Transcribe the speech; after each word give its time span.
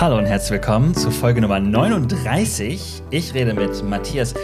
Hallo 0.00 0.18
und 0.18 0.26
herzlich 0.26 0.50
willkommen 0.50 0.92
zu 0.92 1.12
Folge 1.12 1.40
Nummer 1.40 1.60
39. 1.60 3.02
Ich 3.10 3.32
rede 3.32 3.54
mit 3.54 3.82
Matthias 3.84 4.34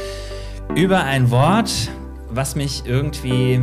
über 0.76 1.02
ein 1.02 1.28
Wort, 1.32 1.90
was 2.30 2.54
mich 2.54 2.84
irgendwie 2.86 3.60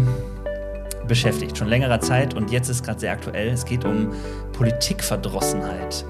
beschäftigt, 1.08 1.58
schon 1.58 1.70
längerer 1.70 2.02
Zeit 2.02 2.34
und 2.34 2.52
jetzt 2.52 2.68
ist 2.68 2.84
gerade 2.84 3.00
sehr 3.00 3.14
aktuell. 3.14 3.48
Es 3.48 3.64
geht 3.64 3.86
um 3.86 4.12
Politikverdrossenheit. 4.52 6.06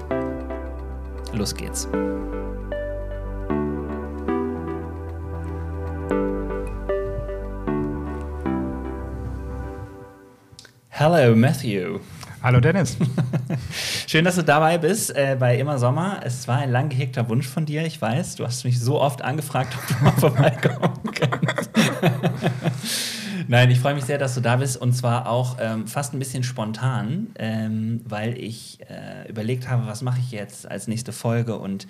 Los 1.32 1.54
geht's. 1.54 1.88
Hello, 10.88 11.36
Matthew. 11.36 12.00
Hallo 12.40 12.60
Dennis. 12.60 12.96
Schön, 14.06 14.24
dass 14.24 14.36
du 14.36 14.44
dabei 14.44 14.78
bist 14.78 15.14
äh, 15.16 15.36
bei 15.38 15.58
Immer 15.58 15.78
Sommer. 15.80 16.20
Es 16.22 16.46
war 16.46 16.58
ein 16.58 16.70
lang 16.70 16.88
gehegter 16.88 17.28
Wunsch 17.28 17.48
von 17.48 17.66
dir, 17.66 17.84
ich 17.84 18.00
weiß. 18.00 18.36
Du 18.36 18.46
hast 18.46 18.64
mich 18.64 18.78
so 18.78 19.00
oft 19.00 19.22
angefragt, 19.22 19.76
ob 19.76 19.86
du 19.88 20.04
mal 20.04 20.12
vorbeikommen 20.12 21.00
kannst. 21.12 21.70
Nein, 23.48 23.70
ich 23.72 23.80
freue 23.80 23.94
mich 23.94 24.04
sehr, 24.04 24.18
dass 24.18 24.36
du 24.36 24.40
da 24.40 24.56
bist 24.56 24.76
und 24.76 24.92
zwar 24.92 25.28
auch 25.28 25.56
ähm, 25.58 25.88
fast 25.88 26.14
ein 26.14 26.20
bisschen 26.20 26.44
spontan, 26.44 27.28
ähm, 27.38 28.02
weil 28.04 28.38
ich 28.38 28.78
äh, 28.88 29.28
überlegt 29.28 29.68
habe, 29.68 29.88
was 29.88 30.02
mache 30.02 30.20
ich 30.20 30.30
jetzt 30.30 30.70
als 30.70 30.86
nächste 30.86 31.12
Folge 31.12 31.58
und 31.58 31.88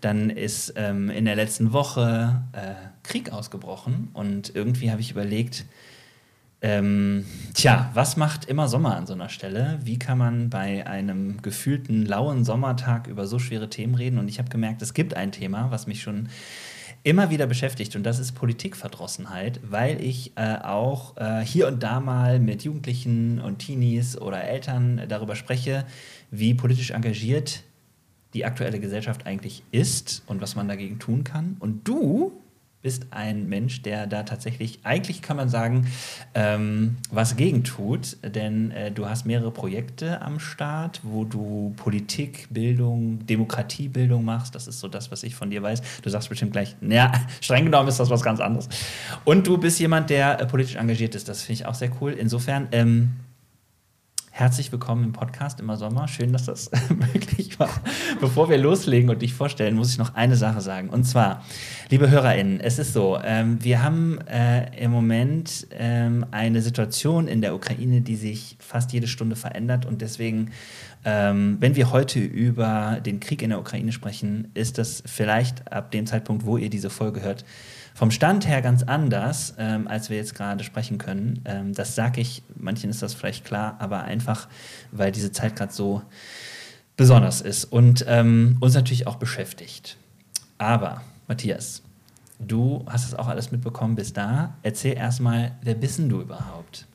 dann 0.00 0.30
ist 0.30 0.74
ähm, 0.76 1.10
in 1.10 1.24
der 1.24 1.34
letzten 1.34 1.72
Woche 1.72 2.42
äh, 2.52 2.74
Krieg 3.02 3.32
ausgebrochen 3.32 4.10
und 4.12 4.54
irgendwie 4.54 4.92
habe 4.92 5.00
ich 5.00 5.10
überlegt, 5.10 5.64
ähm, 6.60 7.24
tja, 7.54 7.90
was 7.94 8.16
macht 8.16 8.46
immer 8.46 8.68
Sommer 8.68 8.96
an 8.96 9.06
so 9.06 9.12
einer 9.12 9.28
Stelle? 9.28 9.78
Wie 9.82 9.98
kann 9.98 10.18
man 10.18 10.50
bei 10.50 10.86
einem 10.86 11.40
gefühlten 11.40 12.04
lauen 12.04 12.44
Sommertag 12.44 13.06
über 13.06 13.26
so 13.26 13.38
schwere 13.38 13.70
Themen 13.70 13.94
reden? 13.94 14.18
Und 14.18 14.28
ich 14.28 14.38
habe 14.38 14.48
gemerkt, 14.48 14.82
es 14.82 14.92
gibt 14.92 15.14
ein 15.14 15.30
Thema, 15.30 15.70
was 15.70 15.86
mich 15.86 16.02
schon 16.02 16.28
immer 17.04 17.30
wieder 17.30 17.46
beschäftigt 17.46 17.94
und 17.94 18.02
das 18.02 18.18
ist 18.18 18.32
Politikverdrossenheit, 18.32 19.60
weil 19.62 20.02
ich 20.02 20.32
äh, 20.36 20.56
auch 20.56 21.16
äh, 21.16 21.44
hier 21.44 21.68
und 21.68 21.82
da 21.82 22.00
mal 22.00 22.40
mit 22.40 22.64
Jugendlichen 22.64 23.40
und 23.40 23.60
Teenies 23.60 24.18
oder 24.18 24.42
Eltern 24.42 25.02
darüber 25.08 25.36
spreche, 25.36 25.84
wie 26.30 26.54
politisch 26.54 26.90
engagiert 26.90 27.62
die 28.34 28.44
aktuelle 28.44 28.80
Gesellschaft 28.80 29.26
eigentlich 29.26 29.62
ist 29.70 30.22
und 30.26 30.42
was 30.42 30.54
man 30.54 30.68
dagegen 30.68 30.98
tun 30.98 31.24
kann. 31.24 31.56
Und 31.60 31.86
du 31.88 32.32
bist 32.80 33.06
ein 33.10 33.48
Mensch, 33.48 33.82
der 33.82 34.06
da 34.06 34.22
tatsächlich, 34.22 34.80
eigentlich 34.84 35.20
kann 35.20 35.36
man 35.36 35.48
sagen, 35.48 35.88
ähm, 36.34 36.96
was 37.10 37.36
gegen 37.36 37.64
tut, 37.64 38.16
denn 38.22 38.70
äh, 38.70 38.92
du 38.92 39.08
hast 39.08 39.26
mehrere 39.26 39.50
Projekte 39.50 40.22
am 40.22 40.38
Start, 40.38 41.00
wo 41.02 41.24
du 41.24 41.74
Politik, 41.76 42.46
Bildung, 42.50 43.26
Demokratiebildung 43.26 44.24
machst. 44.24 44.54
Das 44.54 44.68
ist 44.68 44.78
so 44.78 44.86
das, 44.86 45.10
was 45.10 45.24
ich 45.24 45.34
von 45.34 45.50
dir 45.50 45.62
weiß. 45.62 45.82
Du 46.02 46.10
sagst 46.10 46.28
bestimmt 46.28 46.52
gleich, 46.52 46.76
ja, 46.80 47.12
streng 47.40 47.64
genommen 47.64 47.88
ist 47.88 47.98
das 47.98 48.10
was 48.10 48.22
ganz 48.22 48.38
anderes. 48.38 48.68
Und 49.24 49.46
du 49.46 49.58
bist 49.58 49.80
jemand, 49.80 50.08
der 50.10 50.40
äh, 50.40 50.46
politisch 50.46 50.76
engagiert 50.76 51.16
ist. 51.16 51.28
Das 51.28 51.42
finde 51.42 51.62
ich 51.62 51.66
auch 51.66 51.74
sehr 51.74 51.90
cool. 52.00 52.12
Insofern, 52.12 52.68
ähm, 52.70 53.10
Herzlich 54.38 54.70
willkommen 54.70 55.02
im 55.02 55.12
Podcast 55.12 55.58
immer 55.58 55.76
Sommer. 55.76 56.06
Schön, 56.06 56.32
dass 56.32 56.44
das 56.44 56.70
möglich 56.90 57.58
war. 57.58 57.70
Bevor 58.20 58.48
wir 58.48 58.56
loslegen 58.56 59.10
und 59.10 59.20
dich 59.20 59.34
vorstellen, 59.34 59.74
muss 59.74 59.90
ich 59.90 59.98
noch 59.98 60.14
eine 60.14 60.36
Sache 60.36 60.60
sagen. 60.60 60.90
Und 60.90 61.02
zwar, 61.02 61.44
liebe 61.90 62.08
HörerInnen, 62.08 62.60
es 62.60 62.78
ist 62.78 62.92
so, 62.92 63.18
ähm, 63.20 63.58
wir 63.64 63.82
haben 63.82 64.20
äh, 64.28 64.80
im 64.80 64.92
Moment 64.92 65.66
ähm, 65.72 66.24
eine 66.30 66.62
Situation 66.62 67.26
in 67.26 67.40
der 67.40 67.52
Ukraine, 67.52 68.00
die 68.00 68.14
sich 68.14 68.56
fast 68.60 68.92
jede 68.92 69.08
Stunde 69.08 69.34
verändert. 69.34 69.86
Und 69.86 70.02
deswegen, 70.02 70.52
ähm, 71.04 71.56
wenn 71.58 71.74
wir 71.74 71.90
heute 71.90 72.20
über 72.20 73.00
den 73.04 73.18
Krieg 73.18 73.42
in 73.42 73.50
der 73.50 73.58
Ukraine 73.58 73.90
sprechen, 73.90 74.52
ist 74.54 74.78
das 74.78 75.02
vielleicht 75.04 75.72
ab 75.72 75.90
dem 75.90 76.06
Zeitpunkt, 76.06 76.46
wo 76.46 76.56
ihr 76.58 76.70
diese 76.70 76.90
Folge 76.90 77.22
hört, 77.22 77.44
vom 77.98 78.12
Stand 78.12 78.46
her 78.46 78.62
ganz 78.62 78.84
anders, 78.84 79.54
ähm, 79.58 79.88
als 79.88 80.08
wir 80.08 80.16
jetzt 80.16 80.36
gerade 80.36 80.62
sprechen 80.62 80.98
können. 80.98 81.42
Ähm, 81.44 81.74
das 81.74 81.96
sage 81.96 82.20
ich, 82.20 82.44
manchen 82.54 82.90
ist 82.90 83.02
das 83.02 83.12
vielleicht 83.12 83.44
klar, 83.44 83.74
aber 83.80 84.02
einfach, 84.04 84.46
weil 84.92 85.10
diese 85.10 85.32
Zeit 85.32 85.56
gerade 85.56 85.72
so 85.72 86.02
besonders 86.96 87.40
ist 87.40 87.64
und 87.64 88.04
ähm, 88.06 88.56
uns 88.60 88.74
natürlich 88.74 89.08
auch 89.08 89.16
beschäftigt. 89.16 89.96
Aber, 90.58 91.00
Matthias, 91.26 91.82
du 92.38 92.86
hast 92.88 93.04
es 93.04 93.16
auch 93.16 93.26
alles 93.26 93.50
mitbekommen 93.50 93.96
bis 93.96 94.12
da. 94.12 94.54
Erzähl 94.62 94.96
erstmal, 94.96 95.56
wer 95.62 95.74
bist 95.74 95.98
denn 95.98 96.08
du 96.08 96.20
überhaupt? 96.20 96.86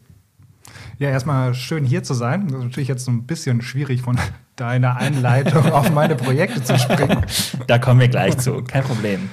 Ja, 1.00 1.09
erstmal 1.09 1.53
schön 1.53 1.84
hier 1.84 2.03
zu 2.03 2.14
sein. 2.14 2.47
Das 2.47 2.59
ist 2.59 2.64
natürlich 2.64 2.88
jetzt 2.88 3.03
so 3.03 3.12
ein 3.12 3.24
bisschen 3.24 3.62
schwierig 3.62 4.03
von 4.03 4.18
deiner 4.56 4.96
Einleitung 4.96 5.70
auf 5.70 5.91
meine 5.91 6.16
Projekte 6.16 6.64
zu 6.64 6.80
springen. 6.80 7.25
Da 7.68 7.78
kommen 7.78 8.00
wir 8.00 8.08
gleich 8.08 8.38
zu, 8.38 8.64
kein 8.64 8.84
Problem. 8.84 9.30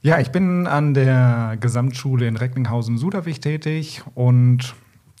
Ja, 0.00 0.20
ich 0.20 0.30
bin 0.30 0.66
an 0.66 0.94
der 0.94 1.56
Gesamtschule 1.60 2.28
in 2.28 2.36
Recklinghausen-Suderwig 2.36 3.40
tätig 3.40 4.02
und 4.14 4.74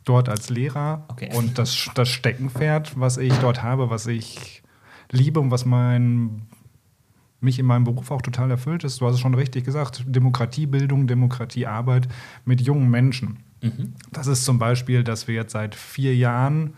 dort 0.04 0.28
als 0.28 0.50
Lehrer. 0.50 1.04
Okay. 1.08 1.30
Und 1.34 1.58
das, 1.58 1.90
das 1.94 2.08
Steckenpferd, 2.08 2.98
was 2.98 3.18
ich 3.18 3.34
dort 3.38 3.62
habe, 3.62 3.90
was 3.90 4.06
ich 4.06 4.62
liebe 5.10 5.40
und 5.40 5.50
was 5.50 5.64
mein, 5.64 6.42
mich 7.40 7.58
in 7.58 7.66
meinem 7.66 7.84
Beruf 7.84 8.10
auch 8.10 8.22
total 8.22 8.50
erfüllt 8.50 8.84
ist, 8.84 9.00
du 9.00 9.06
hast 9.06 9.14
es 9.14 9.20
schon 9.20 9.34
richtig 9.34 9.64
gesagt, 9.64 10.04
Demokratiebildung, 10.06 11.06
Demokratiearbeit 11.06 12.08
mit 12.44 12.60
jungen 12.60 12.90
Menschen. 12.90 13.38
Mhm. 13.62 13.94
Das 14.12 14.26
ist 14.26 14.44
zum 14.44 14.58
Beispiel, 14.58 15.02
dass 15.02 15.28
wir 15.28 15.34
jetzt 15.34 15.52
seit 15.52 15.74
vier 15.74 16.14
Jahren 16.14 16.74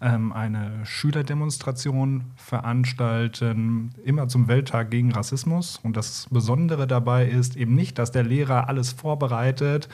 ähm, 0.00 0.32
eine 0.32 0.84
Schülerdemonstration 0.84 2.24
veranstalten, 2.36 3.90
immer 4.04 4.28
zum 4.28 4.48
Welttag 4.48 4.90
gegen 4.90 5.12
Rassismus. 5.12 5.80
Und 5.82 5.96
das 5.96 6.26
Besondere 6.30 6.86
dabei 6.86 7.26
ist 7.26 7.56
eben 7.56 7.74
nicht, 7.74 7.98
dass 7.98 8.12
der 8.12 8.24
Lehrer 8.24 8.68
alles 8.68 8.92
vorbereitet 8.92 9.88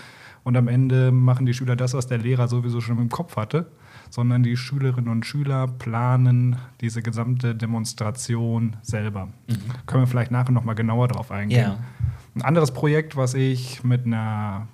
und 0.45 0.57
am 0.57 0.69
Ende 0.69 1.12
machen 1.12 1.47
die 1.47 1.55
Schüler 1.55 1.77
das, 1.77 1.95
was 1.95 2.07
der 2.09 2.19
Lehrer 2.19 2.49
sowieso 2.49 2.81
schon 2.81 2.99
im 2.99 3.09
Kopf 3.09 3.37
hatte, 3.37 3.71
sondern 4.11 4.43
die 4.43 4.57
Schülerinnen 4.57 5.11
und 5.11 5.25
Schüler 5.25 5.69
planen 5.69 6.57
diese 6.81 7.01
gesamte 7.03 7.55
Demonstration 7.55 8.77
selber. 8.83 9.27
Mhm. 9.47 9.87
Können 9.87 10.03
wir 10.03 10.07
vielleicht 10.09 10.33
nachher 10.33 10.53
noch 10.53 10.65
mal 10.65 10.75
genauer 10.75 11.09
darauf 11.09 11.31
eingehen. 11.31 11.61
Yeah. 11.61 11.79
Ein 12.35 12.43
anderes 12.43 12.73
Projekt, 12.73 13.17
was 13.17 13.35
ich 13.35 13.85
mit 13.85 14.07
einer 14.07 14.67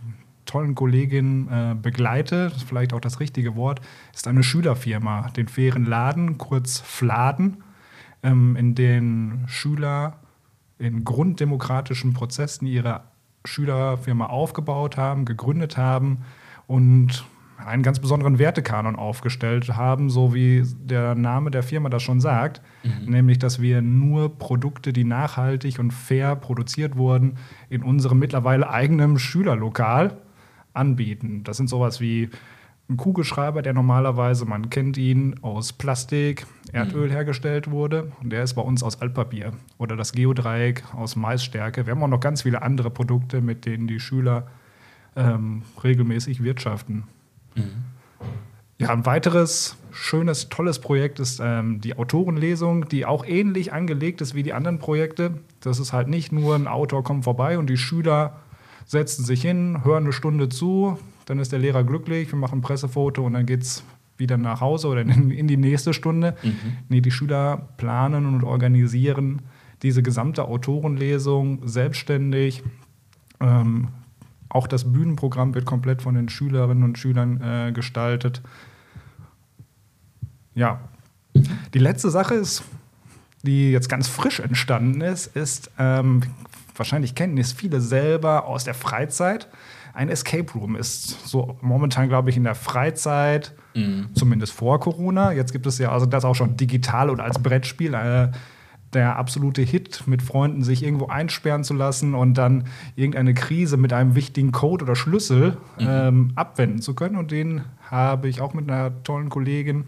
tollen 0.48 0.74
Kollegin 0.74 1.48
äh, 1.48 1.74
begleite, 1.80 2.48
das 2.48 2.58
ist 2.58 2.68
vielleicht 2.68 2.92
auch 2.92 3.00
das 3.00 3.20
richtige 3.20 3.54
Wort, 3.54 3.80
ist 4.12 4.26
eine 4.26 4.42
Schülerfirma, 4.42 5.30
den 5.36 5.46
fairen 5.46 5.84
Laden, 5.84 6.38
kurz 6.38 6.80
Fladen, 6.80 7.58
ähm, 8.22 8.56
in 8.56 8.74
den 8.74 9.44
Schüler 9.46 10.18
in 10.78 11.04
grunddemokratischen 11.04 12.14
Prozessen 12.14 12.66
ihre 12.66 13.02
Schülerfirma 13.44 14.26
aufgebaut 14.26 14.96
haben, 14.96 15.24
gegründet 15.24 15.76
haben 15.76 16.18
und 16.66 17.24
einen 17.64 17.82
ganz 17.82 17.98
besonderen 17.98 18.38
Wertekanon 18.38 18.94
aufgestellt 18.94 19.76
haben, 19.76 20.10
so 20.10 20.32
wie 20.32 20.62
der 20.64 21.16
Name 21.16 21.50
der 21.50 21.64
Firma 21.64 21.88
das 21.88 22.02
schon 22.02 22.20
sagt, 22.20 22.62
mhm. 22.84 23.10
nämlich 23.10 23.38
dass 23.38 23.60
wir 23.60 23.82
nur 23.82 24.38
Produkte, 24.38 24.92
die 24.92 25.04
nachhaltig 25.04 25.80
und 25.80 25.92
fair 25.92 26.36
produziert 26.36 26.96
wurden, 26.96 27.36
in 27.68 27.82
unserem 27.82 28.20
mittlerweile 28.20 28.70
eigenen 28.70 29.18
Schülerlokal 29.18 30.16
anbieten. 30.78 31.42
Das 31.44 31.56
sind 31.56 31.68
sowas 31.68 32.00
wie 32.00 32.30
ein 32.88 32.96
Kugelschreiber, 32.96 33.60
der 33.60 33.74
normalerweise, 33.74 34.46
man 34.46 34.70
kennt 34.70 34.96
ihn, 34.96 35.36
aus 35.42 35.74
Plastik, 35.74 36.46
Erdöl 36.72 37.08
mhm. 37.08 37.12
hergestellt 37.12 37.70
wurde. 37.70 38.12
Und 38.22 38.30
der 38.30 38.42
ist 38.42 38.54
bei 38.54 38.62
uns 38.62 38.82
aus 38.82 39.02
Altpapier. 39.02 39.52
Oder 39.76 39.96
das 39.96 40.12
Geodreieck 40.12 40.84
aus 40.94 41.14
Maisstärke. 41.14 41.86
Wir 41.86 41.90
haben 41.92 42.02
auch 42.02 42.08
noch 42.08 42.20
ganz 42.20 42.42
viele 42.42 42.62
andere 42.62 42.90
Produkte, 42.90 43.42
mit 43.42 43.66
denen 43.66 43.86
die 43.88 44.00
Schüler 44.00 44.46
ähm, 45.16 45.62
regelmäßig 45.82 46.42
wirtschaften. 46.42 47.04
Mhm. 47.54 47.62
Ja, 48.78 48.90
ein 48.90 49.04
weiteres 49.04 49.76
schönes, 49.90 50.48
tolles 50.48 50.78
Projekt 50.78 51.18
ist 51.18 51.40
ähm, 51.42 51.80
die 51.80 51.98
Autorenlesung, 51.98 52.88
die 52.88 53.04
auch 53.04 53.26
ähnlich 53.26 53.72
angelegt 53.72 54.20
ist 54.20 54.34
wie 54.34 54.44
die 54.44 54.52
anderen 54.52 54.78
Projekte. 54.78 55.34
Das 55.60 55.80
ist 55.80 55.92
halt 55.92 56.06
nicht 56.06 56.30
nur 56.30 56.54
ein 56.54 56.68
Autor 56.68 57.02
kommt 57.02 57.24
vorbei 57.24 57.58
und 57.58 57.68
die 57.68 57.76
Schüler 57.76 58.38
setzen 58.88 59.24
sich 59.24 59.42
hin, 59.42 59.84
hören 59.84 60.04
eine 60.04 60.12
Stunde 60.12 60.48
zu, 60.48 60.98
dann 61.26 61.38
ist 61.38 61.52
der 61.52 61.58
Lehrer 61.60 61.84
glücklich, 61.84 62.32
wir 62.32 62.38
machen 62.38 62.58
ein 62.58 62.62
Pressefoto 62.62 63.24
und 63.24 63.34
dann 63.34 63.46
geht 63.46 63.62
es 63.62 63.84
wieder 64.16 64.38
nach 64.38 64.60
Hause 64.60 64.88
oder 64.88 65.02
in, 65.02 65.30
in 65.30 65.46
die 65.46 65.58
nächste 65.58 65.92
Stunde. 65.92 66.36
Mhm. 66.42 66.56
Nee, 66.88 67.00
die 67.02 67.10
Schüler 67.10 67.68
planen 67.76 68.26
und 68.26 68.42
organisieren 68.42 69.42
diese 69.82 70.02
gesamte 70.02 70.44
Autorenlesung 70.46 71.68
selbstständig. 71.68 72.64
Ähm, 73.40 73.88
auch 74.48 74.66
das 74.66 74.90
Bühnenprogramm 74.90 75.54
wird 75.54 75.66
komplett 75.66 76.02
von 76.02 76.14
den 76.14 76.30
Schülerinnen 76.30 76.82
und 76.82 76.98
Schülern 76.98 77.40
äh, 77.42 77.72
gestaltet. 77.72 78.42
Ja, 80.54 80.80
die 81.74 81.78
letzte 81.78 82.10
Sache 82.10 82.34
ist, 82.34 82.64
die 83.42 83.70
jetzt 83.70 83.88
ganz 83.88 84.08
frisch 84.08 84.40
entstanden 84.40 85.02
ist, 85.02 85.36
ist, 85.36 85.70
ähm, 85.78 86.22
wahrscheinlich 86.78 87.14
kennen 87.14 87.36
es 87.38 87.52
viele 87.52 87.80
selber 87.80 88.46
aus 88.46 88.64
der 88.64 88.74
Freizeit. 88.74 89.48
Ein 89.94 90.08
Escape 90.08 90.52
Room 90.52 90.76
ist 90.76 91.26
so 91.26 91.56
momentan, 91.60 92.08
glaube 92.08 92.30
ich, 92.30 92.36
in 92.36 92.44
der 92.44 92.54
Freizeit, 92.54 93.54
mhm. 93.74 94.10
zumindest 94.14 94.52
vor 94.52 94.78
Corona. 94.80 95.32
Jetzt 95.32 95.52
gibt 95.52 95.66
es 95.66 95.78
ja 95.78 95.90
also 95.90 96.06
das 96.06 96.24
auch 96.24 96.34
schon 96.34 96.56
digital 96.56 97.10
und 97.10 97.20
als 97.20 97.38
Brettspiel. 97.40 97.94
Äh, 97.94 98.30
der 98.94 99.16
absolute 99.16 99.62
Hit, 99.62 100.04
mit 100.06 100.22
Freunden 100.22 100.62
sich 100.62 100.82
irgendwo 100.82 101.08
einsperren 101.08 101.62
zu 101.62 101.74
lassen 101.74 102.14
und 102.14 102.34
dann 102.34 102.64
irgendeine 102.96 103.34
Krise 103.34 103.76
mit 103.76 103.92
einem 103.92 104.14
wichtigen 104.14 104.52
Code 104.52 104.84
oder 104.84 104.96
Schlüssel 104.96 105.58
mhm. 105.78 105.86
ähm, 105.86 106.32
abwenden 106.36 106.80
zu 106.80 106.94
können. 106.94 107.16
Und 107.16 107.30
den 107.30 107.62
habe 107.90 108.28
ich 108.28 108.40
auch 108.40 108.54
mit 108.54 108.70
einer 108.70 109.02
tollen 109.02 109.28
Kollegin 109.28 109.84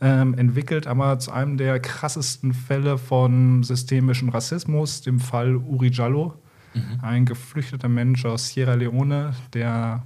ähm, 0.00 0.34
entwickelt, 0.34 0.86
aber 0.86 1.18
zu 1.18 1.32
einem 1.32 1.56
der 1.56 1.80
krassesten 1.80 2.52
Fälle 2.52 2.98
von 2.98 3.62
systemischen 3.62 4.28
Rassismus, 4.28 5.02
dem 5.02 5.20
Fall 5.20 5.56
Uri 5.56 5.90
Jallo, 5.90 6.34
mhm. 6.74 7.00
ein 7.02 7.24
geflüchteter 7.26 7.88
Mensch 7.88 8.24
aus 8.24 8.48
Sierra 8.48 8.74
Leone, 8.74 9.34
der 9.52 10.02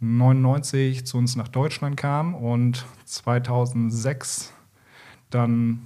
99 0.00 1.06
zu 1.06 1.18
uns 1.18 1.36
nach 1.36 1.48
Deutschland 1.48 1.96
kam 1.96 2.34
und 2.34 2.86
2006 3.04 4.52
dann 5.30 5.80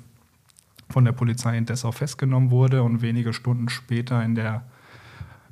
von 0.91 1.05
der 1.05 1.13
Polizei 1.13 1.57
in 1.57 1.65
Dessau 1.65 1.93
festgenommen 1.93 2.51
wurde 2.51 2.83
und 2.83 3.01
wenige 3.01 3.33
Stunden 3.33 3.69
später 3.69 4.23
in 4.23 4.35
der 4.35 4.65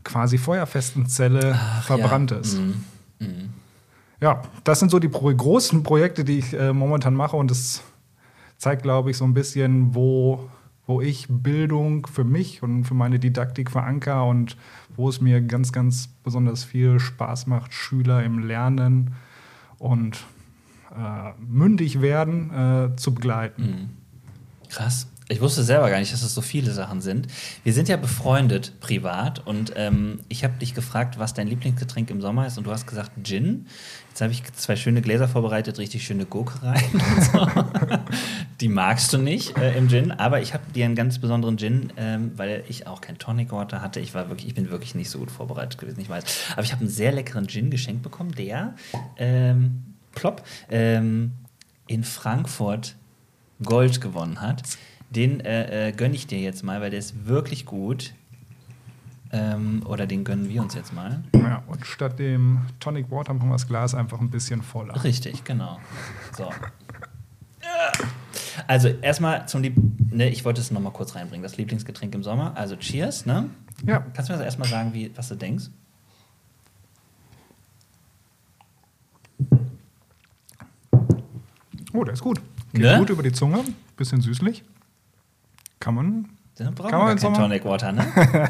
quasi 0.05 0.39
feuerfesten 0.39 1.07
Zelle 1.07 1.59
Ach, 1.59 1.85
verbrannt 1.85 2.31
ja. 2.31 2.39
ist. 2.39 2.59
Mhm. 2.59 2.85
Mhm. 3.19 3.49
Ja, 4.21 4.43
das 4.65 4.81
sind 4.81 4.91
so 4.91 4.99
die 4.99 5.11
großen 5.11 5.83
Projekte, 5.83 6.25
die 6.25 6.39
ich 6.39 6.53
äh, 6.53 6.73
momentan 6.73 7.15
mache 7.15 7.37
und 7.37 7.51
das 7.51 7.83
zeigt, 8.59 8.83
glaube 8.83 9.11
ich, 9.11 9.17
so 9.17 9.25
ein 9.25 9.33
bisschen, 9.33 9.95
wo, 9.95 10.51
wo 10.87 11.01
ich 11.01 11.27
Bildung 11.29 12.07
für 12.07 12.25
mich 12.25 12.63
und 12.63 12.85
für 12.85 12.95
meine 12.95 13.19
Didaktik 13.19 13.71
verankere 13.71 14.25
und 14.25 14.57
wo 14.97 15.09
es 15.09 15.23
mir 15.23 15.41
ganz, 15.41 15.73
ganz 15.73 16.09
besonders 16.23 16.65
viel 16.65 17.01
Spaß 17.01 17.47
macht, 17.47 17.73
Schüler 17.73 18.23
im 18.23 18.41
Lernen 18.41 19.15
und 19.79 20.27
äh, 20.95 21.33
mündig 21.41 22.03
werden 22.03 22.51
äh, 22.51 22.97
zu 22.97 23.15
begleiten. 23.15 23.63
Mhm. 23.63 24.69
Krass. 24.69 25.07
Ich 25.31 25.41
wusste 25.41 25.63
selber 25.63 25.89
gar 25.91 26.01
nicht, 26.01 26.13
dass 26.13 26.23
es 26.23 26.35
so 26.35 26.41
viele 26.41 26.73
Sachen 26.73 27.01
sind. 27.01 27.29
Wir 27.63 27.73
sind 27.73 27.89
ja 27.89 27.97
befreundet 27.97 28.73
privat 28.81 29.47
und 29.47 29.73
ähm, 29.77 30.21
ich 30.29 30.43
habe 30.43 30.55
dich 30.59 30.75
gefragt, 30.75 31.21
was 31.21 31.35
dein 31.35 31.47
Lieblingsgetränk 31.47 32.11
im 32.11 32.21
Sommer 32.21 32.49
ist 32.49 32.59
und 32.59 32.67
du 32.67 32.73
hast 32.73 32.89
gesagt 32.89 33.13
Gin. 33.23 33.67
Jetzt 34.09 34.21
habe 34.21 34.33
ich 34.33 34.43
zwei 34.55 34.75
schöne 34.75 35.03
Gläser 35.03 35.29
vorbereitet, 35.29 35.79
richtig 35.79 36.05
schöne 36.05 36.27
Gurkereien. 36.27 37.01
So. 37.33 37.47
Die 38.61 38.69
magst 38.69 39.13
du 39.13 39.19
nicht 39.19 39.57
äh, 39.57 39.79
im 39.79 39.89
Gin, 39.89 40.11
aber 40.11 40.41
ich 40.41 40.53
habe 40.53 40.65
dir 40.75 40.85
einen 40.85 40.97
ganz 40.97 41.21
besonderen 41.21 41.59
Gin, 41.59 41.93
ähm, 41.97 42.33
weil 42.35 42.65
ich 42.69 42.89
auch 42.89 43.01
kein 43.01 43.17
Tonic 43.19 43.53
Water 43.53 43.81
hatte. 43.81 44.01
Ich 44.01 44.15
war 44.15 44.29
wirklich, 44.31 44.49
ich 44.49 44.55
bin 44.55 44.69
wirklich 44.69 44.97
nicht 44.97 45.11
so 45.11 45.21
gut 45.21 45.31
vorbereitet 45.31 45.79
gewesen, 45.79 46.01
ich 46.01 46.09
weiß. 46.09 46.25
Aber 46.55 46.63
ich 46.63 46.73
habe 46.73 46.81
einen 46.81 46.91
sehr 46.91 47.13
leckeren 47.13 47.47
Gin 47.47 47.71
geschenkt 47.71 48.03
bekommen, 48.03 48.33
der 48.33 48.75
ähm, 49.17 49.95
plopp 50.13 50.43
ähm, 50.71 51.33
in 51.87 52.03
Frankfurt 52.03 52.97
Gold 53.63 54.01
gewonnen 54.01 54.41
hat. 54.41 54.63
Den 55.11 55.41
äh, 55.41 55.89
äh, 55.89 55.93
gönne 55.93 56.15
ich 56.15 56.27
dir 56.27 56.39
jetzt 56.39 56.63
mal, 56.63 56.81
weil 56.81 56.91
der 56.91 56.99
ist 56.99 57.27
wirklich 57.27 57.67
gut. 57.67 58.15
Ähm, 59.33 59.83
oder 59.87 60.07
den 60.07 60.25
gönnen 60.25 60.49
wir 60.49 60.61
uns 60.61 60.75
jetzt 60.75 60.93
mal. 60.93 61.23
Ja, 61.35 61.63
und 61.69 61.87
statt 61.87 62.19
dem 62.19 62.63
Tonic 62.81 63.11
Water 63.11 63.33
machen 63.35 63.49
wir 63.49 63.55
das 63.55 63.69
Glas 63.69 63.95
einfach 63.95 64.21
ein 64.21 64.31
bisschen 64.31 64.63
voller. 64.63 65.05
Richtig, 65.05 65.45
genau. 65.45 65.79
So. 66.37 66.51
Also 68.67 68.89
erstmal 68.89 69.47
zum 69.47 69.63
Lieb 69.63 69.77
ne, 70.11 70.29
ich 70.29 70.45
wollte 70.45 70.61
es 70.61 70.71
noch 70.71 70.81
mal 70.81 70.91
kurz 70.91 71.15
reinbringen, 71.15 71.43
das 71.43 71.57
Lieblingsgetränk 71.57 72.15
im 72.15 72.23
Sommer. 72.23 72.57
Also 72.57 72.77
Cheers, 72.77 73.27
ne? 73.27 73.51
Ja. 73.87 74.01
Kannst 74.15 74.29
du 74.29 74.33
mir 74.33 74.39
das 74.39 74.47
erstmal 74.47 74.69
sagen, 74.69 74.93
wie, 74.93 75.11
was 75.17 75.29
du 75.29 75.37
denkst? 75.37 75.67
Oh, 81.93 82.05
der 82.05 82.15
ist 82.15 82.23
gut. 82.23 82.41
Geht 82.73 82.83
ne? 82.83 82.99
gut 82.99 83.11
über 83.11 83.23
die 83.23 83.33
Zunge, 83.33 83.65
bisschen 83.97 84.21
süßlich. 84.21 84.63
Kann 85.81 85.95
man. 85.95 86.29
Dann 86.57 86.75
brauchen 86.75 86.91
kann 86.91 86.99
man 87.01 87.17
wir 87.17 87.23
kein 87.23 87.35
Tonic 87.35 87.65
Water, 87.65 87.93
ne? 87.93 88.07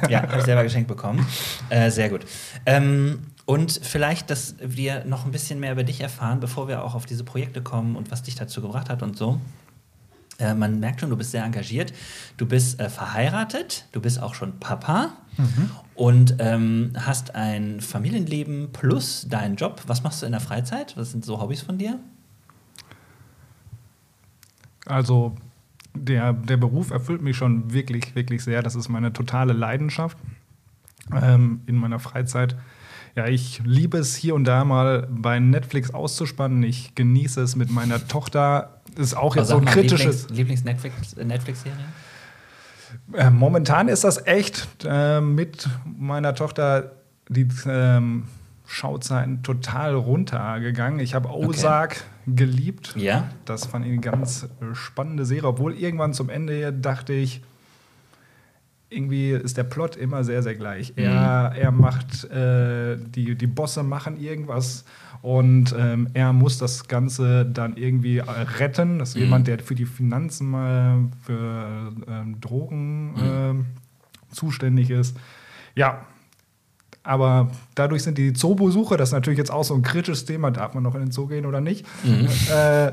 ja, 0.08 0.22
habe 0.22 0.38
ich 0.38 0.44
selber 0.44 0.64
geschenkt 0.64 0.88
bekommen. 0.88 1.24
Äh, 1.68 1.90
sehr 1.90 2.10
gut. 2.10 2.26
Ähm, 2.66 3.20
und 3.46 3.80
vielleicht, 3.82 4.30
dass 4.30 4.56
wir 4.60 5.04
noch 5.04 5.24
ein 5.24 5.30
bisschen 5.30 5.60
mehr 5.60 5.72
über 5.72 5.84
dich 5.84 6.00
erfahren, 6.00 6.40
bevor 6.40 6.66
wir 6.66 6.82
auch 6.84 6.94
auf 6.94 7.06
diese 7.06 7.22
Projekte 7.22 7.62
kommen 7.62 7.94
und 7.94 8.10
was 8.10 8.22
dich 8.22 8.34
dazu 8.34 8.60
gebracht 8.60 8.90
hat 8.90 9.04
und 9.04 9.16
so. 9.16 9.40
Äh, 10.40 10.54
man 10.54 10.80
merkt 10.80 11.00
schon, 11.00 11.10
du 11.10 11.16
bist 11.16 11.30
sehr 11.30 11.44
engagiert. 11.44 11.92
Du 12.36 12.46
bist 12.46 12.80
äh, 12.80 12.88
verheiratet, 12.88 13.86
du 13.92 14.00
bist 14.00 14.20
auch 14.20 14.34
schon 14.34 14.58
Papa 14.58 15.12
mhm. 15.36 15.70
und 15.94 16.34
ähm, 16.40 16.92
hast 16.96 17.34
ein 17.36 17.80
Familienleben 17.80 18.72
plus 18.72 19.28
deinen 19.28 19.54
Job. 19.54 19.82
Was 19.86 20.02
machst 20.02 20.22
du 20.22 20.26
in 20.26 20.32
der 20.32 20.40
Freizeit? 20.40 20.96
Was 20.96 21.12
sind 21.12 21.24
so 21.24 21.40
Hobbys 21.40 21.62
von 21.62 21.78
dir? 21.78 22.00
Also 24.86 25.36
der, 25.94 26.32
der 26.32 26.56
Beruf 26.56 26.90
erfüllt 26.90 27.22
mich 27.22 27.36
schon 27.36 27.72
wirklich, 27.72 28.14
wirklich 28.14 28.42
sehr. 28.42 28.62
Das 28.62 28.74
ist 28.74 28.88
meine 28.88 29.12
totale 29.12 29.52
Leidenschaft 29.52 30.18
ähm, 31.20 31.60
in 31.66 31.76
meiner 31.76 31.98
Freizeit. 31.98 32.56
Ja, 33.16 33.26
ich 33.26 33.60
liebe 33.64 33.98
es 33.98 34.14
hier 34.14 34.34
und 34.34 34.44
da 34.44 34.64
mal 34.64 35.08
bei 35.10 35.40
Netflix 35.40 35.92
auszuspannen. 35.92 36.62
Ich 36.62 36.94
genieße 36.94 37.40
es 37.40 37.56
mit 37.56 37.70
meiner 37.70 38.06
Tochter. 38.06 38.80
Ist 38.96 39.16
auch 39.16 39.34
jetzt 39.34 39.50
also 39.50 39.54
so 39.54 39.60
ein 39.60 39.66
kritisches. 39.66 40.28
Lieblings-Netflix-Serie? 40.30 41.28
Lieblings 41.28 41.64
äh, 43.14 43.30
momentan 43.30 43.88
ist 43.88 44.04
das 44.04 44.26
echt 44.26 44.68
äh, 44.84 45.20
mit 45.20 45.68
meiner 45.84 46.34
Tochter 46.34 46.92
die 47.28 47.46
ähm, 47.66 48.24
Schauzeiten 48.72 49.42
total 49.42 49.96
runtergegangen. 49.96 51.00
Ich 51.00 51.16
habe 51.16 51.28
Ozark 51.28 52.04
okay. 52.26 52.36
geliebt. 52.36 52.94
Ja. 52.96 53.28
Das 53.44 53.66
fand 53.66 53.84
ich 53.84 53.90
eine 53.90 54.00
ganz 54.00 54.44
äh, 54.44 54.74
spannende 54.74 55.24
Serie, 55.24 55.48
obwohl 55.48 55.74
irgendwann 55.74 56.14
zum 56.14 56.30
Ende 56.30 56.72
dachte 56.72 57.12
ich, 57.12 57.42
irgendwie 58.88 59.30
ist 59.30 59.56
der 59.56 59.64
Plot 59.64 59.96
immer 59.96 60.22
sehr, 60.22 60.44
sehr 60.44 60.54
gleich. 60.54 60.90
Mhm. 60.90 61.02
Er, 61.02 61.52
er 61.58 61.72
macht, 61.72 62.30
äh, 62.30 62.96
die, 62.96 63.34
die 63.34 63.46
Bosse 63.48 63.82
machen 63.82 64.20
irgendwas 64.20 64.84
und 65.20 65.74
ähm, 65.76 66.08
er 66.14 66.32
muss 66.32 66.58
das 66.58 66.86
Ganze 66.86 67.46
dann 67.46 67.76
irgendwie 67.76 68.18
äh, 68.18 68.30
retten. 68.58 69.00
Das 69.00 69.10
ist 69.10 69.16
mhm. 69.16 69.22
jemand, 69.22 69.48
der 69.48 69.58
für 69.58 69.74
die 69.74 69.84
Finanzen 69.84 70.48
mal 70.48 71.08
für 71.22 71.92
ähm, 72.06 72.40
Drogen 72.40 73.14
mhm. 73.14 73.66
äh, 74.30 74.32
zuständig 74.32 74.90
ist. 74.90 75.16
Ja, 75.74 76.06
aber 77.02 77.50
dadurch 77.74 78.02
sind 78.02 78.18
die 78.18 78.32
Zoobesuche, 78.32 78.96
das 78.96 79.10
ist 79.10 79.12
natürlich 79.12 79.38
jetzt 79.38 79.50
auch 79.50 79.64
so 79.64 79.74
ein 79.74 79.82
kritisches 79.82 80.24
Thema, 80.24 80.50
darf 80.50 80.74
man 80.74 80.82
noch 80.82 80.94
in 80.94 81.00
den 81.00 81.10
Zoo 81.12 81.26
gehen 81.26 81.46
oder 81.46 81.60
nicht, 81.60 81.86
mhm. 82.04 82.28
äh, 82.52 82.92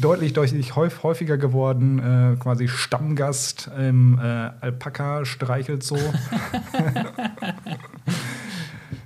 deutlich, 0.00 0.32
deutlich 0.32 0.76
häufiger 0.76 1.36
geworden, 1.36 1.98
äh, 1.98 2.36
quasi 2.36 2.68
Stammgast 2.68 3.70
im 3.78 4.18
äh, 4.18 4.50
Alpaka-Streichelzoo. 4.60 5.96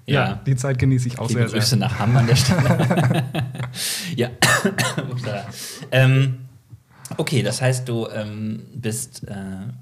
ja. 0.06 0.28
ja. 0.28 0.40
die 0.46 0.56
Zeit 0.56 0.78
genieße 0.78 1.08
ich 1.08 1.18
auch 1.18 1.28
Liebe 1.28 1.40
sehr, 1.48 1.50
Grüße 1.50 1.66
sehr. 1.70 1.78
nach 1.78 1.98
Hamm 1.98 2.16
an 2.16 2.26
der 2.26 2.36
Stelle. 2.36 3.24
ja. 4.16 4.28
ähm, 5.90 6.43
Okay, 7.16 7.42
das 7.42 7.62
heißt, 7.62 7.88
du 7.88 8.08
ähm, 8.08 8.64
bist 8.74 9.28
äh, 9.28 9.34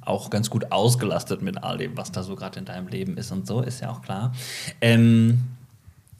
auch 0.03 0.29
ganz 0.29 0.51
gut 0.51 0.71
ausgelastet 0.71 1.41
mit 1.43 1.63
all 1.63 1.79
dem, 1.79 1.97
was 1.97 2.13
da 2.13 2.23
so 2.23 2.37
gerade 2.37 2.59
in 2.59 2.65
deinem 2.65 2.89
Leben 2.89 3.17
ist 3.17 3.33
und 3.33 3.47
so, 3.47 3.63
ist 3.63 3.81
ja 3.81 3.91
auch 3.91 4.03
klar. 4.03 4.33
Ähm, 4.81 5.41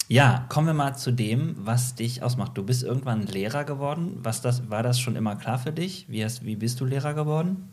ja, 0.09 0.45
kommen 0.49 0.67
wir 0.67 0.75
mal 0.75 0.95
zu 0.95 1.11
dem, 1.11 1.57
was 1.59 1.95
dich 1.95 2.23
ausmacht. 2.23 2.53
Du 2.55 2.63
bist 2.63 2.83
irgendwann 2.83 3.23
Lehrer 3.23 3.65
geworden. 3.65 4.19
Was 4.23 4.43
das, 4.43 4.69
war 4.71 4.83
das 4.83 5.01
schon 5.01 5.17
immer 5.17 5.37
klar 5.37 5.59
für 5.59 5.73
dich? 5.73 6.07
Wie, 6.09 6.25
hast, 6.25 6.45
wie 6.45 6.57
bist 6.57 6.81
du 6.81 6.85
Lehrer 6.85 7.15
geworden? 7.15 7.69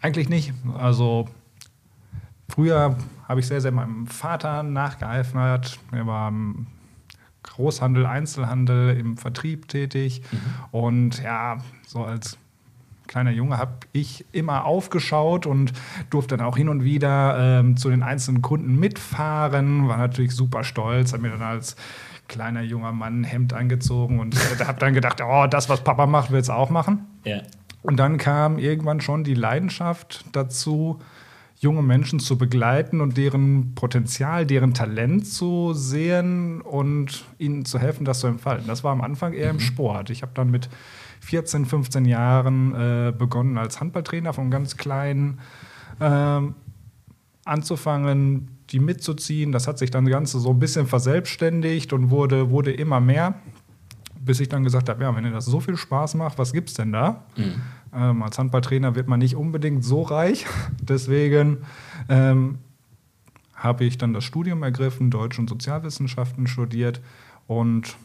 Eigentlich 0.00 0.28
nicht. 0.28 0.52
Also 0.78 1.28
früher 2.48 2.96
habe 3.28 3.40
ich 3.40 3.46
sehr, 3.46 3.60
sehr 3.60 3.72
meinem 3.72 4.06
Vater 4.06 4.62
nachgeeifert. 4.62 5.78
Er 5.92 6.06
war 6.06 6.28
im 6.28 6.66
Großhandel, 7.42 8.06
Einzelhandel, 8.06 8.96
im 8.96 9.16
Vertrieb 9.16 9.68
tätig. 9.68 10.22
Mhm. 10.30 10.38
Und 10.72 11.22
ja, 11.22 11.58
so 11.86 12.04
als 12.04 12.38
kleiner 13.10 13.32
Junge 13.32 13.58
habe 13.58 13.72
ich 13.92 14.24
immer 14.30 14.64
aufgeschaut 14.64 15.44
und 15.44 15.72
durfte 16.10 16.36
dann 16.36 16.46
auch 16.46 16.56
hin 16.56 16.68
und 16.68 16.84
wieder 16.84 17.58
ähm, 17.60 17.76
zu 17.76 17.90
den 17.90 18.04
einzelnen 18.04 18.40
Kunden 18.40 18.78
mitfahren. 18.78 19.88
War 19.88 19.96
natürlich 19.96 20.32
super 20.32 20.62
stolz, 20.62 21.12
habe 21.12 21.22
mir 21.22 21.30
dann 21.30 21.42
als 21.42 21.74
kleiner 22.28 22.62
junger 22.62 22.92
Mann 22.92 23.22
ein 23.22 23.24
Hemd 23.24 23.52
angezogen 23.52 24.20
und 24.20 24.36
äh, 24.36 24.64
habe 24.64 24.78
dann 24.78 24.94
gedacht, 24.94 25.20
oh, 25.24 25.46
das, 25.48 25.68
was 25.68 25.82
Papa 25.82 26.06
macht, 26.06 26.30
will 26.30 26.40
es 26.40 26.50
auch 26.50 26.70
machen. 26.70 27.06
Ja. 27.24 27.42
Und 27.82 27.96
dann 27.96 28.16
kam 28.16 28.58
irgendwann 28.58 29.00
schon 29.00 29.24
die 29.24 29.34
Leidenschaft 29.34 30.24
dazu, 30.32 31.00
junge 31.60 31.82
Menschen 31.82 32.20
zu 32.20 32.38
begleiten 32.38 33.02
und 33.02 33.18
deren 33.18 33.74
Potenzial, 33.74 34.46
deren 34.46 34.72
Talent 34.72 35.26
zu 35.26 35.74
sehen 35.74 36.62
und 36.62 37.26
ihnen 37.36 37.66
zu 37.66 37.78
helfen, 37.78 38.06
das 38.06 38.20
zu 38.20 38.28
entfalten. 38.28 38.66
Das 38.66 38.82
war 38.82 38.92
am 38.92 39.02
Anfang 39.02 39.34
eher 39.34 39.50
im 39.50 39.56
mhm. 39.56 39.60
Sport. 39.60 40.08
Ich 40.08 40.22
habe 40.22 40.32
dann 40.34 40.50
mit 40.50 40.70
14, 41.20 41.66
15 41.66 42.06
Jahren 42.06 42.74
äh, 42.74 43.12
begonnen 43.16 43.58
als 43.58 43.78
Handballtrainer 43.78 44.32
von 44.32 44.50
ganz 44.50 44.78
kleinen 44.78 45.38
äh, 46.00 46.40
anzufangen, 47.44 48.56
die 48.70 48.80
mitzuziehen. 48.80 49.52
Das 49.52 49.68
hat 49.68 49.78
sich 49.78 49.90
dann 49.90 50.06
Ganze 50.06 50.40
so 50.40 50.50
ein 50.50 50.58
bisschen 50.58 50.86
verselbstständigt 50.86 51.92
und 51.92 52.08
wurde, 52.08 52.50
wurde 52.50 52.72
immer 52.72 53.00
mehr, 53.00 53.34
bis 54.18 54.40
ich 54.40 54.48
dann 54.48 54.64
gesagt 54.64 54.88
habe, 54.88 55.02
ja, 55.02 55.14
wenn 55.14 55.24
dir 55.24 55.30
das 55.30 55.44
so 55.44 55.60
viel 55.60 55.76
Spaß 55.76 56.14
macht, 56.14 56.38
was 56.38 56.54
gibt's 56.54 56.72
denn 56.72 56.92
da? 56.92 57.26
Mhm. 57.36 57.60
Ähm, 57.94 58.22
als 58.22 58.38
Handballtrainer 58.38 58.94
wird 58.94 59.08
man 59.08 59.18
nicht 59.18 59.36
unbedingt 59.36 59.84
so 59.84 60.02
reich. 60.02 60.46
Deswegen 60.82 61.58
ähm, 62.08 62.58
habe 63.54 63.84
ich 63.84 63.98
dann 63.98 64.12
das 64.12 64.24
Studium 64.24 64.62
ergriffen, 64.62 65.10
Deutsch 65.10 65.38
und 65.38 65.48
Sozialwissenschaften 65.48 66.46
studiert 66.46 67.00
und 67.46 67.96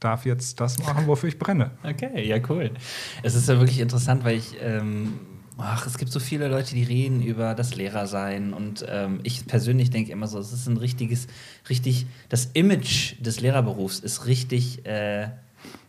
darf 0.00 0.24
jetzt 0.24 0.60
das 0.60 0.78
machen, 0.78 1.06
wofür 1.06 1.28
ich 1.28 1.38
brenne. 1.38 1.72
Okay, 1.82 2.26
ja, 2.26 2.38
cool. 2.48 2.70
Es 3.22 3.34
ist 3.34 3.48
ja 3.48 3.58
wirklich 3.58 3.80
interessant, 3.80 4.24
weil 4.24 4.36
ich. 4.36 4.56
Ähm 4.60 5.12
Ach, 5.62 5.86
es 5.86 5.98
gibt 5.98 6.10
so 6.10 6.20
viele 6.20 6.48
Leute, 6.48 6.74
die 6.74 6.84
reden 6.84 7.22
über 7.22 7.54
das 7.54 7.74
Lehrersein 7.74 8.54
und 8.54 8.84
ähm, 8.88 9.20
ich 9.24 9.46
persönlich 9.46 9.90
denke 9.90 10.10
immer 10.10 10.26
so, 10.26 10.38
es 10.38 10.54
ist 10.54 10.66
ein 10.66 10.78
richtiges, 10.78 11.26
richtig, 11.68 12.06
das 12.30 12.46
Image 12.54 13.16
des 13.20 13.40
Lehrerberufs 13.40 13.98
ist 13.98 14.24
richtig 14.24 14.86
äh, 14.86 15.28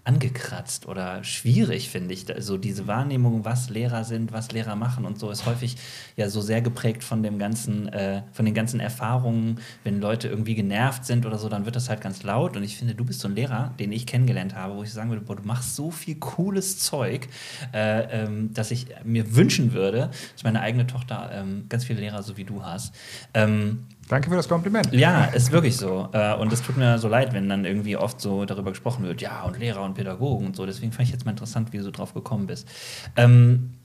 angekratzt 0.03 0.87
oder 0.87 1.23
schwierig, 1.23 1.89
finde 1.89 2.13
ich. 2.13 2.33
Also 2.33 2.57
diese 2.57 2.87
Wahrnehmung, 2.87 3.45
was 3.45 3.69
Lehrer 3.69 4.03
sind, 4.03 4.31
was 4.31 4.51
Lehrer 4.51 4.75
machen 4.75 5.05
und 5.05 5.19
so, 5.19 5.29
ist 5.29 5.45
häufig 5.45 5.77
ja 6.15 6.27
so 6.29 6.41
sehr 6.41 6.61
geprägt 6.61 7.03
von 7.03 7.21
dem 7.21 7.37
ganzen, 7.37 7.87
äh, 7.89 8.23
von 8.31 8.45
den 8.45 8.55
ganzen 8.55 8.79
Erfahrungen. 8.79 9.59
Wenn 9.83 10.01
Leute 10.01 10.27
irgendwie 10.27 10.55
genervt 10.55 11.05
sind 11.05 11.25
oder 11.25 11.37
so, 11.37 11.49
dann 11.49 11.65
wird 11.65 11.75
das 11.75 11.87
halt 11.87 12.01
ganz 12.01 12.23
laut. 12.23 12.57
Und 12.57 12.63
ich 12.63 12.77
finde, 12.77 12.95
du 12.95 13.05
bist 13.05 13.19
so 13.19 13.27
ein 13.27 13.35
Lehrer, 13.35 13.75
den 13.79 13.91
ich 13.91 14.07
kennengelernt 14.07 14.55
habe, 14.55 14.75
wo 14.75 14.83
ich 14.83 14.91
sagen 14.91 15.09
würde, 15.09 15.23
boah, 15.23 15.35
du 15.35 15.43
machst 15.43 15.75
so 15.75 15.91
viel 15.91 16.15
cooles 16.15 16.79
Zeug, 16.79 17.27
äh, 17.71 18.23
ähm, 18.23 18.53
dass 18.53 18.71
ich 18.71 18.87
mir 19.03 19.35
wünschen 19.35 19.73
würde, 19.73 20.09
dass 20.33 20.43
meine 20.43 20.61
eigene 20.61 20.87
Tochter 20.87 21.29
ähm, 21.31 21.65
ganz 21.69 21.85
viele 21.85 21.99
Lehrer 21.99 22.23
so 22.23 22.37
wie 22.37 22.43
du 22.43 22.63
hast. 22.63 22.95
Ähm, 23.35 23.85
Danke 24.11 24.29
für 24.29 24.35
das 24.35 24.49
Kompliment. 24.49 24.91
Ja, 24.91 25.23
ist 25.23 25.53
wirklich 25.53 25.77
so. 25.77 26.09
Äh, 26.11 26.35
und 26.35 26.51
es 26.51 26.61
tut 26.61 26.75
mir 26.75 26.99
so 26.99 27.07
leid, 27.07 27.31
wenn 27.31 27.47
dann 27.47 27.63
irgendwie 27.63 27.95
oft 27.95 28.19
so 28.19 28.43
darüber 28.43 28.71
gesprochen 28.71 29.05
wird, 29.05 29.21
ja, 29.21 29.43
und 29.43 29.57
Lehrer 29.57 29.83
und 29.83 29.93
Pädagogen 29.93 30.47
und 30.47 30.55
so. 30.57 30.65
Deswegen 30.65 30.91
fand 30.91 31.07
ich 31.07 31.13
jetzt 31.13 31.23
mal 31.23 31.31
interessant, 31.31 31.71
wie 31.71 31.77
du 31.77 31.83
so 31.83 31.91
drauf 31.91 32.13
gekommen 32.13 32.45
bist. 32.45 32.67
Ähm, 33.15 33.75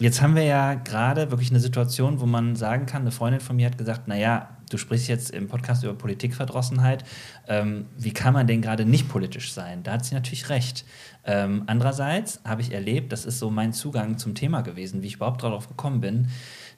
jetzt 0.00 0.22
haben 0.22 0.34
wir 0.34 0.42
ja 0.42 0.74
gerade 0.74 1.30
wirklich 1.30 1.50
eine 1.50 1.60
Situation, 1.60 2.18
wo 2.18 2.26
man 2.26 2.56
sagen 2.56 2.86
kann, 2.86 3.02
eine 3.02 3.12
Freundin 3.12 3.40
von 3.40 3.54
mir 3.54 3.66
hat 3.66 3.78
gesagt, 3.78 4.08
naja, 4.08 4.48
du 4.70 4.76
sprichst 4.76 5.06
jetzt 5.06 5.30
im 5.30 5.46
Podcast 5.46 5.84
über 5.84 5.94
Politikverdrossenheit. 5.94 7.04
Ähm, 7.46 7.86
wie 7.96 8.12
kann 8.12 8.34
man 8.34 8.48
denn 8.48 8.62
gerade 8.62 8.84
nicht 8.84 9.08
politisch 9.08 9.52
sein? 9.52 9.84
Da 9.84 9.92
hat 9.92 10.04
sie 10.04 10.16
natürlich 10.16 10.48
recht. 10.48 10.84
Ähm, 11.24 11.62
andererseits 11.68 12.40
habe 12.44 12.62
ich 12.62 12.72
erlebt, 12.72 13.12
das 13.12 13.24
ist 13.24 13.38
so 13.38 13.50
mein 13.50 13.72
Zugang 13.72 14.18
zum 14.18 14.34
Thema 14.34 14.62
gewesen, 14.62 15.02
wie 15.02 15.06
ich 15.06 15.14
überhaupt 15.14 15.44
darauf 15.44 15.68
gekommen 15.68 16.00
bin, 16.00 16.26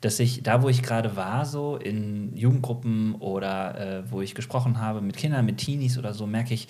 dass 0.02 0.18
ich 0.18 0.42
da, 0.42 0.62
wo 0.62 0.68
ich 0.68 0.82
gerade 0.82 1.16
war, 1.16 1.47
so 1.47 1.76
in 1.76 2.37
Jugendgruppen 2.37 3.14
oder 3.14 3.78
äh, 3.78 4.11
wo 4.11 4.21
ich 4.21 4.35
gesprochen 4.35 4.80
habe 4.80 5.00
mit 5.00 5.16
Kindern, 5.16 5.47
mit 5.47 5.59
Teenies 5.59 5.97
oder 5.97 6.12
so, 6.12 6.26
merke 6.26 6.52
ich 6.52 6.68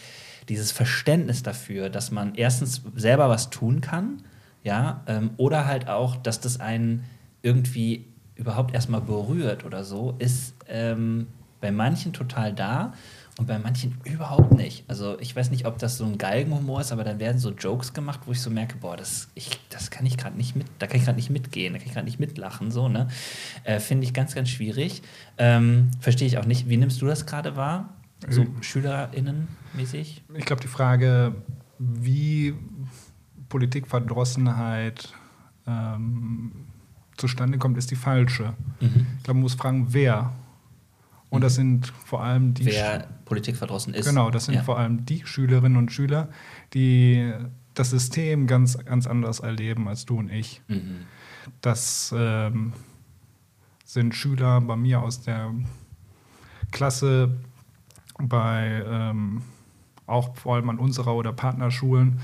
dieses 0.49 0.71
Verständnis 0.71 1.43
dafür, 1.43 1.89
dass 1.89 2.11
man 2.11 2.35
erstens 2.35 2.83
selber 2.95 3.31
was 3.31 3.49
tun 3.49 3.81
kann, 3.81 4.23
ja, 4.63 5.03
ähm, 5.07 5.31
oder 5.39 5.67
halt 5.67 5.89
auch, 5.89 6.17
dass 6.17 6.41
das 6.41 6.61
einen 6.61 7.05
irgendwie 7.41 8.07
überhaupt 8.35 8.75
erstmal 8.75 9.01
berührt 9.01 9.65
oder 9.65 9.83
so, 9.83 10.15
ist 10.19 10.55
ähm, 10.69 11.27
bei 11.61 11.73
manchen 11.73 12.13
total 12.13 12.53
da 12.53 12.93
und 13.39 13.47
bei 13.47 13.59
manchen 13.59 13.99
überhaupt 14.05 14.53
nicht. 14.53 14.85
Also 14.89 15.19
ich 15.19 15.35
weiß 15.35 15.51
nicht, 15.51 15.67
ob 15.67 15.79
das 15.79 15.97
so 15.97 16.05
ein 16.05 16.19
Galgenhumor 16.19 16.83
ist, 16.83 16.93
aber 16.93 17.03
dann 17.03 17.19
werden 17.19 17.39
so 17.39 17.51
Jokes 17.51 17.95
gemacht, 17.95 18.21
wo 18.27 18.33
ich 18.33 18.43
so 18.43 18.51
merke, 18.51 18.77
boah, 18.77 18.97
das, 18.97 19.29
ich, 19.35 19.59
das 19.71 19.91
kann 19.91 20.05
ich 20.05 20.19
gerade 20.19 20.37
nicht 20.37 20.55
mit, 20.55 20.67
da 20.79 20.87
kann 20.87 20.99
ich 20.99 21.05
gerade 21.05 21.17
nicht 21.17 21.31
mitgehen, 21.31 21.73
da 21.73 21.79
kann 21.79 21.87
ich 21.89 21.95
gerade 21.95 22.05
nicht 22.05 22.21
mitlachen, 22.21 22.71
so, 22.71 22.89
ne? 22.89 23.09
Äh, 23.65 23.81
Finde 23.81 24.05
ich 24.05 24.13
ganz, 24.13 24.35
ganz 24.35 24.51
schwierig. 24.51 25.03
Ähm, 25.39 25.91
Verstehe 26.01 26.29
ich 26.29 26.37
auch 26.37 26.45
nicht. 26.45 26.69
Wie 26.69 26.77
nimmst 26.77 27.01
du 27.01 27.07
das 27.07 27.25
gerade 27.25 27.57
wahr? 27.57 27.95
So 28.29 28.43
ähm, 28.43 28.57
SchülerInnen-mäßig? 28.61 30.23
Ich 30.35 30.45
glaube, 30.45 30.61
die 30.61 30.69
Frage, 30.69 31.35
wie 31.79 32.55
Politikverdrossenheit 33.49 35.09
ähm, 35.67 36.53
zustande 37.17 37.57
kommt, 37.57 37.79
ist 37.79 37.91
die 37.91 37.97
falsche. 37.97 38.53
Mhm. 38.81 39.07
Ich 39.17 39.25
glaube, 39.25 39.39
man 39.39 39.43
muss 39.43 39.55
fragen, 39.55 39.87
wer 39.89 40.35
und 41.33 41.41
das 41.41 41.55
sind 41.55 41.87
vor 41.87 42.23
allem 42.23 42.53
die. 42.53 42.67
Wer 42.67 43.09
Politik 43.33 43.57
verdrossen 43.57 43.95
ist. 43.95 44.07
Genau, 44.07 44.31
das 44.31 44.45
sind 44.45 44.55
ja. 44.55 44.63
vor 44.63 44.79
allem 44.79 45.07
die 45.07 45.25
Schülerinnen 45.25 45.79
und 45.79 45.91
Schüler, 45.91 46.29
die 46.75 47.33
das 47.75 47.91
System 47.91 48.47
ganz, 48.47 48.77
ganz 48.85 49.07
anders 49.07 49.41
erleben 49.41 49.89
als 49.89 50.05
du 50.05 50.19
und 50.19 50.31
ich. 50.31 50.61
Mhm. 50.69 51.07
Das 51.63 52.15
ähm, 52.17 52.75
sind 53.85 54.15
Schüler 54.15 54.61
bei 54.61 54.77
mir 54.77 55.01
aus 55.01 55.23
der 55.23 55.53
Klasse, 56.73 57.35
bei 58.19 58.85
ähm, 58.87 59.43
auch 60.07 60.37
vor 60.37 60.57
allem 60.57 60.69
an 60.69 60.79
unserer 60.79 61.15
oder 61.15 61.33
Partnerschulen, 61.33 62.21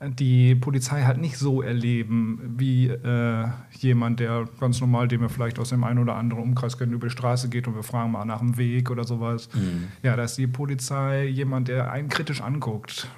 die 0.00 0.54
Polizei 0.54 1.02
halt 1.04 1.18
nicht 1.18 1.38
so 1.38 1.62
erleben 1.62 2.54
wie 2.58 2.88
äh, 2.88 3.48
jemand, 3.78 4.20
der 4.20 4.46
ganz 4.60 4.80
normal, 4.80 5.08
den 5.08 5.20
wir 5.22 5.30
vielleicht 5.30 5.58
aus 5.58 5.70
dem 5.70 5.84
einen 5.84 5.98
oder 5.98 6.16
anderen 6.16 6.42
Umkreis 6.42 6.76
kennen, 6.76 6.92
über 6.92 7.06
die 7.06 7.12
Straße 7.12 7.48
geht 7.48 7.66
und 7.66 7.74
wir 7.74 7.82
fragen 7.82 8.12
mal 8.12 8.24
nach 8.26 8.40
dem 8.40 8.58
Weg 8.58 8.90
oder 8.90 9.04
sowas. 9.04 9.48
Mhm. 9.54 9.88
Ja, 10.02 10.16
da 10.16 10.24
ist 10.24 10.36
die 10.36 10.46
Polizei 10.46 11.26
jemand, 11.26 11.68
der 11.68 11.90
einen 11.90 12.08
kritisch 12.08 12.42
anguckt. 12.42 13.08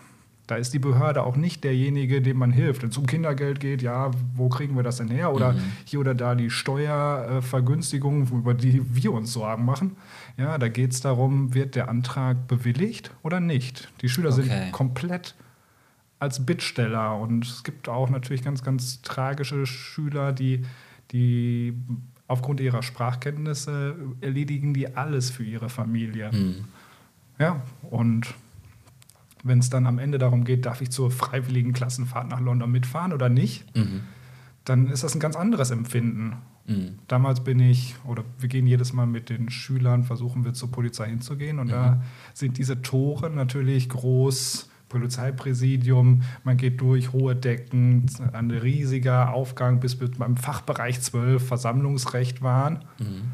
Da 0.46 0.56
ist 0.56 0.72
die 0.72 0.78
Behörde 0.78 1.24
auch 1.24 1.36
nicht 1.36 1.62
derjenige, 1.62 2.22
dem 2.22 2.38
man 2.38 2.52
hilft. 2.52 2.82
Wenn 2.82 2.88
es 2.88 2.96
um 2.96 3.06
Kindergeld 3.06 3.60
geht, 3.60 3.82
ja, 3.82 4.10
wo 4.34 4.48
kriegen 4.48 4.76
wir 4.76 4.82
das 4.82 4.96
denn 4.96 5.08
her? 5.08 5.34
Oder 5.34 5.52
mhm. 5.52 5.62
hier 5.84 6.00
oder 6.00 6.14
da 6.14 6.34
die 6.34 6.48
Steuervergünstigung, 6.48 8.28
über 8.28 8.54
die 8.54 8.82
wir 8.88 9.12
uns 9.12 9.32
Sorgen 9.34 9.66
machen. 9.66 9.96
Ja, 10.38 10.56
da 10.56 10.68
geht 10.68 10.92
es 10.92 11.00
darum, 11.02 11.52
wird 11.54 11.74
der 11.74 11.90
Antrag 11.90 12.46
bewilligt 12.46 13.10
oder 13.22 13.40
nicht? 13.40 13.92
Die 14.00 14.08
Schüler 14.08 14.32
okay. 14.32 14.42
sind 14.44 14.72
komplett 14.72 15.34
als 16.18 16.44
Bittsteller. 16.44 17.16
Und 17.16 17.46
es 17.46 17.64
gibt 17.64 17.88
auch 17.88 18.10
natürlich 18.10 18.42
ganz, 18.42 18.62
ganz 18.62 19.02
tragische 19.02 19.66
Schüler, 19.66 20.32
die, 20.32 20.64
die 21.12 21.74
aufgrund 22.26 22.60
ihrer 22.60 22.82
Sprachkenntnisse 22.82 23.96
erledigen 24.20 24.74
die 24.74 24.96
alles 24.96 25.30
für 25.30 25.44
ihre 25.44 25.68
Familie. 25.68 26.30
Mhm. 26.32 26.64
Ja, 27.38 27.62
und 27.82 28.34
wenn 29.44 29.60
es 29.60 29.70
dann 29.70 29.86
am 29.86 29.98
Ende 29.98 30.18
darum 30.18 30.44
geht, 30.44 30.66
darf 30.66 30.80
ich 30.80 30.90
zur 30.90 31.10
freiwilligen 31.10 31.72
Klassenfahrt 31.72 32.28
nach 32.28 32.40
London 32.40 32.70
mitfahren 32.70 33.12
oder 33.12 33.28
nicht, 33.28 33.74
mhm. 33.76 34.02
dann 34.64 34.88
ist 34.88 35.04
das 35.04 35.14
ein 35.14 35.20
ganz 35.20 35.36
anderes 35.36 35.70
Empfinden. 35.70 36.36
Mhm. 36.66 36.98
Damals 37.06 37.44
bin 37.44 37.60
ich, 37.60 37.94
oder 38.04 38.24
wir 38.38 38.48
gehen 38.48 38.66
jedes 38.66 38.92
Mal 38.92 39.06
mit 39.06 39.30
den 39.30 39.50
Schülern, 39.50 40.04
versuchen 40.04 40.44
wir 40.44 40.52
zur 40.52 40.70
Polizei 40.70 41.08
hinzugehen 41.08 41.58
und 41.58 41.68
da 41.68 41.92
mhm. 41.92 42.00
sind 42.34 42.58
diese 42.58 42.82
Tore 42.82 43.30
natürlich 43.30 43.88
groß 43.88 44.68
Polizeipräsidium, 44.88 46.22
man 46.44 46.56
geht 46.56 46.80
durch 46.80 47.12
hohe 47.12 47.36
Decken, 47.36 48.06
ein 48.32 48.50
riesiger 48.50 49.32
Aufgang, 49.32 49.80
bis 49.80 50.00
wir 50.00 50.10
beim 50.10 50.36
Fachbereich 50.36 51.00
12 51.00 51.46
Versammlungsrecht 51.46 52.42
waren. 52.42 52.84
Mhm. 52.98 53.32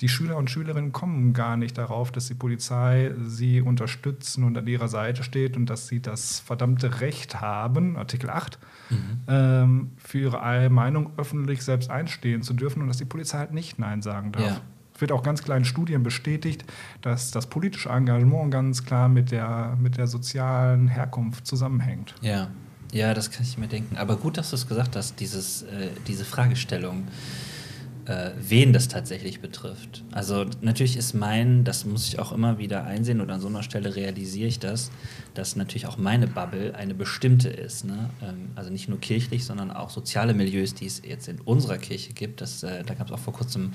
Die 0.00 0.08
Schüler 0.08 0.36
und 0.36 0.50
Schülerinnen 0.50 0.92
kommen 0.92 1.32
gar 1.34 1.56
nicht 1.56 1.78
darauf, 1.78 2.10
dass 2.10 2.26
die 2.26 2.34
Polizei 2.34 3.12
sie 3.24 3.60
unterstützen 3.60 4.42
und 4.42 4.58
an 4.58 4.66
ihrer 4.66 4.88
Seite 4.88 5.22
steht 5.22 5.56
und 5.56 5.70
dass 5.70 5.86
sie 5.86 6.00
das 6.00 6.40
verdammte 6.40 7.00
Recht 7.00 7.40
haben, 7.40 7.96
Artikel 7.96 8.28
8, 8.28 8.58
mhm. 8.90 8.96
ähm, 9.28 9.90
für 9.96 10.18
ihre 10.18 10.68
Meinung 10.68 11.12
öffentlich 11.16 11.62
selbst 11.62 11.90
einstehen 11.90 12.42
zu 12.42 12.54
dürfen 12.54 12.82
und 12.82 12.88
dass 12.88 12.96
die 12.96 13.04
Polizei 13.04 13.38
halt 13.38 13.52
nicht 13.52 13.78
Nein 13.78 14.02
sagen 14.02 14.32
darf. 14.32 14.44
Ja 14.44 14.60
wird 15.04 15.12
auch 15.12 15.22
ganz 15.22 15.42
klar 15.42 15.58
in 15.58 15.66
Studien 15.66 16.02
bestätigt, 16.02 16.64
dass 17.02 17.30
das 17.30 17.46
politische 17.46 17.90
Engagement 17.90 18.50
ganz 18.50 18.86
klar 18.86 19.10
mit 19.10 19.32
der, 19.32 19.76
mit 19.78 19.98
der 19.98 20.06
sozialen 20.06 20.88
Herkunft 20.88 21.46
zusammenhängt. 21.46 22.14
Ja. 22.22 22.48
Ja, 22.90 23.12
das 23.12 23.30
kann 23.30 23.42
ich 23.42 23.58
mir 23.58 23.66
denken. 23.66 23.98
Aber 23.98 24.16
gut, 24.16 24.38
dass 24.38 24.48
du 24.48 24.56
es 24.56 24.66
gesagt 24.66 24.96
hast, 24.96 25.20
dieses, 25.20 25.62
äh, 25.62 25.88
diese 26.06 26.24
Fragestellung, 26.24 27.08
äh, 28.06 28.30
wen 28.38 28.72
das 28.72 28.88
tatsächlich 28.88 29.40
betrifft. 29.40 30.04
Also 30.12 30.46
natürlich 30.60 30.96
ist 30.96 31.12
mein, 31.12 31.64
das 31.64 31.84
muss 31.84 32.08
ich 32.08 32.18
auch 32.18 32.32
immer 32.32 32.58
wieder 32.58 32.84
einsehen 32.84 33.20
und 33.20 33.30
an 33.30 33.40
so 33.40 33.48
einer 33.48 33.62
Stelle 33.62 33.96
realisiere 33.96 34.48
ich 34.48 34.58
das, 34.58 34.90
dass 35.34 35.56
natürlich 35.56 35.86
auch 35.86 35.96
meine 35.96 36.26
Bubble 36.26 36.74
eine 36.74 36.94
bestimmte 36.94 37.48
ist. 37.48 37.84
Ne? 37.84 38.10
Ähm, 38.22 38.50
also 38.54 38.70
nicht 38.70 38.88
nur 38.88 39.00
kirchlich, 39.00 39.44
sondern 39.44 39.70
auch 39.70 39.90
soziale 39.90 40.32
Milieus, 40.32 40.74
die 40.74 40.86
es 40.86 41.02
jetzt 41.04 41.28
in 41.28 41.40
unserer 41.40 41.78
Kirche 41.78 42.12
gibt. 42.12 42.40
Das, 42.40 42.62
äh, 42.62 42.84
da 42.84 42.94
gab 42.94 43.08
es 43.08 43.12
auch 43.12 43.18
vor 43.18 43.34
kurzem 43.34 43.72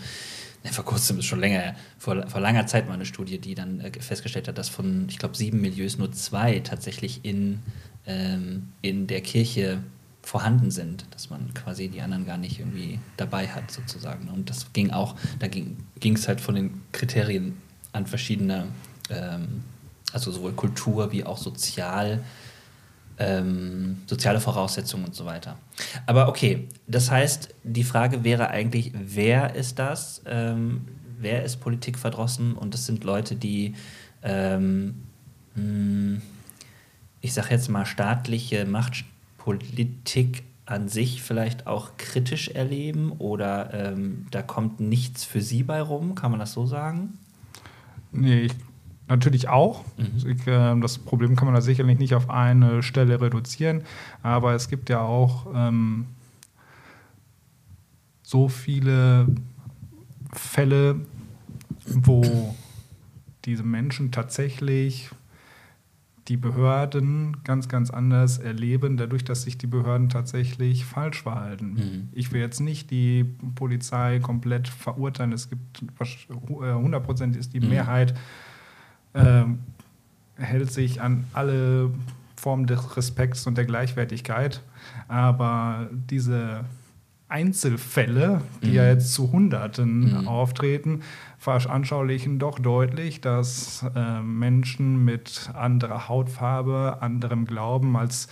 ja, 0.64 0.72
vor 0.72 0.86
kurzem 0.86 1.20
ist 1.20 1.26
schon 1.26 1.40
länger, 1.40 1.76
vor, 1.98 2.28
vor 2.28 2.42
langer 2.42 2.68
Zeit 2.68 2.88
mal 2.88 2.96
eine 2.96 3.06
Studie, 3.06 3.40
die 3.40 3.56
dann 3.56 3.80
äh, 3.80 3.92
festgestellt 4.00 4.48
hat, 4.48 4.58
dass 4.58 4.70
von, 4.70 5.08
ich 5.10 5.18
glaube, 5.18 5.36
sieben 5.36 5.62
Milieus 5.62 5.98
nur 5.98 6.12
zwei 6.12 6.60
tatsächlich 6.60 7.24
in, 7.24 7.60
ähm, 8.06 8.70
in 8.82 9.08
der 9.08 9.22
Kirche 9.22 9.82
vorhanden 10.22 10.70
sind, 10.70 11.06
dass 11.12 11.30
man 11.30 11.54
quasi 11.54 11.88
die 11.88 12.02
anderen 12.02 12.26
gar 12.26 12.38
nicht 12.38 12.60
irgendwie 12.60 13.00
dabei 13.18 13.48
hat, 13.48 13.72
sozusagen. 13.72 14.28
Und 14.30 14.50
das 14.50 14.72
ging 14.74 14.92
auch, 14.92 15.16
da 15.40 15.48
ging 15.48 15.78
es 16.02 16.28
halt 16.28 16.42
von 16.42 16.56
den 16.56 16.82
Kriterien 16.92 17.58
an 17.94 18.06
verschiedene, 18.06 18.68
ähm, 19.10 19.64
also 20.12 20.32
sowohl 20.32 20.52
Kultur 20.52 21.12
wie 21.12 21.24
auch 21.24 21.38
sozial 21.38 22.24
ähm, 23.20 23.98
soziale 24.08 24.40
Voraussetzungen 24.40 25.06
und 25.06 25.16
so 25.16 25.26
weiter. 25.26 25.58
Aber 26.06 26.30
okay, 26.30 26.68
das 26.88 27.12
heißt, 27.12 27.54
die 27.64 27.84
Frage 27.84 28.24
wäre 28.24 28.50
eigentlich, 28.50 28.92
wer 28.94 29.56
ist 29.56 29.78
das? 29.78 30.22
Ähm, 30.26 30.88
wer 31.20 31.44
ist 31.44 31.58
Politik 31.58 32.00
verdrossen? 32.00 32.54
Und 32.54 32.74
das 32.74 32.86
sind 32.86 33.04
Leute, 33.04 33.36
die, 33.36 33.76
ähm, 34.24 35.04
hm, 35.56 36.22
ich 37.22 37.34
sage 37.34 37.50
jetzt 37.52 37.70
mal, 37.70 37.86
staatliche 37.86 38.66
Machtpolitik 38.66 40.44
an 40.66 40.88
sich 40.88 41.22
vielleicht 41.22 41.68
auch 41.68 41.98
kritisch 41.98 42.50
erleben 42.50 43.12
oder 43.14 43.74
ähm, 43.74 44.28
da 44.32 44.42
kommt 44.42 44.80
nichts 44.80 45.26
für 45.26 45.42
sie 45.42 45.64
bei 45.64 45.82
rum? 45.82 46.16
Kann 46.16 46.32
man 46.32 46.40
das 46.40 46.54
so 46.54 46.66
sagen? 46.68 47.18
Nee, 48.12 48.42
ich, 48.42 48.54
natürlich 49.10 49.50
auch. 49.50 49.84
Mhm. 49.98 50.32
Ich, 50.32 50.48
äh, 50.48 50.80
das 50.80 50.98
Problem 51.00 51.36
kann 51.36 51.46
man 51.46 51.56
da 51.56 51.62
sicherlich 51.62 52.00
nicht 52.00 52.14
auf 52.14 52.30
eine 52.30 52.84
Stelle 52.84 53.20
reduzieren, 53.20 53.84
aber 54.24 54.54
es 54.54 54.70
gibt 54.70 54.90
ja 54.90 55.02
auch 55.02 55.48
ähm, 55.54 56.06
so 58.22 58.48
viele 58.48 59.28
Fälle, 60.32 61.02
wo 61.86 62.56
diese 63.46 63.64
Menschen 63.64 64.12
tatsächlich 64.12 65.10
die 66.28 66.38
Behörden 66.38 67.38
ganz, 67.44 67.68
ganz 67.68 67.90
anders 67.90 68.38
erleben, 68.38 68.98
dadurch, 68.98 69.24
dass 69.24 69.42
sich 69.42 69.58
die 69.58 69.66
Behörden 69.66 70.10
tatsächlich 70.10 70.86
falsch 70.86 71.24
verhalten. 71.24 71.74
Mhm. 71.74 72.10
Ich 72.12 72.32
will 72.32 72.40
jetzt 72.40 72.60
nicht 72.60 72.92
die 72.92 73.24
Polizei 73.56 74.20
komplett 74.20 74.68
verurteilen. 74.68 75.32
Es 75.32 75.50
gibt 75.50 75.84
100 76.00 77.04
Prozent 77.04 77.36
ist 77.36 77.54
die 77.56 77.60
mhm. 77.60 77.70
Mehrheit, 77.70 78.14
äh, 79.14 79.44
hält 80.36 80.72
sich 80.72 81.02
an 81.02 81.26
alle 81.34 81.92
Formen 82.36 82.68
des 82.68 82.98
Respekts 82.98 83.46
und 83.48 83.58
der 83.58 83.66
Gleichwertigkeit. 83.66 84.62
Aber 85.08 85.90
diese 85.92 86.66
Einzelfälle, 87.28 88.42
die 88.64 88.70
mhm. 88.70 88.74
ja 88.74 88.88
jetzt 88.88 89.14
zu 89.14 89.32
Hunderten 89.32 90.22
mhm. 90.22 90.28
auftreten, 90.28 91.02
veranschaulichen 91.38 92.40
doch 92.40 92.60
deutlich, 92.60 93.22
dass 93.22 93.86
äh, 93.96 94.22
Menschen 94.22 95.06
mit 95.06 95.52
anderer 95.54 96.10
Hautfarbe, 96.10 96.98
anderem 97.02 97.46
Glauben 97.46 97.96
als 97.96 98.28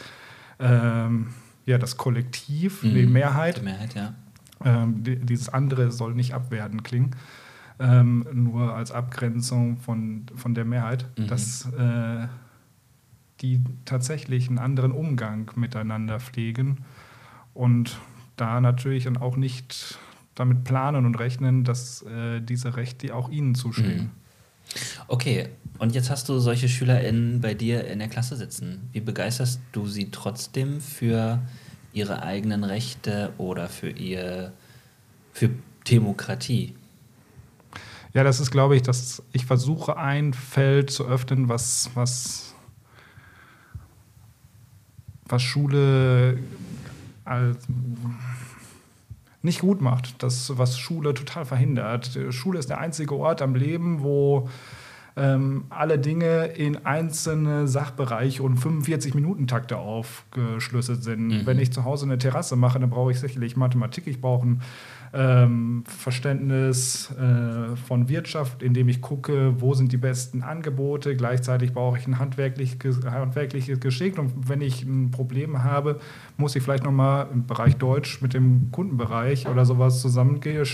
ähm, 0.59 1.27
ja, 1.65 1.77
das 1.77 1.97
Kollektiv, 1.97 2.83
mhm. 2.83 2.95
die 2.95 3.05
Mehrheit, 3.05 3.57
die 3.59 3.65
Mehrheit 3.65 3.93
ja. 3.93 4.13
ähm, 4.65 5.03
die, 5.03 5.17
dieses 5.17 5.49
andere 5.49 5.91
soll 5.91 6.15
nicht 6.15 6.33
abwerten 6.33 6.81
klingen, 6.81 7.11
ähm, 7.79 8.25
nur 8.33 8.73
als 8.73 8.91
Abgrenzung 8.91 9.77
von, 9.77 10.25
von 10.35 10.55
der 10.55 10.65
Mehrheit, 10.65 11.05
mhm. 11.17 11.27
dass 11.27 11.65
äh, 11.73 12.27
die 13.41 13.61
tatsächlich 13.85 14.49
einen 14.49 14.57
anderen 14.57 14.91
Umgang 14.91 15.51
miteinander 15.55 16.19
pflegen 16.19 16.83
und 17.53 17.97
da 18.35 18.61
natürlich 18.61 19.05
dann 19.05 19.17
auch 19.17 19.35
nicht 19.35 19.97
damit 20.35 20.63
planen 20.63 21.05
und 21.05 21.15
rechnen, 21.15 21.63
dass 21.63 22.03
äh, 22.03 22.41
diese 22.41 22.77
Rechte 22.77 23.15
auch 23.15 23.29
ihnen 23.29 23.55
zustehen. 23.55 24.03
Mhm. 24.03 24.11
Okay, 25.07 25.49
und 25.79 25.95
jetzt 25.95 26.09
hast 26.09 26.29
du 26.29 26.39
solche 26.39 26.67
SchülerInnen 26.67 27.41
bei 27.41 27.53
dir 27.53 27.85
in 27.87 27.99
der 27.99 28.09
Klasse 28.09 28.35
sitzen. 28.35 28.89
Wie 28.91 28.99
begeisterst 28.99 29.61
du 29.71 29.87
sie 29.87 30.11
trotzdem 30.11 30.81
für 30.81 31.41
ihre 31.93 32.21
eigenen 32.23 32.63
Rechte 32.63 33.33
oder 33.37 33.69
für 33.69 33.89
ihr 33.89 34.53
für 35.31 35.49
Demokratie? 35.89 36.75
Ja, 38.17 38.23
das 38.23 38.39
ist, 38.39 38.49
glaube 38.49 38.75
ich, 38.75 38.81
dass 38.81 39.21
ich 39.31 39.45
versuche, 39.45 39.95
ein 39.95 40.33
Feld 40.33 40.89
zu 40.89 41.05
öffnen, 41.05 41.49
was, 41.49 41.91
was, 41.93 42.55
was 45.25 45.43
Schule 45.43 46.39
als 47.25 47.67
nicht 49.43 49.59
gut 49.59 49.81
macht. 49.81 50.23
Das, 50.23 50.57
was 50.57 50.79
Schule 50.79 51.13
total 51.13 51.45
verhindert. 51.45 52.17
Schule 52.31 52.57
ist 52.57 52.71
der 52.71 52.79
einzige 52.79 53.15
Ort 53.15 53.43
am 53.43 53.53
Leben, 53.53 54.01
wo 54.01 54.49
ähm, 55.15 55.65
alle 55.69 55.99
Dinge 55.99 56.45
in 56.45 56.87
einzelne 56.87 57.67
Sachbereiche 57.67 58.41
und 58.41 58.57
45-Minuten-Takte 58.57 59.77
aufgeschlüsselt 59.77 61.03
sind. 61.03 61.27
Mhm. 61.27 61.45
Wenn 61.45 61.59
ich 61.59 61.71
zu 61.71 61.83
Hause 61.83 62.05
eine 62.05 62.17
Terrasse 62.17 62.55
mache, 62.55 62.79
dann 62.79 62.89
brauche 62.89 63.11
ich 63.11 63.19
sicherlich 63.19 63.55
Mathematik, 63.55 64.07
ich 64.07 64.21
brauche 64.21 64.47
ein 64.47 64.61
ähm, 65.13 65.83
Verständnis 65.85 67.11
äh, 67.11 67.75
von 67.75 68.09
Wirtschaft, 68.09 68.63
indem 68.63 68.89
ich 68.89 69.01
gucke, 69.01 69.59
wo 69.59 69.73
sind 69.73 69.91
die 69.91 69.97
besten 69.97 70.43
Angebote. 70.43 71.15
Gleichzeitig 71.15 71.73
brauche 71.73 71.97
ich 71.97 72.07
ein 72.07 72.19
handwerklich, 72.19 72.77
handwerkliches 73.05 73.79
Geschick. 73.79 74.17
Und 74.17 74.49
wenn 74.49 74.61
ich 74.61 74.83
ein 74.83 75.11
Problem 75.11 75.63
habe, 75.63 75.99
muss 76.37 76.55
ich 76.55 76.63
vielleicht 76.63 76.83
nochmal 76.83 77.27
im 77.31 77.45
Bereich 77.45 77.75
Deutsch 77.77 78.21
mit 78.21 78.33
dem 78.33 78.71
Kundenbereich 78.71 79.47
oder 79.47 79.65
sowas 79.65 80.01
zusammengehen 80.01 80.65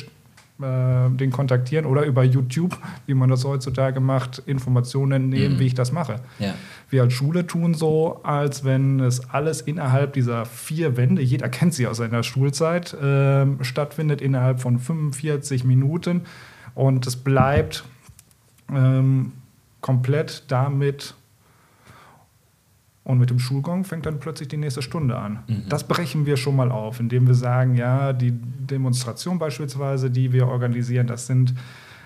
äh, 0.61 1.09
den 1.09 1.31
kontaktieren 1.31 1.85
oder 1.85 2.05
über 2.05 2.23
YouTube, 2.23 2.77
wie 3.05 3.13
man 3.13 3.29
das 3.29 3.43
heutzutage 3.43 3.99
macht, 3.99 4.39
Informationen 4.45 5.29
nehmen, 5.29 5.55
mhm. 5.55 5.59
wie 5.59 5.67
ich 5.67 5.73
das 5.73 5.91
mache. 5.91 6.17
Ja. 6.39 6.53
Wir 6.89 7.03
als 7.03 7.13
Schule 7.13 7.47
tun 7.47 7.73
so, 7.73 8.19
als 8.23 8.63
wenn 8.63 8.99
es 8.99 9.29
alles 9.29 9.61
innerhalb 9.61 10.13
dieser 10.13 10.45
vier 10.45 10.95
Wände, 10.95 11.21
jeder 11.21 11.49
kennt 11.49 11.73
sie 11.73 11.87
aus 11.87 11.97
seiner 11.97 12.23
Schulzeit, 12.23 12.93
äh, 12.93 13.45
stattfindet 13.61 14.21
innerhalb 14.21 14.59
von 14.59 14.79
45 14.79 15.63
Minuten 15.63 16.21
und 16.75 17.07
es 17.07 17.15
bleibt 17.15 17.83
ähm, 18.71 19.33
komplett 19.81 20.45
damit 20.49 21.15
und 23.03 23.19
mit 23.19 23.29
dem 23.29 23.39
Schulgong 23.39 23.83
fängt 23.83 24.05
dann 24.05 24.19
plötzlich 24.19 24.47
die 24.47 24.57
nächste 24.57 24.81
Stunde 24.81 25.17
an. 25.17 25.39
Mhm. 25.47 25.63
Das 25.67 25.85
brechen 25.85 26.25
wir 26.25 26.37
schon 26.37 26.55
mal 26.55 26.71
auf, 26.71 26.99
indem 26.99 27.27
wir 27.27 27.35
sagen, 27.35 27.75
ja, 27.75 28.13
die 28.13 28.31
Demonstration 28.31 29.39
beispielsweise, 29.39 30.09
die 30.09 30.31
wir 30.31 30.47
organisieren, 30.47 31.07
das 31.07 31.27
sind 31.27 31.53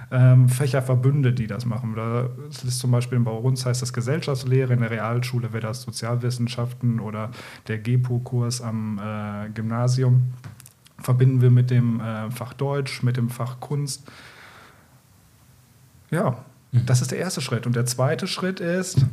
ähm, 0.10 0.49
Fächerverbünde, 0.49 1.33
die 1.33 1.47
das 1.47 1.65
machen. 1.65 1.95
Das 1.95 2.63
ist 2.63 2.79
zum 2.79 2.91
Beispiel 2.91 3.19
bei 3.19 3.31
uns 3.31 3.65
heißt 3.65 3.81
das 3.81 3.93
Gesellschaftslehre, 3.93 4.73
in 4.73 4.79
der 4.79 4.89
Realschule 4.89 5.53
wäre 5.53 5.67
das 5.67 5.83
Sozialwissenschaften 5.83 6.99
oder 6.99 7.29
der 7.67 7.77
GEPO-Kurs 7.77 8.62
am 8.62 8.99
äh, 8.99 9.49
Gymnasium. 9.49 10.33
Verbinden 10.99 11.41
wir 11.41 11.51
mit 11.51 11.69
dem 11.69 11.99
äh, 11.99 12.31
Fach 12.31 12.53
Deutsch, 12.53 13.03
mit 13.03 13.17
dem 13.17 13.29
Fach 13.29 13.60
Kunst. 13.60 14.10
Ja, 16.10 16.43
mhm. 16.71 16.86
das 16.88 17.01
ist 17.01 17.12
der 17.12 17.19
erste 17.19 17.41
Schritt. 17.41 17.67
Und 17.67 17.75
der 17.75 17.86
zweite 17.86 18.25
Schritt 18.25 18.60
ist, 18.60 19.05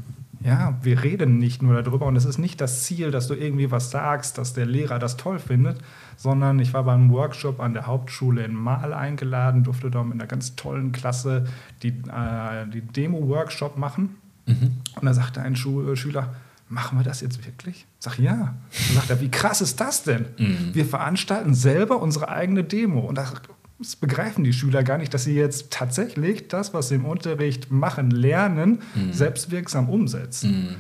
ja, 0.45 0.77
wir 0.83 1.03
reden 1.03 1.39
nicht 1.39 1.63
nur 1.63 1.83
darüber 1.83 2.05
und 2.05 2.17
es 2.17 2.27
ist 2.27 2.37
nicht 2.37 2.61
das 2.61 2.85
Ziel, 2.85 3.11
dass 3.11 3.29
du 3.29 3.35
irgendwie 3.35 3.71
was 3.71 3.91
sagst, 3.91 4.37
dass 4.37 4.53
der 4.53 4.67
Lehrer 4.67 4.99
das 4.99 5.17
toll 5.17 5.39
findet, 5.39 5.79
sondern 6.19 6.59
ich 6.59 6.75
war 6.75 6.85
beim 6.85 7.11
Workshop 7.11 7.61
an 7.61 7.73
der 7.73 7.87
Hauptschule 7.87 8.45
in 8.45 8.55
Mahl 8.55 8.93
eingeladen, 8.93 9.65
durfte 9.65 9.91
dort 9.91 10.07
mit 10.07 10.15
einer 10.15 10.27
ganz 10.27 10.55
tollen 10.55 10.93
Klasse 10.93 11.47
die, 11.83 11.89
äh, 11.89 12.69
die 12.73 12.83
Demo-Workshop 12.83 13.79
machen. 13.79 14.17
Mhm. 14.45 14.73
Und 15.01 15.07
da 15.07 15.15
sagte 15.15 15.41
ein 15.41 15.57
Schu 15.57 15.97
Schüler, 15.97 16.35
machen 16.69 16.99
wir 16.99 17.05
das 17.05 17.23
jetzt 17.23 17.47
wirklich? 17.47 17.87
Ich 17.99 18.05
sag 18.05 18.19
ja. 18.19 18.55
Dann 18.89 18.97
sagt 18.97 19.09
er, 19.09 19.21
wie 19.23 19.31
krass 19.31 19.63
ist 19.63 19.81
das 19.81 20.03
denn? 20.03 20.27
Mhm. 20.39 20.75
Wir 20.75 20.85
veranstalten 20.85 21.55
selber 21.55 22.03
unsere 22.03 22.29
eigene 22.29 22.65
Demo. 22.65 23.01
Und 23.01 23.17
da 23.17 23.33
das 23.79 23.97
begreifen 23.97 24.45
die 24.45 24.53
Schüler 24.53 24.83
gar 24.83 24.99
nicht, 24.99 25.13
dass 25.15 25.25
sie 25.25 25.35
jetzt 25.35 25.71
tatsächlich 25.73 26.49
das, 26.49 26.73
was 26.75 26.89
sie 26.89 26.97
im 26.97 27.05
Unterricht 27.05 27.71
machen, 27.71 28.11
lernen, 28.11 28.81
mhm. 28.95 29.13
selbstwirksam 29.13 29.89
umsetzen. 29.89 30.51
Mhm. 30.51 30.77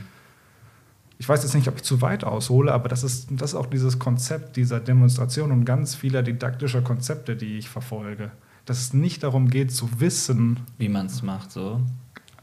Ich 1.18 1.28
weiß 1.28 1.42
jetzt 1.42 1.54
nicht, 1.54 1.68
ob 1.68 1.76
ich 1.76 1.82
zu 1.82 2.02
weit 2.02 2.24
aushole, 2.24 2.72
aber 2.72 2.88
das 2.88 3.02
ist, 3.04 3.28
das 3.30 3.52
ist 3.52 3.56
auch 3.56 3.66
dieses 3.66 3.98
Konzept 3.98 4.56
dieser 4.56 4.80
Demonstration 4.80 5.52
und 5.52 5.64
ganz 5.64 5.94
vieler 5.94 6.22
didaktischer 6.22 6.82
Konzepte, 6.82 7.36
die 7.36 7.56
ich 7.56 7.68
verfolge. 7.68 8.30
Dass 8.66 8.80
es 8.80 8.94
nicht 8.94 9.22
darum 9.22 9.50
geht, 9.50 9.72
zu 9.72 10.00
wissen, 10.00 10.60
wie 10.78 10.88
man 10.88 11.06
es 11.06 11.22
macht, 11.22 11.52
so. 11.52 11.80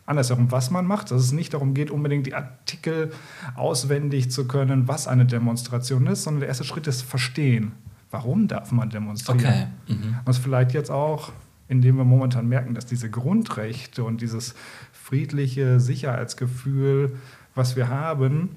Andersherum, 0.05 0.51
was 0.51 0.71
man 0.71 0.85
macht, 0.85 1.11
dass 1.11 1.21
es 1.21 1.31
nicht 1.31 1.53
darum 1.53 1.73
geht, 1.73 1.91
unbedingt 1.91 2.27
die 2.27 2.33
Artikel 2.33 3.11
auswendig 3.55 4.31
zu 4.31 4.47
können, 4.47 4.87
was 4.87 5.07
eine 5.07 5.25
Demonstration 5.25 6.07
ist, 6.07 6.23
sondern 6.23 6.41
der 6.41 6.49
erste 6.49 6.63
Schritt 6.63 6.87
ist 6.87 7.03
Verstehen 7.03 7.73
warum 8.11 8.47
darf 8.47 8.71
man 8.71 8.89
demonstrieren? 8.89 9.39
Okay. 9.39 9.67
Mhm. 9.87 10.15
Was 10.25 10.37
vielleicht 10.37 10.73
jetzt 10.73 10.91
auch, 10.91 11.31
indem 11.67 11.97
wir 11.97 12.03
momentan 12.03 12.47
merken, 12.47 12.75
dass 12.75 12.85
diese 12.85 13.09
Grundrechte 13.09 14.03
und 14.03 14.21
dieses 14.21 14.53
friedliche 14.91 15.79
Sicherheitsgefühl, 15.79 17.17
was 17.55 17.75
wir 17.75 17.89
haben, 17.89 18.49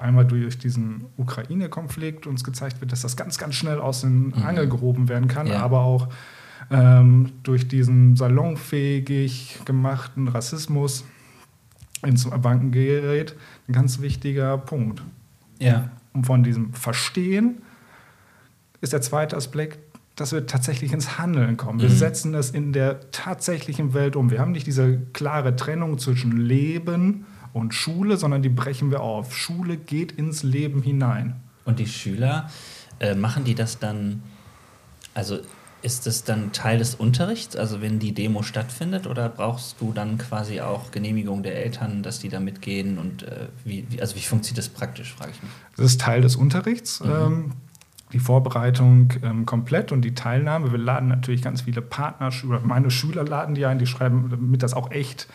einmal 0.00 0.26
durch 0.26 0.58
diesen 0.58 1.06
Ukraine-Konflikt 1.16 2.26
uns 2.26 2.44
gezeigt 2.44 2.80
wird, 2.80 2.92
dass 2.92 3.02
das 3.02 3.16
ganz, 3.16 3.38
ganz 3.38 3.54
schnell 3.54 3.78
aus 3.78 4.02
den 4.02 4.28
mhm. 4.28 4.42
Angel 4.44 4.68
gehoben 4.68 5.08
werden 5.08 5.28
kann, 5.28 5.46
ja. 5.46 5.62
aber 5.62 5.80
auch 5.80 6.08
ähm, 6.70 7.32
durch 7.42 7.68
diesen 7.68 8.16
salonfähig 8.16 9.60
gemachten 9.64 10.28
Rassismus 10.28 11.04
ins 12.02 12.28
Banken 12.28 12.72
gerät, 12.72 13.36
ein 13.68 13.72
ganz 13.72 14.00
wichtiger 14.00 14.58
Punkt. 14.58 15.02
Ja. 15.58 15.90
Um 16.12 16.24
von 16.24 16.42
diesem 16.42 16.72
Verstehen 16.72 17.62
ist 18.80 18.92
der 18.92 19.00
zweite 19.02 19.36
Aspekt, 19.36 19.78
dass 20.16 20.32
wir 20.32 20.46
tatsächlich 20.46 20.92
ins 20.92 21.18
Handeln 21.18 21.56
kommen. 21.56 21.80
Wir 21.80 21.90
mhm. 21.90 21.96
setzen 21.96 22.34
es 22.34 22.50
in 22.50 22.72
der 22.72 23.10
tatsächlichen 23.10 23.92
Welt 23.92 24.16
um. 24.16 24.30
Wir 24.30 24.40
haben 24.40 24.52
nicht 24.52 24.66
diese 24.66 24.98
klare 25.12 25.56
Trennung 25.56 25.98
zwischen 25.98 26.32
Leben 26.32 27.26
und 27.52 27.74
Schule, 27.74 28.16
sondern 28.16 28.42
die 28.42 28.48
brechen 28.48 28.90
wir 28.90 29.00
auf. 29.00 29.36
Schule 29.36 29.76
geht 29.76 30.12
ins 30.12 30.42
Leben 30.42 30.82
hinein. 30.82 31.36
Und 31.64 31.78
die 31.78 31.86
Schüler, 31.86 32.50
äh, 33.00 33.14
machen 33.14 33.44
die 33.44 33.54
das 33.54 33.78
dann, 33.78 34.22
also 35.14 35.38
Ist 35.82 36.06
das 36.06 36.24
dann 36.24 36.52
Teil 36.52 36.78
des 36.78 36.94
Unterrichts, 36.96 37.54
also 37.54 37.80
wenn 37.80 37.98
die 37.98 38.12
Demo 38.12 38.42
stattfindet, 38.42 39.06
oder 39.06 39.28
brauchst 39.28 39.80
du 39.80 39.92
dann 39.92 40.18
quasi 40.18 40.60
auch 40.60 40.90
Genehmigung 40.90 41.42
der 41.42 41.62
Eltern, 41.62 42.02
dass 42.02 42.18
die 42.18 42.28
da 42.28 42.40
mitgehen? 42.40 42.98
Und 42.98 43.22
äh, 43.22 43.48
wie, 43.64 43.86
wie, 43.90 44.00
also 44.00 44.16
wie 44.16 44.20
funktioniert 44.20 44.58
das 44.58 44.68
praktisch, 44.68 45.14
frage 45.14 45.32
ich 45.32 45.42
mich. 45.42 45.52
Das 45.76 45.86
ist 45.86 46.00
Teil 46.00 46.22
des 46.22 46.34
Unterrichts. 46.34 47.00
Mhm. 47.00 47.10
Ähm, 47.10 47.52
die 48.16 48.20
Vorbereitung 48.20 49.12
ähm, 49.22 49.44
komplett 49.44 49.92
und 49.92 50.02
die 50.02 50.14
Teilnahme. 50.14 50.72
Wir 50.72 50.78
laden 50.78 51.08
natürlich 51.08 51.42
ganz 51.42 51.62
viele 51.62 51.82
Partner, 51.82 52.30
meine 52.64 52.90
Schüler 52.90 53.24
laden 53.24 53.54
die 53.54 53.66
ein, 53.66 53.78
die 53.78 53.86
schreiben, 53.86 54.28
damit 54.30 54.62
das 54.62 54.72
auch 54.72 54.90
echt 54.90 55.28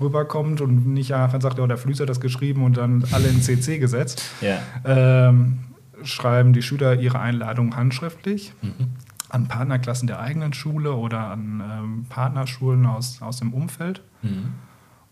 rüberkommt 0.00 0.60
und 0.60 0.86
nicht 0.86 1.14
einfach 1.14 1.40
sagt, 1.40 1.58
oh, 1.58 1.66
der 1.66 1.78
Flüßer 1.78 2.02
hat 2.02 2.10
das 2.10 2.20
geschrieben 2.20 2.62
und 2.62 2.76
dann 2.76 3.04
alle 3.12 3.28
in 3.28 3.40
CC 3.40 3.78
gesetzt. 3.78 4.22
Ja. 4.42 4.58
Ähm, 4.84 5.60
schreiben 6.02 6.52
die 6.52 6.60
Schüler 6.60 7.00
ihre 7.00 7.18
Einladung 7.18 7.74
handschriftlich. 7.74 8.52
Mhm 8.62 8.90
an 9.28 9.48
Partnerklassen 9.48 10.06
der 10.06 10.20
eigenen 10.20 10.52
Schule 10.52 10.94
oder 10.94 11.32
an 11.32 11.60
ähm, 11.68 12.06
Partnerschulen 12.08 12.86
aus, 12.86 13.20
aus 13.22 13.38
dem 13.38 13.52
Umfeld. 13.52 14.00
Mhm. 14.22 14.52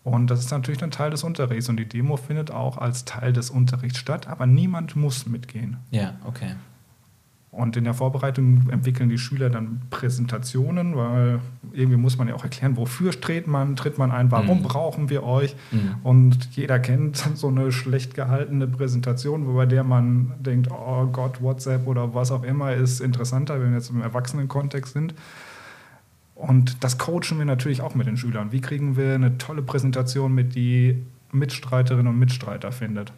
Und 0.04 0.30
das 0.30 0.40
ist 0.40 0.50
natürlich 0.50 0.82
ein 0.84 0.90
Teil 0.90 1.10
des 1.10 1.24
Unterrichts. 1.24 1.68
Und 1.68 1.78
die 1.78 1.88
Demo 1.88 2.16
findet 2.16 2.50
auch 2.50 2.78
als 2.78 3.04
Teil 3.04 3.32
des 3.32 3.50
Unterrichts 3.50 3.98
statt, 3.98 4.28
aber 4.28 4.46
niemand 4.46 4.96
muss 4.96 5.26
mitgehen. 5.26 5.78
Ja, 5.90 6.14
okay. 6.24 6.54
Und 7.56 7.76
in 7.76 7.84
der 7.84 7.94
Vorbereitung 7.94 8.68
entwickeln 8.70 9.08
die 9.08 9.18
Schüler 9.18 9.48
dann 9.48 9.82
Präsentationen, 9.90 10.96
weil 10.96 11.38
irgendwie 11.72 11.96
muss 11.96 12.18
man 12.18 12.26
ja 12.26 12.34
auch 12.34 12.42
erklären, 12.42 12.76
wofür 12.76 13.12
tritt 13.12 13.46
man, 13.46 13.76
tritt 13.76 13.96
man 13.96 14.10
ein, 14.10 14.32
warum 14.32 14.58
mhm. 14.58 14.62
brauchen 14.64 15.08
wir 15.08 15.22
euch. 15.22 15.54
Mhm. 15.70 15.94
Und 16.02 16.56
jeder 16.56 16.80
kennt 16.80 17.16
so 17.34 17.48
eine 17.48 17.70
schlecht 17.70 18.14
gehaltene 18.14 18.66
Präsentation, 18.66 19.54
bei 19.54 19.66
der 19.66 19.84
man 19.84 20.32
denkt, 20.40 20.68
oh 20.72 21.06
Gott, 21.06 21.40
WhatsApp 21.40 21.86
oder 21.86 22.12
was 22.12 22.32
auch 22.32 22.42
immer 22.42 22.72
ist 22.74 23.00
interessanter, 23.00 23.60
wenn 23.60 23.68
wir 23.68 23.78
jetzt 23.78 23.90
im 23.90 24.02
Erwachsenen-Kontext 24.02 24.92
sind. 24.92 25.14
Und 26.34 26.82
das 26.82 26.98
coachen 26.98 27.38
wir 27.38 27.44
natürlich 27.44 27.80
auch 27.82 27.94
mit 27.94 28.08
den 28.08 28.16
Schülern. 28.16 28.50
Wie 28.50 28.60
kriegen 28.60 28.96
wir 28.96 29.14
eine 29.14 29.38
tolle 29.38 29.62
Präsentation 29.62 30.34
mit, 30.34 30.56
die 30.56 31.04
Mitstreiterinnen 31.30 32.08
und 32.08 32.18
Mitstreiter 32.18 32.72
findet? 32.72 33.12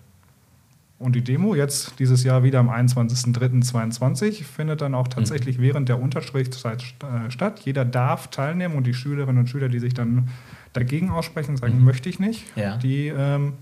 Und 0.99 1.15
die 1.15 1.23
Demo 1.23 1.55
jetzt 1.55 1.99
dieses 1.99 2.25
Jahr 2.25 2.43
wieder 2.43 2.59
am 2.59 2.71
21.03.2022 2.71 4.45
findet 4.45 4.81
dann 4.81 4.95
auch 4.95 5.09
tatsächlich 5.09 5.59
mhm. 5.59 5.63
während 5.63 5.89
der 5.91 6.01
Unterrichtszeit 6.01 6.83
äh, 7.03 7.31
statt. 7.31 7.61
Jeder 7.65 7.85
darf 7.85 8.29
teilnehmen 8.29 8.77
und 8.77 8.87
die 8.87 8.95
Schülerinnen 8.95 9.41
und 9.41 9.49
Schüler, 9.49 9.69
die 9.69 9.79
sich 9.79 9.93
dann 9.93 10.29
dagegen 10.73 11.11
aussprechen, 11.11 11.57
sagen, 11.59 11.79
mhm. 11.79 11.85
möchte 11.85 12.09
ich 12.09 12.19
nicht, 12.19 12.45
ja. 12.57 12.79
die 12.79 13.09
ähm, 13.09 13.55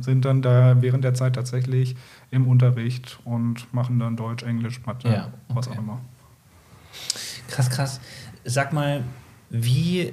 sind 0.00 0.24
dann 0.24 0.40
da 0.40 0.80
während 0.80 1.04
der 1.04 1.14
Zeit 1.14 1.34
tatsächlich 1.34 1.96
im 2.30 2.48
Unterricht 2.48 3.18
und 3.24 3.72
machen 3.74 3.98
dann 3.98 4.16
Deutsch, 4.16 4.42
Englisch, 4.42 4.80
Mathe, 4.86 5.08
ja, 5.08 5.26
okay. 5.26 5.32
was 5.48 5.68
auch 5.68 5.78
immer. 5.78 6.00
Krass, 7.48 7.70
krass. 7.70 8.00
Sag 8.44 8.72
mal, 8.72 9.04
wie 9.50 10.12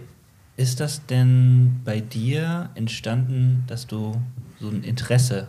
ist 0.58 0.80
das 0.80 1.06
denn 1.06 1.80
bei 1.86 2.02
dir 2.02 2.70
entstanden, 2.76 3.64
dass 3.68 3.88
du 3.88 4.22
so 4.60 4.70
ein 4.70 4.84
Interesse 4.84 5.48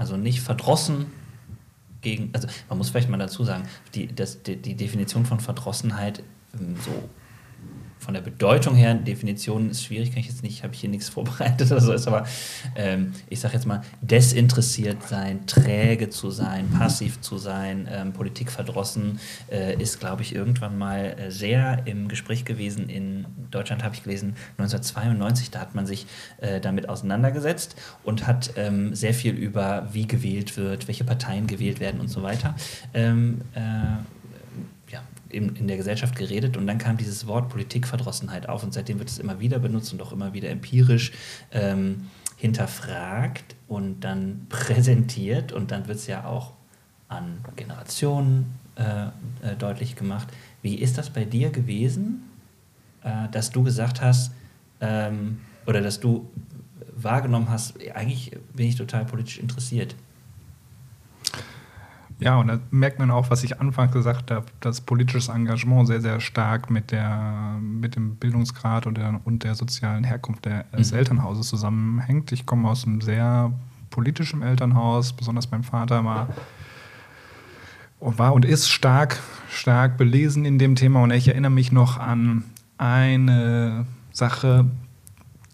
also 0.00 0.16
nicht 0.16 0.40
verdrossen 0.40 1.12
gegen, 2.00 2.30
also 2.32 2.48
man 2.70 2.78
muss 2.78 2.88
vielleicht 2.88 3.10
mal 3.10 3.18
dazu 3.18 3.44
sagen, 3.44 3.68
die, 3.94 4.06
das, 4.06 4.42
die, 4.42 4.56
die 4.56 4.74
Definition 4.74 5.26
von 5.26 5.40
Verdrossenheit 5.40 6.22
ähm, 6.58 6.74
so 6.82 7.10
von 8.00 8.14
der 8.14 8.22
Bedeutung 8.22 8.74
her, 8.74 8.94
Definition 8.94 9.70
ist 9.70 9.84
schwierig, 9.84 10.10
kann 10.10 10.20
ich 10.20 10.26
jetzt 10.26 10.42
nicht, 10.42 10.62
habe 10.62 10.74
ich 10.74 10.80
hier 10.80 10.90
nichts 10.90 11.08
vorbereitet 11.08 11.70
oder 11.70 11.80
so, 11.80 11.92
ist 11.92 12.08
aber 12.08 12.24
ähm, 12.74 13.12
ich 13.28 13.40
sage 13.40 13.54
jetzt 13.54 13.66
mal, 13.66 13.82
desinteressiert 14.00 15.02
sein, 15.06 15.46
träge 15.46 16.08
zu 16.08 16.30
sein, 16.30 16.68
passiv 16.70 17.20
zu 17.20 17.36
sein, 17.36 17.88
ähm, 17.90 18.12
Politik 18.12 18.50
verdrossen, 18.50 19.20
äh, 19.50 19.80
ist, 19.80 20.00
glaube 20.00 20.22
ich, 20.22 20.34
irgendwann 20.34 20.78
mal 20.78 21.16
äh, 21.18 21.30
sehr 21.30 21.82
im 21.86 22.08
Gespräch 22.08 22.44
gewesen. 22.44 22.88
In 22.88 23.26
Deutschland 23.50 23.84
habe 23.84 23.94
ich 23.94 24.02
gelesen, 24.02 24.34
1992, 24.58 25.50
da 25.50 25.60
hat 25.60 25.74
man 25.74 25.86
sich 25.86 26.06
äh, 26.38 26.60
damit 26.60 26.88
auseinandergesetzt 26.88 27.76
und 28.02 28.26
hat 28.26 28.52
ähm, 28.56 28.94
sehr 28.94 29.12
viel 29.12 29.34
über, 29.34 29.88
wie 29.92 30.06
gewählt 30.06 30.56
wird, 30.56 30.88
welche 30.88 31.04
Parteien 31.04 31.46
gewählt 31.46 31.80
werden 31.80 32.00
und 32.00 32.08
so 32.08 32.22
weiter. 32.22 32.54
Ähm, 32.94 33.42
äh, 33.54 33.60
in, 35.30 35.56
in 35.56 35.68
der 35.68 35.76
Gesellschaft 35.76 36.16
geredet 36.16 36.56
und 36.56 36.66
dann 36.66 36.78
kam 36.78 36.96
dieses 36.96 37.26
Wort 37.26 37.48
Politikverdrossenheit 37.48 38.48
auf 38.48 38.62
und 38.62 38.72
seitdem 38.72 38.98
wird 38.98 39.08
es 39.08 39.18
immer 39.18 39.40
wieder 39.40 39.58
benutzt 39.58 39.92
und 39.92 40.02
auch 40.02 40.12
immer 40.12 40.32
wieder 40.32 40.50
empirisch 40.50 41.12
ähm, 41.52 42.08
hinterfragt 42.36 43.56
und 43.68 44.00
dann 44.00 44.46
präsentiert 44.48 45.52
und 45.52 45.70
dann 45.70 45.88
wird 45.88 45.98
es 45.98 46.06
ja 46.06 46.24
auch 46.24 46.52
an 47.08 47.38
Generationen 47.56 48.58
äh, 48.76 49.06
äh, 49.46 49.56
deutlich 49.58 49.96
gemacht. 49.96 50.28
Wie 50.62 50.76
ist 50.76 50.96
das 50.96 51.10
bei 51.10 51.24
dir 51.24 51.50
gewesen, 51.50 52.22
äh, 53.02 53.28
dass 53.30 53.50
du 53.50 53.64
gesagt 53.64 54.00
hast 54.00 54.32
ähm, 54.80 55.40
oder 55.66 55.80
dass 55.80 56.00
du 56.00 56.30
wahrgenommen 56.94 57.48
hast, 57.50 57.74
eigentlich 57.94 58.32
bin 58.54 58.66
ich 58.66 58.76
total 58.76 59.04
politisch 59.04 59.38
interessiert? 59.38 59.96
Ja, 62.20 62.36
und 62.36 62.48
da 62.48 62.60
merkt 62.70 62.98
man 62.98 63.10
auch, 63.10 63.30
was 63.30 63.42
ich 63.44 63.60
anfangs 63.60 63.92
gesagt 63.92 64.30
habe, 64.30 64.44
dass 64.60 64.82
politisches 64.82 65.28
Engagement 65.28 65.86
sehr, 65.86 66.02
sehr 66.02 66.20
stark 66.20 66.70
mit, 66.70 66.90
der, 66.90 67.58
mit 67.60 67.96
dem 67.96 68.16
Bildungsgrad 68.16 68.86
und 68.86 68.98
der, 68.98 69.20
und 69.24 69.42
der 69.42 69.54
sozialen 69.54 70.04
Herkunft 70.04 70.44
des 70.44 70.92
mhm. 70.92 70.98
Elternhauses 70.98 71.48
zusammenhängt. 71.48 72.30
Ich 72.32 72.44
komme 72.44 72.68
aus 72.68 72.86
einem 72.86 73.00
sehr 73.00 73.52
politischen 73.88 74.42
Elternhaus, 74.42 75.14
besonders 75.14 75.50
mein 75.50 75.62
Vater 75.62 76.04
war, 76.04 76.28
war 78.00 78.34
und 78.34 78.44
ist 78.44 78.68
stark, 78.68 79.18
stark 79.50 79.96
belesen 79.96 80.44
in 80.44 80.58
dem 80.58 80.74
Thema. 80.74 81.02
Und 81.02 81.10
ich 81.12 81.28
erinnere 81.28 81.50
mich 81.50 81.72
noch 81.72 81.98
an 81.98 82.44
eine 82.76 83.86
Sache, 84.12 84.66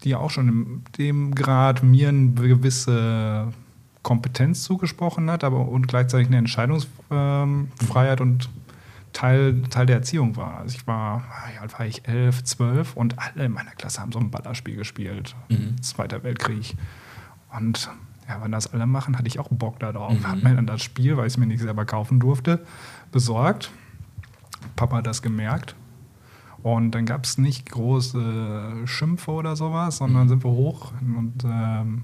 die 0.03 0.15
auch 0.15 0.29
schon 0.29 0.47
in 0.47 0.83
dem 0.97 1.35
Grad 1.35 1.81
mir 1.81 2.09
eine 2.09 2.31
gewisse 2.31 3.53
Kompetenz 4.07 4.63
zugesprochen 4.63 5.29
hat, 5.29 5.43
aber 5.43 5.67
und 5.67 5.89
gleichzeitig 5.89 6.27
eine 6.27 6.37
Entscheidungsfreiheit 6.37 8.21
und 8.21 8.49
Teil, 9.11 9.63
Teil 9.63 9.85
der 9.85 9.97
Erziehung 9.97 10.37
war. 10.37 10.59
Also 10.59 10.77
ich 10.77 10.87
war, 10.87 11.25
wie 11.51 11.57
alt 11.57 11.77
war 11.77 11.85
ich, 11.85 12.07
elf, 12.07 12.41
zwölf 12.45 12.95
und 12.95 13.19
alle 13.19 13.43
in 13.43 13.51
meiner 13.51 13.71
Klasse 13.71 13.99
haben 13.99 14.13
so 14.13 14.19
ein 14.19 14.31
Ballerspiel 14.31 14.77
gespielt. 14.77 15.35
Mhm. 15.49 15.81
Zweiter 15.81 16.23
Weltkrieg. 16.23 16.77
Und 17.53 17.89
ja, 18.29 18.41
wenn 18.41 18.53
das 18.53 18.71
alle 18.71 18.87
machen, 18.87 19.17
hatte 19.17 19.27
ich 19.27 19.39
auch 19.39 19.49
Bock 19.49 19.77
darauf. 19.79 20.17
Mhm. 20.17 20.25
Hab 20.25 20.41
mir 20.41 20.55
dann 20.55 20.67
das 20.67 20.83
Spiel, 20.83 21.17
weil 21.17 21.27
ich 21.27 21.33
es 21.33 21.37
mir 21.37 21.45
nicht 21.45 21.59
selber 21.59 21.83
kaufen 21.83 22.21
durfte, 22.21 22.65
besorgt. 23.11 23.71
Papa 24.77 24.97
hat 24.97 25.07
das 25.07 25.21
gemerkt. 25.21 25.75
Und 26.63 26.91
dann 26.91 27.05
gab 27.05 27.25
es 27.25 27.37
nicht 27.37 27.69
große 27.69 28.83
Schimpfe 28.85 29.31
oder 29.31 29.57
sowas, 29.57 29.97
sondern 29.97 30.23
mhm. 30.23 30.29
sind 30.29 30.43
wir 30.45 30.51
hoch 30.51 30.93
und 31.01 31.43
ähm, 31.43 32.03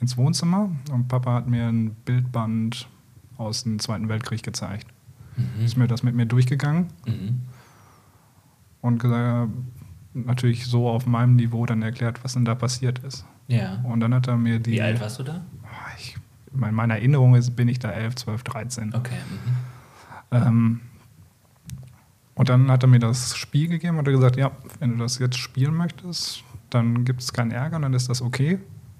ins 0.00 0.16
Wohnzimmer 0.16 0.70
und 0.92 1.08
Papa 1.08 1.34
hat 1.34 1.48
mir 1.48 1.66
ein 1.66 1.90
Bildband 2.04 2.88
aus 3.36 3.64
dem 3.64 3.78
Zweiten 3.78 4.08
Weltkrieg 4.08 4.42
gezeigt. 4.42 4.86
Mhm. 5.36 5.64
Ist 5.64 5.76
mir 5.76 5.86
das 5.86 6.02
mit 6.02 6.14
mir 6.14 6.26
durchgegangen 6.26 6.88
mhm. 7.06 7.40
und 8.80 8.98
gesagt, 8.98 9.50
natürlich 10.14 10.66
so 10.66 10.88
auf 10.88 11.06
meinem 11.06 11.36
Niveau 11.36 11.66
dann 11.66 11.82
erklärt, 11.82 12.22
was 12.24 12.34
denn 12.34 12.44
da 12.44 12.54
passiert 12.54 12.98
ist. 13.00 13.24
Ja. 13.46 13.80
Und 13.84 14.00
dann 14.00 14.14
hat 14.14 14.26
er 14.26 14.36
mir 14.36 14.58
die. 14.58 14.72
Wie 14.72 14.82
alt 14.82 15.00
warst 15.00 15.18
du 15.18 15.22
da? 15.22 15.44
Ich, 15.98 16.16
in 16.52 16.74
meiner 16.74 16.94
Erinnerung 16.94 17.34
ist, 17.34 17.54
bin 17.54 17.68
ich 17.68 17.78
da 17.78 17.90
11, 17.90 18.16
12, 18.16 18.42
13. 18.42 18.94
Okay. 18.94 19.14
Mhm. 19.14 20.36
Ähm, 20.36 20.80
und 22.34 22.48
dann 22.48 22.70
hat 22.70 22.82
er 22.84 22.88
mir 22.88 23.00
das 23.00 23.36
Spiel 23.36 23.68
gegeben 23.68 23.98
und 23.98 24.06
hat 24.06 24.12
gesagt, 24.12 24.36
ja, 24.36 24.52
wenn 24.78 24.92
du 24.92 24.98
das 24.98 25.18
jetzt 25.18 25.38
spielen 25.38 25.74
möchtest, 25.74 26.44
dann 26.70 27.04
gibt 27.04 27.20
es 27.20 27.32
keinen 27.32 27.50
Ärger, 27.50 27.80
dann 27.80 27.94
ist 27.94 28.08
das 28.08 28.22
okay 28.22 28.58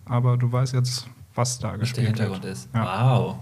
aber 0.08 0.36
du 0.36 0.50
weißt 0.50 0.74
jetzt, 0.74 1.08
was 1.34 1.58
da 1.58 1.72
was 1.72 1.80
gespielt 1.80 2.06
der 2.06 2.14
Hintergrund 2.14 2.42
wird. 2.42 2.52
ist. 2.52 2.68
Ja. 2.74 3.18
Wow. 3.18 3.36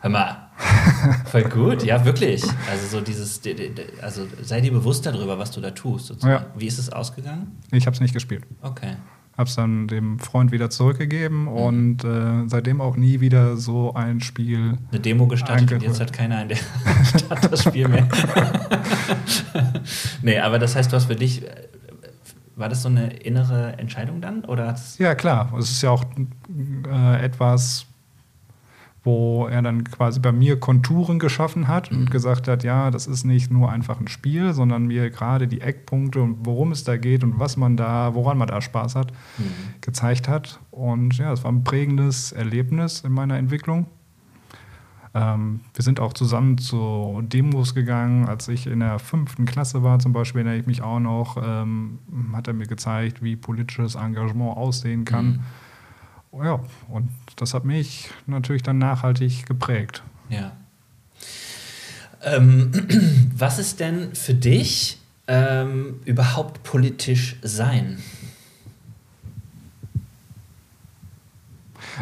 Hör 0.00 0.10
mal. 0.10 0.50
Voll 1.26 1.44
gut, 1.44 1.82
ja, 1.82 2.04
wirklich. 2.04 2.42
Also 2.70 2.86
so 2.86 3.00
dieses, 3.02 3.40
also 4.00 4.26
sei 4.42 4.60
dir 4.60 4.72
bewusst 4.72 5.04
darüber, 5.04 5.38
was 5.38 5.50
du 5.50 5.60
da 5.60 5.70
tust. 5.70 6.06
Sozusagen. 6.06 6.44
Ja. 6.44 6.50
Wie 6.56 6.66
ist 6.66 6.78
es 6.78 6.90
ausgegangen? 6.90 7.58
Ich 7.70 7.86
habe 7.86 7.94
es 7.94 8.00
nicht 8.00 8.14
gespielt. 8.14 8.44
Okay. 8.62 8.96
Habe 9.36 9.48
es 9.48 9.56
dann 9.56 9.88
dem 9.88 10.18
Freund 10.18 10.52
wieder 10.52 10.70
zurückgegeben 10.70 11.42
mhm. 11.42 11.48
und 11.48 12.04
äh, 12.04 12.48
seitdem 12.48 12.80
auch 12.80 12.96
nie 12.96 13.20
wieder 13.20 13.56
so 13.56 13.94
ein 13.94 14.20
Spiel. 14.20 14.78
Eine 14.90 15.00
Demo 15.00 15.26
gestartet 15.26 15.72
und 15.72 15.82
jetzt 15.82 16.00
hat 16.00 16.12
keiner 16.12 16.42
in 16.42 16.48
der 16.48 16.56
Stadt 17.04 17.52
das 17.52 17.62
Spiel 17.62 17.88
mehr. 17.88 18.08
nee, 20.22 20.38
aber 20.38 20.58
das 20.58 20.76
heißt, 20.76 20.92
du 20.92 20.96
hast 20.96 21.06
für 21.06 21.16
dich 21.16 21.42
war 22.60 22.68
das 22.68 22.82
so 22.82 22.88
eine 22.88 23.08
innere 23.14 23.78
Entscheidung 23.78 24.20
dann? 24.20 24.44
Oder 24.44 24.76
ja, 24.98 25.14
klar. 25.14 25.52
Es 25.58 25.70
ist 25.70 25.82
ja 25.82 25.90
auch 25.90 26.04
äh, 26.86 27.24
etwas, 27.24 27.86
wo 29.02 29.46
er 29.46 29.62
dann 29.62 29.84
quasi 29.84 30.20
bei 30.20 30.30
mir 30.30 30.60
Konturen 30.60 31.18
geschaffen 31.18 31.68
hat 31.68 31.90
mhm. 31.90 31.98
und 31.98 32.10
gesagt 32.10 32.48
hat, 32.48 32.62
ja, 32.62 32.90
das 32.90 33.06
ist 33.06 33.24
nicht 33.24 33.50
nur 33.50 33.72
einfach 33.72 33.98
ein 33.98 34.08
Spiel, 34.08 34.52
sondern 34.52 34.86
mir 34.86 35.10
gerade 35.10 35.48
die 35.48 35.62
Eckpunkte 35.62 36.20
und 36.20 36.44
worum 36.44 36.72
es 36.72 36.84
da 36.84 36.96
geht 36.96 37.24
und 37.24 37.38
was 37.38 37.56
man 37.56 37.76
da, 37.76 38.14
woran 38.14 38.36
man 38.36 38.48
da 38.48 38.60
Spaß 38.60 38.94
hat, 38.94 39.12
mhm. 39.38 39.80
gezeigt 39.80 40.28
hat. 40.28 40.60
Und 40.70 41.16
ja, 41.16 41.32
es 41.32 41.42
war 41.42 41.50
ein 41.50 41.64
prägendes 41.64 42.32
Erlebnis 42.32 43.00
in 43.00 43.12
meiner 43.12 43.38
Entwicklung. 43.38 43.86
Ähm, 45.12 45.60
wir 45.74 45.82
sind 45.82 45.98
auch 45.98 46.12
zusammen 46.12 46.58
zu 46.58 47.20
Demos 47.24 47.74
gegangen. 47.74 48.28
Als 48.28 48.46
ich 48.48 48.66
in 48.66 48.80
der 48.80 48.98
fünften 48.98 49.44
Klasse 49.44 49.82
war, 49.82 49.98
zum 49.98 50.12
Beispiel, 50.12 50.40
erinnere 50.40 50.60
ich 50.60 50.66
mich 50.66 50.82
auch 50.82 51.00
noch, 51.00 51.36
ähm, 51.42 51.98
hat 52.32 52.46
er 52.46 52.54
mir 52.54 52.66
gezeigt, 52.66 53.22
wie 53.22 53.36
politisches 53.36 53.96
Engagement 53.96 54.56
aussehen 54.56 55.04
kann. 55.04 55.42
Mhm. 56.32 56.44
Ja, 56.44 56.60
und 56.88 57.08
das 57.36 57.54
hat 57.54 57.64
mich 57.64 58.10
natürlich 58.26 58.62
dann 58.62 58.78
nachhaltig 58.78 59.46
geprägt. 59.46 60.02
Ja. 60.28 60.52
Ähm, 62.22 62.70
was 63.36 63.58
ist 63.58 63.80
denn 63.80 64.14
für 64.14 64.34
dich 64.34 65.00
ähm, 65.26 65.96
überhaupt 66.04 66.62
politisch 66.62 67.36
sein? 67.42 67.98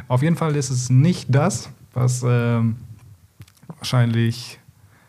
Auf 0.09 0.23
jeden 0.23 0.37
Fall 0.37 0.55
ist 0.57 0.68
es 0.68 0.90
nicht 0.90 1.35
das, 1.35 1.71
was 1.94 2.23
ähm, 2.27 2.77
wahrscheinlich 3.79 4.59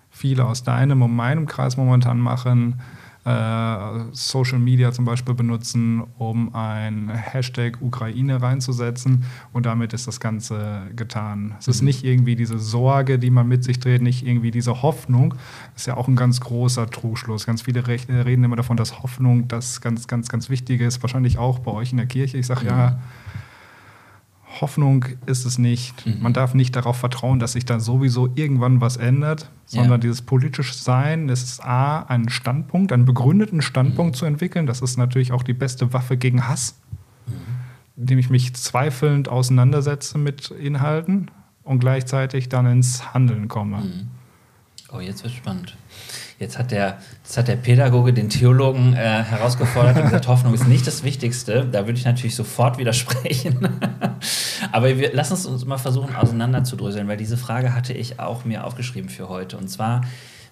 viele 0.10 0.46
aus 0.46 0.64
deinem 0.64 1.02
und 1.02 1.16
meinem 1.16 1.46
Kreis 1.46 1.78
momentan 1.78 2.20
machen, 2.20 2.80
äh, 3.26 4.00
Social 4.12 4.60
Media 4.60 4.92
zum 4.92 5.06
Beispiel 5.06 5.34
benutzen, 5.34 6.04
um 6.18 6.56
ein 6.56 7.10
Hashtag 7.10 7.82
Ukraine 7.82 8.42
reinzusetzen 8.42 9.26
und 9.52 9.66
damit 9.66 9.94
ist 9.94 10.08
das 10.08 10.20
Ganze 10.20 10.84
getan. 10.96 11.56
Es 11.60 11.68
mhm. 11.68 11.72
ist 11.72 11.82
nicht 11.82 12.04
irgendwie 12.04 12.36
diese 12.36 12.58
Sorge, 12.60 13.20
die 13.20 13.30
man 13.30 13.48
mit 13.48 13.64
sich 13.64 13.80
dreht, 13.80 14.02
nicht 14.02 14.26
irgendwie 14.26 14.52
diese 14.52 14.82
Hoffnung. 14.82 15.36
Das 15.74 15.84
ist 15.84 15.86
ja 15.86 15.98
auch 15.98 16.08
ein 16.08 16.16
ganz 16.16 16.40
großer 16.40 16.90
Trugschluss. 16.90 17.46
Ganz 17.46 17.62
viele 17.62 17.86
reden 17.88 18.44
immer 18.44 18.56
davon, 18.56 18.78
dass 18.78 19.04
Hoffnung 19.04 19.48
das 19.48 19.82
ganz, 19.82 20.08
ganz, 20.08 20.30
ganz 20.30 20.50
Wichtige 20.50 20.86
ist. 20.86 21.02
Wahrscheinlich 21.04 21.38
auch 21.38 21.60
bei 21.60 21.72
euch 21.72 21.92
in 21.92 21.98
der 21.98 22.08
Kirche. 22.08 22.38
Ich 22.38 22.48
sage 22.48 22.62
mhm. 22.62 22.68
ja, 22.68 23.00
Hoffnung 24.62 25.06
ist 25.26 25.46
es 25.46 25.58
nicht. 25.58 26.06
Mhm. 26.06 26.22
Man 26.22 26.34
darf 26.34 26.54
nicht 26.54 26.76
darauf 26.76 26.98
vertrauen, 26.98 27.40
dass 27.40 27.54
sich 27.54 27.66
da 27.66 27.80
sowieso 27.80 28.30
irgendwann 28.36 28.82
was 28.82 28.98
ändert, 28.98 29.50
sondern 29.66 29.94
ja. 29.94 29.98
dieses 30.00 30.22
politische 30.22 30.74
Sein 30.74 31.30
ist 31.30 31.64
A, 31.64 32.02
einen 32.04 32.30
Standpunkt, 32.30 32.92
einen 32.92 33.06
begründeten 33.06 33.62
Standpunkt 33.62 34.16
mhm. 34.16 34.18
zu 34.18 34.26
entwickeln. 34.26 34.66
Das 34.66 34.82
ist 34.82 34.98
natürlich 34.98 35.32
auch 35.32 35.44
die 35.44 35.54
beste 35.54 35.94
Waffe 35.94 36.18
gegen 36.18 36.48
Hass, 36.48 36.80
mhm. 37.28 37.34
indem 37.98 38.20
ich 38.20 38.30
mich 38.30 38.54
zweifelnd 38.56 39.30
auseinandersetze 39.30 40.18
mit 40.18 40.52
Inhalten 40.52 41.32
und 41.64 41.80
gleichzeitig 41.80 42.50
dann 42.50 42.66
ins 42.66 43.14
Handeln 43.14 43.48
komme. 43.48 43.78
Mhm. 43.78 44.08
Oh, 44.92 45.00
jetzt 45.00 45.24
wird 45.24 45.34
spannend. 45.34 45.78
Jetzt 46.40 46.58
hat 46.58 46.72
der, 46.72 47.00
jetzt 47.22 47.38
hat 47.38 47.50
der 47.50 47.58
Pädagoge 47.58 48.14
den 48.14 48.30
Theologen 48.30 48.94
äh, 48.94 48.98
herausgefordert 48.98 49.98
und 49.98 50.04
gesagt, 50.04 50.30
Hoffnung 50.30 50.54
ist 50.54 50.68
nicht 50.68 50.88
das 50.88 51.04
Wichtigste. 51.04 51.68
Da 51.70 51.86
würde 51.86 52.00
ich 52.00 52.06
natürlich 52.06 52.36
sofort 52.36 52.78
widersprechen. 52.78 53.68
Aber 54.72 54.98
wir, 54.98 55.12
lass 55.14 55.32
uns 55.32 55.46
uns 55.46 55.66
mal 55.66 55.78
versuchen, 55.78 56.16
auseinanderzudröseln, 56.16 57.10
weil 57.10 57.18
diese 57.18 57.36
Frage 57.36 57.76
hatte 57.76 57.92
ich 57.92 58.22
auch 58.22 58.46
mir 58.46 58.64
aufgeschrieben 58.64 59.10
für 59.10 59.28
heute. 59.28 59.58
Und 59.58 59.68
zwar, 59.68 60.06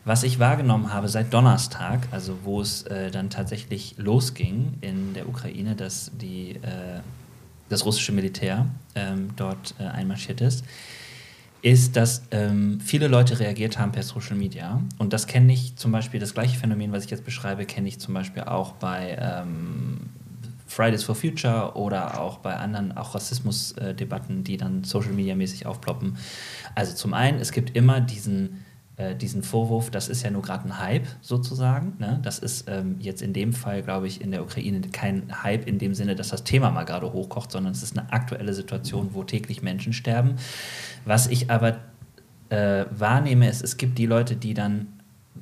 was 0.04 0.24
ich 0.24 0.40
wahrgenommen 0.40 0.94
habe 0.94 1.08
seit 1.08 1.34
Donnerstag, 1.34 2.08
also 2.12 2.38
wo 2.44 2.60
es 2.60 2.84
äh, 2.84 3.10
dann 3.10 3.30
tatsächlich 3.30 3.96
losging 3.98 4.74
in 4.82 5.14
der 5.14 5.30
Ukraine, 5.30 5.76
dass 5.76 6.12
die, 6.20 6.52
äh, 6.64 7.00
das 7.70 7.86
russische 7.86 8.12
Militär 8.12 8.66
ähm, 8.96 9.30
dort 9.38 9.74
äh, 9.80 9.84
einmarschiert 9.84 10.42
ist, 10.42 10.66
ist, 11.62 11.96
dass 11.96 12.24
ähm, 12.32 12.80
viele 12.80 13.08
Leute 13.08 13.40
reagiert 13.40 13.80
haben 13.80 13.92
per 13.92 14.04
Social 14.04 14.36
Media. 14.36 14.82
Und 14.98 15.14
das 15.14 15.28
kenne 15.28 15.54
ich 15.54 15.76
zum 15.76 15.92
Beispiel, 15.92 16.20
das 16.20 16.34
gleiche 16.34 16.58
Phänomen, 16.58 16.92
was 16.92 17.06
ich 17.06 17.12
jetzt 17.12 17.26
beschreibe, 17.26 17.66
kenne 17.66 17.88
ich 17.88 18.00
zum 18.00 18.14
Beispiel 18.14 18.44
auch 18.44 18.74
bei 18.74 19.18
ähm, 19.20 20.10
Fridays 20.68 21.04
for 21.04 21.16
Future 21.16 21.76
oder 21.76 22.22
auch 22.22 22.38
bei 22.40 22.56
anderen, 22.56 22.96
auch 22.96 23.16
Rassismusdebatten, 23.16 24.44
die 24.44 24.58
dann 24.58 24.84
Social 24.84 25.14
Media 25.14 25.36
mäßig 25.36 25.66
aufploppen. 25.66 26.18
Also 26.76 26.94
zum 26.94 27.14
einen, 27.14 27.40
es 27.40 27.52
gibt 27.52 27.76
immer 27.76 28.02
diesen 28.02 28.64
äh, 28.98 29.16
diesen 29.16 29.44
Vorwurf, 29.44 29.92
das 29.92 30.10
ist 30.10 30.24
ja 30.24 30.32
nur 30.32 30.42
gerade 30.42 30.66
ein 30.66 30.80
Hype 30.80 31.08
sozusagen. 31.22 31.94
Ne? 32.00 32.20
Das 32.24 32.40
ist 32.40 32.68
ähm, 32.68 32.96
jetzt 33.00 33.22
in 33.22 33.32
dem 33.32 33.54
Fall, 33.54 33.84
glaube 33.84 34.08
ich, 34.08 34.22
in 34.22 34.32
der 34.32 34.42
Ukraine 34.42 34.82
kein 34.92 35.44
Hype 35.44 35.68
in 35.68 35.78
dem 35.78 35.94
Sinne, 35.94 36.16
dass 36.16 36.30
das 36.30 36.44
Thema 36.44 36.72
mal 36.72 36.84
gerade 36.84 37.14
hochkocht, 37.14 37.52
sondern 37.52 37.74
es 37.74 37.84
ist 37.84 37.96
eine 37.98 38.12
aktuelle 38.12 38.56
Situation, 38.56 39.10
wo 39.14 39.24
täglich 39.24 39.62
Menschen 39.62 39.94
sterben. 39.94 40.38
Was 41.06 41.28
ich 41.28 41.52
aber 41.52 41.78
äh, 42.50 42.86
wahrnehme, 42.90 43.48
ist, 43.48 43.64
es 43.64 43.78
gibt 43.78 44.00
die 44.00 44.08
Leute, 44.08 44.36
die 44.36 44.56
dann 44.56 44.88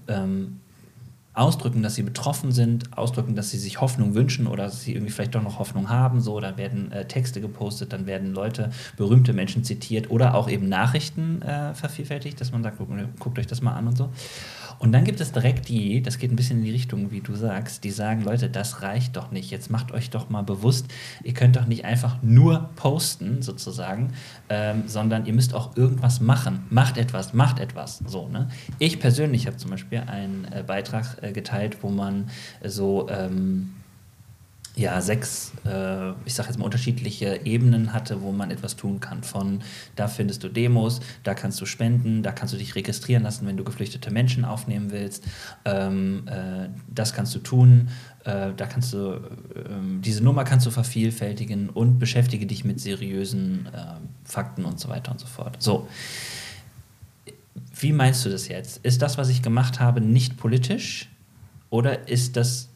ähm, 0.10 0.60
ausdrücken, 1.36 1.84
dass 1.84 1.96
sie 1.96 2.04
betroffen 2.04 2.52
sind, 2.52 2.98
ausdrücken, 2.98 3.36
dass 3.36 3.52
sie 3.52 3.60
sich 3.60 3.82
Hoffnung 3.82 4.16
wünschen 4.16 4.48
oder 4.48 4.64
dass 4.64 4.82
sie 4.82 4.94
irgendwie 4.94 5.12
vielleicht 5.12 5.36
doch 5.36 5.44
noch 5.44 5.60
Hoffnung 5.60 5.90
haben. 5.90 6.22
So, 6.22 6.40
dann 6.40 6.58
werden 6.58 6.92
äh, 6.92 7.06
Texte 7.08 7.42
gepostet, 7.42 7.94
dann 7.94 8.06
werden 8.06 8.34
Leute, 8.34 8.72
berühmte 8.98 9.34
Menschen 9.34 9.64
zitiert 9.64 10.10
oder 10.10 10.34
auch 10.36 10.50
eben 10.50 10.70
Nachrichten 10.70 11.42
äh, 11.42 11.74
vervielfältigt, 11.74 12.40
dass 12.40 12.52
man 12.52 12.64
sagt, 12.64 12.78
guckt, 12.78 12.92
guckt 13.20 13.38
euch 13.38 13.48
das 13.48 13.62
mal 13.62 13.74
an 13.74 13.88
und 13.88 13.98
so. 13.98 14.10
Und 14.80 14.92
dann 14.92 15.04
gibt 15.04 15.22
es 15.22 15.32
direkt 15.32 15.70
die, 15.70 16.02
das 16.02 16.18
geht 16.18 16.32
ein 16.32 16.36
bisschen 16.36 16.60
in 16.60 16.66
die 16.66 16.72
Richtung, 16.72 17.12
wie 17.12 17.22
du 17.22 17.36
sagst, 17.36 17.84
die 17.84 17.92
sagen, 17.92 18.22
Leute, 18.22 18.50
das 18.50 18.82
reicht 18.82 19.16
doch 19.16 19.32
nicht. 19.32 19.52
Jetzt 19.52 19.70
macht 19.70 19.92
euch 19.92 20.10
doch 20.10 20.30
mal 20.30 20.44
bewusst, 20.44 20.88
ihr 21.24 21.34
könnt 21.34 21.56
doch 21.56 21.66
nicht 21.66 21.86
einfach 21.86 22.22
nur 22.22 22.70
posten, 22.76 23.42
sozusagen, 23.42 24.14
ähm, 24.50 24.84
sondern 24.88 25.26
ihr 25.26 25.34
müsst 25.34 25.54
auch 25.54 25.76
irgendwas 25.78 26.20
machen. 26.20 26.66
Macht 26.70 26.98
etwas, 26.98 27.34
macht 27.34 27.60
etwas. 27.60 28.04
So, 28.06 28.28
ne? 28.28 28.50
Ich 28.80 29.00
persönlich 29.00 29.48
habe 29.48 29.58
zum 29.58 29.72
Beispiel 29.72 30.00
einen 30.00 30.46
äh, 30.52 30.64
Beitrag 30.66 31.18
äh, 31.22 31.32
geteilt, 31.32 31.78
wo 31.82 31.90
man 31.90 32.30
äh, 32.62 32.70
so 32.70 33.08
ähm, 33.10 33.74
ja, 34.76 35.00
sechs, 35.00 35.54
äh, 35.66 36.12
ich 36.26 36.34
sage 36.34 36.50
jetzt 36.50 36.58
mal 36.58 36.66
unterschiedliche 36.66 37.42
Ebenen 37.46 37.94
hatte, 37.94 38.22
wo 38.22 38.32
man 38.32 38.52
etwas 38.52 38.76
tun 38.76 39.00
kann. 39.00 39.24
Von 39.24 39.62
da 39.96 40.08
findest 40.08 40.44
du 40.44 40.50
Demos, 40.50 41.00
da 41.24 41.34
kannst 41.34 41.62
du 41.62 41.66
spenden, 41.66 42.24
da 42.24 42.34
kannst 42.34 42.54
du 42.54 42.58
dich 42.58 42.76
registrieren 42.76 43.24
lassen, 43.24 43.48
wenn 43.48 43.56
du 43.56 43.64
geflüchtete 43.64 44.12
Menschen 44.12 44.44
aufnehmen 44.44 44.92
willst. 44.92 45.24
Ähm, 45.64 46.28
äh, 46.28 46.70
das 46.94 47.14
kannst 47.14 47.34
du 47.36 47.40
tun. 47.40 47.90
Äh, 48.26 48.52
da 48.56 48.66
kannst 48.66 48.92
du 48.92 49.22
ähm, 49.56 50.02
diese 50.04 50.22
Nummer 50.24 50.44
kannst 50.44 50.66
du 50.66 50.72
vervielfältigen 50.72 51.70
und 51.70 51.98
beschäftige 51.98 52.46
dich 52.46 52.66
mit 52.66 52.82
seriösen 52.82 53.68
äh, 53.68 53.80
Fakten 54.26 54.66
und 54.66 54.80
so 54.80 54.90
weiter 54.90 55.12
und 55.12 55.20
so 55.20 55.28
fort. 55.28 55.56
So. 55.60 55.88
Wie 57.78 57.94
meinst 57.94 58.26
du 58.26 58.30
das 58.30 58.50
jetzt? 58.50 58.84
Ist 58.86 59.02
das, 59.02 59.18
was 59.18 59.30
ich 59.30 59.42
gemacht 59.42 59.80
habe, 59.80 60.02
nicht 60.02 60.38
politisch? 60.38 61.10
Oder 61.70 62.08
ist 62.10 62.36
das 62.36 62.70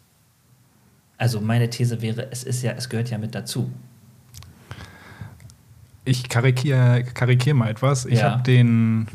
also 1.19 1.41
meine 1.41 1.69
These 1.69 2.01
wäre, 2.01 2.31
es 2.31 2.43
ist 2.43 2.63
ja, 2.63 2.71
es 2.71 2.89
gehört 2.89 3.11
ja 3.11 3.17
mit 3.17 3.35
dazu. 3.35 3.69
Ich 6.05 6.27
karikiere 6.29 7.03
karikier 7.13 7.53
mal 7.53 7.69
etwas. 7.69 8.05
Ich 8.05 8.19
ja. 8.19 8.31
habe 8.31 8.43
den 8.43 9.07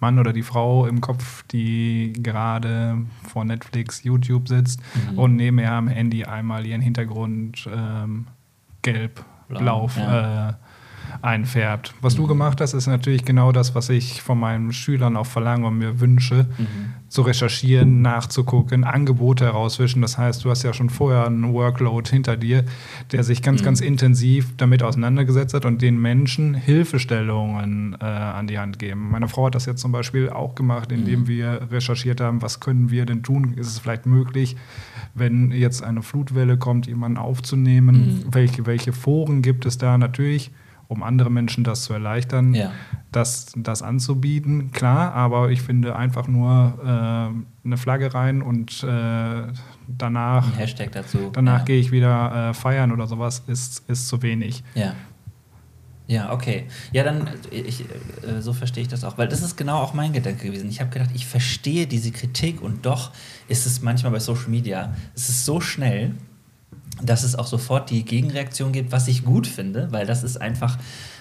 Mann 0.00 0.18
oder 0.18 0.32
die 0.32 0.42
Frau 0.42 0.86
im 0.86 1.00
Kopf, 1.00 1.44
die 1.44 2.12
gerade 2.16 2.98
vor 3.26 3.44
Netflix, 3.44 4.02
YouTube 4.02 4.48
sitzt 4.48 4.80
mhm. 5.12 5.18
und 5.18 5.36
neben 5.36 5.58
ihr 5.58 5.72
am 5.72 5.88
Handy 5.88 6.24
einmal 6.24 6.66
ihren 6.66 6.80
Hintergrund 6.80 7.68
ähm, 7.72 8.26
gelb, 8.82 9.24
blau, 9.48 9.58
blau 9.60 9.90
ja. 9.96 10.48
äh, 10.50 10.52
einfärbt. 11.22 11.94
Was 12.00 12.14
mhm. 12.14 12.22
du 12.22 12.26
gemacht 12.28 12.60
hast, 12.60 12.74
ist 12.74 12.86
natürlich 12.86 13.24
genau 13.24 13.52
das, 13.52 13.74
was 13.74 13.88
ich 13.88 14.22
von 14.22 14.38
meinen 14.38 14.72
Schülern 14.72 15.16
auch 15.16 15.26
verlange 15.26 15.66
und 15.66 15.78
mir 15.78 16.00
wünsche, 16.00 16.46
mhm. 16.56 16.66
zu 17.08 17.22
recherchieren, 17.22 18.02
nachzugucken, 18.02 18.84
Angebote 18.84 19.44
herauswischen. 19.44 20.02
Das 20.02 20.18
heißt, 20.18 20.44
du 20.44 20.50
hast 20.50 20.62
ja 20.62 20.72
schon 20.72 20.90
vorher 20.90 21.26
einen 21.26 21.52
Workload 21.52 22.08
hinter 22.08 22.36
dir, 22.36 22.64
der 23.12 23.24
sich 23.24 23.42
ganz, 23.42 23.60
mhm. 23.60 23.64
ganz 23.64 23.80
intensiv 23.80 24.56
damit 24.56 24.82
auseinandergesetzt 24.82 25.54
hat 25.54 25.64
und 25.64 25.82
den 25.82 26.00
Menschen 26.00 26.54
Hilfestellungen 26.54 27.96
äh, 28.00 28.04
an 28.04 28.46
die 28.46 28.58
Hand 28.58 28.78
geben. 28.78 29.10
Meine 29.10 29.28
Frau 29.28 29.46
hat 29.46 29.54
das 29.54 29.66
jetzt 29.66 29.80
zum 29.80 29.92
Beispiel 29.92 30.30
auch 30.30 30.54
gemacht, 30.54 30.92
indem 30.92 31.20
mhm. 31.20 31.28
wir 31.28 31.68
recherchiert 31.70 32.20
haben, 32.20 32.42
was 32.42 32.60
können 32.60 32.90
wir 32.90 33.06
denn 33.06 33.22
tun? 33.22 33.54
Ist 33.56 33.68
es 33.68 33.78
vielleicht 33.78 34.06
möglich, 34.06 34.56
wenn 35.14 35.50
jetzt 35.50 35.82
eine 35.82 36.02
Flutwelle 36.02 36.56
kommt, 36.56 36.86
jemanden 36.86 37.18
aufzunehmen? 37.18 38.24
Mhm. 38.24 38.34
Welche, 38.34 38.66
welche 38.66 38.92
Foren 38.92 39.42
gibt 39.42 39.66
es 39.66 39.78
da? 39.78 39.98
Natürlich 39.98 40.50
um 40.88 41.02
andere 41.02 41.30
Menschen 41.30 41.64
das 41.64 41.82
zu 41.84 41.92
erleichtern, 41.92 42.54
ja. 42.54 42.72
das, 43.12 43.52
das 43.56 43.82
anzubieten. 43.82 44.72
Klar, 44.72 45.12
aber 45.12 45.50
ich 45.50 45.60
finde 45.60 45.94
einfach 45.94 46.26
nur 46.26 46.78
äh, 46.82 47.66
eine 47.66 47.76
Flagge 47.76 48.12
rein 48.14 48.40
und 48.40 48.82
äh, 48.82 49.42
danach, 49.86 50.46
Ein 50.46 50.58
Hashtag 50.58 50.92
dazu. 50.92 51.30
danach 51.32 51.60
ja. 51.60 51.64
gehe 51.66 51.78
ich 51.78 51.92
wieder 51.92 52.50
äh, 52.50 52.54
feiern 52.54 52.90
oder 52.90 53.06
sowas, 53.06 53.42
ist, 53.46 53.88
ist 53.88 54.08
zu 54.08 54.22
wenig. 54.22 54.64
Ja. 54.74 54.94
Ja, 56.06 56.32
okay. 56.32 56.64
Ja, 56.90 57.04
dann, 57.04 57.28
ich, 57.50 57.82
äh, 57.82 58.40
so 58.40 58.54
verstehe 58.54 58.80
ich 58.80 58.88
das 58.88 59.04
auch. 59.04 59.18
Weil 59.18 59.28
das 59.28 59.42
ist 59.42 59.58
genau 59.58 59.76
auch 59.76 59.92
mein 59.92 60.14
Gedanke 60.14 60.46
gewesen. 60.46 60.70
Ich 60.70 60.80
habe 60.80 60.88
gedacht, 60.88 61.10
ich 61.12 61.26
verstehe 61.26 61.86
diese 61.86 62.12
Kritik 62.12 62.62
und 62.62 62.86
doch 62.86 63.12
ist 63.46 63.66
es 63.66 63.82
manchmal 63.82 64.12
bei 64.12 64.18
Social 64.18 64.48
Media, 64.48 64.94
es 65.14 65.28
ist 65.28 65.44
so 65.44 65.60
schnell, 65.60 66.14
dass 67.02 67.22
es 67.22 67.36
auch 67.36 67.46
sofort 67.46 67.90
die 67.90 68.04
Gegenreaktion 68.04 68.72
gibt, 68.72 68.92
was 68.92 69.08
ich 69.08 69.24
gut 69.24 69.46
finde, 69.46 69.92
weil 69.92 70.06
das 70.06 70.22
ist 70.22 70.40
einfach 70.40 70.78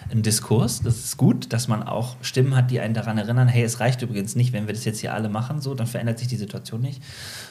ein 0.09 0.21
Diskurs. 0.21 0.81
Das 0.81 0.97
ist 0.97 1.17
gut, 1.17 1.51
dass 1.53 1.67
man 1.67 1.83
auch 1.83 2.15
Stimmen 2.21 2.55
hat, 2.55 2.71
die 2.71 2.79
einen 2.79 2.93
daran 2.93 3.17
erinnern, 3.17 3.47
hey, 3.47 3.63
es 3.63 3.79
reicht 3.79 4.01
übrigens 4.01 4.35
nicht, 4.35 4.53
wenn 4.53 4.67
wir 4.67 4.73
das 4.73 4.85
jetzt 4.85 4.99
hier 4.99 5.13
alle 5.13 5.29
machen, 5.29 5.61
so, 5.61 5.73
dann 5.73 5.87
verändert 5.87 6.19
sich 6.19 6.27
die 6.27 6.37
Situation 6.37 6.81
nicht. 6.81 7.01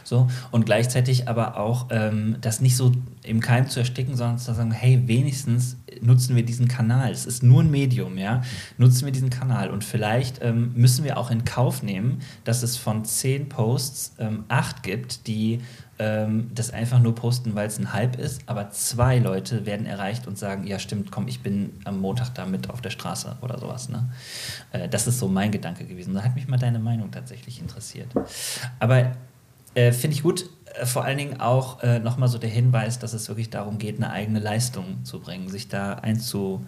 So. 0.04 0.28
Und 0.50 0.66
gleichzeitig 0.66 1.28
aber 1.28 1.58
auch 1.58 1.86
ähm, 1.90 2.36
das 2.40 2.60
nicht 2.60 2.76
so 2.76 2.92
im 3.22 3.40
Keim 3.40 3.68
zu 3.68 3.80
ersticken, 3.80 4.16
sondern 4.16 4.38
zu 4.38 4.54
sagen, 4.54 4.70
hey, 4.70 5.02
wenigstens 5.06 5.76
nutzen 6.00 6.36
wir 6.36 6.44
diesen 6.44 6.68
Kanal. 6.68 7.10
Es 7.10 7.26
ist 7.26 7.42
nur 7.42 7.62
ein 7.62 7.70
Medium, 7.70 8.18
ja. 8.18 8.42
Nutzen 8.78 9.04
wir 9.04 9.12
diesen 9.12 9.30
Kanal. 9.30 9.70
Und 9.70 9.84
vielleicht 9.84 10.42
ähm, 10.42 10.72
müssen 10.74 11.04
wir 11.04 11.18
auch 11.18 11.30
in 11.30 11.44
Kauf 11.44 11.82
nehmen, 11.82 12.20
dass 12.44 12.62
es 12.62 12.76
von 12.76 13.04
zehn 13.04 13.48
Posts 13.48 14.14
ähm, 14.18 14.44
acht 14.48 14.82
gibt, 14.82 15.26
die 15.26 15.60
ähm, 15.98 16.50
das 16.54 16.70
einfach 16.70 16.98
nur 16.98 17.14
posten, 17.14 17.54
weil 17.54 17.68
es 17.68 17.78
ein 17.78 17.92
Hype 17.92 18.16
ist, 18.16 18.42
aber 18.46 18.70
zwei 18.70 19.18
Leute 19.18 19.64
werden 19.64 19.86
erreicht 19.86 20.26
und 20.26 20.36
sagen, 20.36 20.66
ja 20.66 20.78
stimmt, 20.78 21.10
komm, 21.10 21.26
ich 21.28 21.40
bin 21.40 21.72
am 21.84 22.00
Montag 22.00 22.34
da 22.34 22.44
mit 22.44 22.68
auf 22.68 22.80
der 22.80 22.90
Straße 22.90 23.36
oder 23.40 23.58
sowas. 23.58 23.88
Ne? 23.88 24.08
Äh, 24.72 24.88
das 24.88 25.06
ist 25.06 25.18
so 25.18 25.28
mein 25.28 25.50
Gedanke 25.50 25.84
gewesen. 25.84 26.14
Da 26.14 26.22
hat 26.22 26.34
mich 26.34 26.48
mal 26.48 26.58
deine 26.58 26.78
Meinung 26.78 27.10
tatsächlich 27.10 27.60
interessiert. 27.60 28.08
Aber 28.78 29.12
äh, 29.74 29.92
finde 29.92 30.16
ich 30.16 30.22
gut, 30.22 30.50
äh, 30.74 30.84
vor 30.84 31.04
allen 31.04 31.18
Dingen 31.18 31.40
auch 31.40 31.82
äh, 31.82 31.98
nochmal 31.98 32.28
so 32.28 32.38
der 32.38 32.50
Hinweis, 32.50 32.98
dass 32.98 33.12
es 33.14 33.28
wirklich 33.28 33.50
darum 33.50 33.78
geht, 33.78 33.96
eine 33.96 34.10
eigene 34.10 34.40
Leistung 34.40 35.04
zu 35.04 35.20
bringen, 35.20 35.48
sich 35.48 35.68
da 35.68 35.94
einzudenken. 35.94 36.66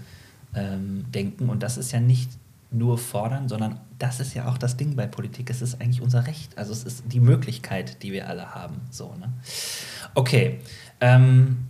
Und 1.50 1.62
das 1.62 1.76
ist 1.76 1.92
ja 1.92 2.00
nicht 2.00 2.30
nur 2.70 2.98
fordern, 2.98 3.48
sondern 3.48 3.80
das 3.98 4.20
ist 4.20 4.34
ja 4.34 4.48
auch 4.48 4.58
das 4.58 4.76
Ding 4.76 4.94
bei 4.94 5.06
Politik. 5.06 5.50
Es 5.50 5.62
ist 5.62 5.80
eigentlich 5.80 6.02
unser 6.02 6.26
Recht. 6.26 6.56
Also 6.56 6.72
es 6.72 6.84
ist 6.84 7.04
die 7.06 7.20
Möglichkeit, 7.20 8.02
die 8.02 8.12
wir 8.12 8.28
alle 8.28 8.54
haben. 8.54 8.80
So, 8.90 9.14
ne? 9.18 9.32
Okay. 10.14 10.60
Ähm, 11.00 11.68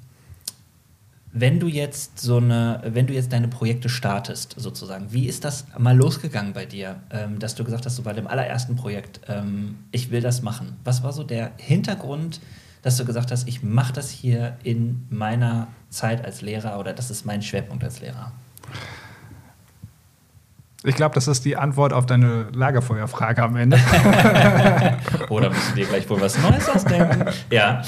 wenn 1.33 1.61
du 1.61 1.69
jetzt 1.69 2.19
so 2.19 2.39
eine, 2.39 2.81
wenn 2.85 3.07
du 3.07 3.13
jetzt 3.13 3.33
deine 3.33 3.49
Projekte 3.49 3.89
startest, 3.89 4.55
sozusagen, 4.59 5.13
wie 5.13 5.27
ist 5.27 5.45
das 5.45 5.67
mal 5.77 5.97
losgegangen 5.97 6.53
bei 6.53 6.65
dir, 6.67 7.01
ähm, 7.11 7.39
dass 7.39 7.55
du 7.55 7.65
gesagt 7.65 7.87
hast, 7.87 7.97
so 7.97 8.03
bei 8.03 8.13
dem 8.13 8.27
allerersten 8.27 8.77
Projekt, 8.77 9.21
ähm, 9.29 9.77
ich 9.93 10.11
will 10.11 10.21
das 10.21 10.43
machen? 10.43 10.77
Was 10.85 11.03
war 11.03 11.13
so 11.13 11.23
der 11.23 11.53
Hintergrund, 11.59 12.41
dass 12.83 12.97
du 12.97 13.05
gesagt 13.05 13.31
hast, 13.31 13.47
ich 13.47 13.63
mache 13.63 13.93
das 13.93 14.11
hier 14.11 14.57
in 14.63 15.07
meiner 15.11 15.69
Zeit 15.91 16.25
als 16.25 16.41
Lehrer 16.41 16.79
oder 16.79 16.93
das 16.93 17.11
ist 17.11 17.25
mein 17.25 17.43
Schwerpunkt 17.43 17.85
als 17.85 18.01
Lehrer? 18.01 18.33
Ich 20.85 20.95
glaube, 20.95 21.13
das 21.17 21.27
ist 21.27 21.45
die 21.45 21.57
Antwort 21.57 21.93
auf 21.93 22.07
deine 22.07 22.47
Lagerfeuerfrage 22.53 23.43
am 23.43 23.57
Ende. 23.57 23.79
Oder 25.29 25.49
musst 25.51 25.73
du 25.73 25.75
dir 25.75 25.87
gleich 25.87 26.09
wohl 26.09 26.21
was 26.21 26.41
Neues 26.41 26.69
ausdenken? 26.69 27.25
Ja. 27.51 27.83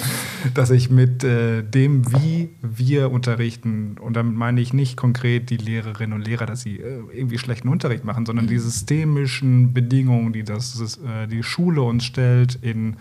Dass 0.55 0.71
ich 0.71 0.91
mit 0.91 1.23
äh, 1.23 1.63
dem, 1.63 2.11
wie 2.13 2.51
wir 2.63 3.13
unterrichten, 3.13 3.97
und 3.97 4.15
damit 4.15 4.35
meine 4.35 4.61
ich 4.61 4.73
nicht 4.73 4.97
konkret 4.97 5.51
die 5.51 5.57
Lehrerinnen 5.57 6.15
und 6.15 6.27
Lehrer, 6.27 6.47
dass 6.47 6.63
sie 6.63 6.79
äh, 6.79 7.03
irgendwie 7.13 7.39
schlechten 7.39 7.69
Unterricht 7.69 8.05
machen, 8.05 8.27
sondern 8.27 8.47
mhm. 8.47 8.51
die 8.51 8.59
systemischen 8.59 9.73
Bedingungen, 9.73 10.33
die 10.33 10.43
das, 10.43 10.99
äh, 10.99 11.29
die 11.29 11.45
Schule 11.45 11.83
uns 11.83 12.05
stellt 12.05 12.57
in 12.57 12.97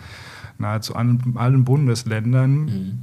nahezu 0.56 0.94
allen, 0.94 1.34
allen 1.36 1.64
Bundesländern, 1.64 2.52
mhm. 2.52 2.98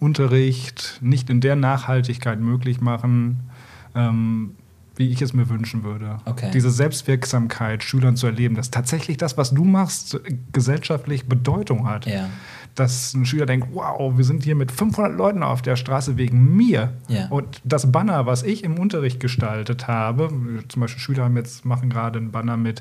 Unterricht 0.00 0.98
nicht 1.02 1.28
in 1.28 1.42
der 1.42 1.56
Nachhaltigkeit 1.56 2.40
möglich 2.40 2.80
machen, 2.80 3.50
ähm, 3.94 4.54
wie 4.96 5.08
ich 5.08 5.22
es 5.22 5.32
mir 5.32 5.48
wünschen 5.48 5.84
würde. 5.84 6.18
Okay. 6.24 6.50
Diese 6.52 6.70
Selbstwirksamkeit 6.70 7.82
Schülern 7.82 8.16
zu 8.16 8.26
erleben, 8.26 8.54
dass 8.54 8.70
tatsächlich 8.70 9.16
das, 9.16 9.36
was 9.38 9.52
du 9.52 9.64
machst, 9.64 10.20
gesellschaftlich 10.52 11.26
Bedeutung 11.26 11.88
hat. 11.88 12.06
Ja. 12.06 12.28
Dass 12.74 13.12
ein 13.12 13.26
Schüler 13.26 13.44
denkt, 13.44 13.68
wow, 13.72 14.16
wir 14.16 14.24
sind 14.24 14.44
hier 14.44 14.54
mit 14.54 14.72
500 14.72 15.14
Leuten 15.14 15.42
auf 15.42 15.60
der 15.60 15.76
Straße 15.76 16.16
wegen 16.16 16.56
mir. 16.56 16.92
Ja. 17.08 17.28
Und 17.28 17.60
das 17.64 17.92
Banner, 17.92 18.24
was 18.24 18.42
ich 18.42 18.64
im 18.64 18.78
Unterricht 18.78 19.20
gestaltet 19.20 19.88
habe, 19.88 20.30
zum 20.68 20.80
Beispiel 20.80 21.00
Schüler 21.00 21.24
haben 21.24 21.36
jetzt, 21.36 21.64
machen 21.64 21.90
gerade 21.90 22.18
ein 22.18 22.30
Banner 22.30 22.56
mit 22.56 22.80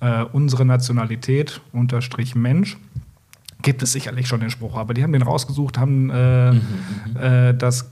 äh, 0.00 0.22
unsere 0.32 0.64
Nationalität 0.64 1.60
unterstrich 1.72 2.34
Mensch 2.34 2.78
gibt 3.62 3.82
es 3.82 3.92
sicherlich 3.92 4.28
schon 4.28 4.40
den 4.40 4.50
Spruch, 4.50 4.76
aber 4.76 4.94
die 4.94 5.02
haben 5.02 5.12
den 5.12 5.22
rausgesucht, 5.22 5.78
haben 5.78 6.10
äh, 6.10 6.52
mhm, 6.52 6.60
mhm. 6.60 7.16
äh, 7.16 7.54
das 7.54 7.90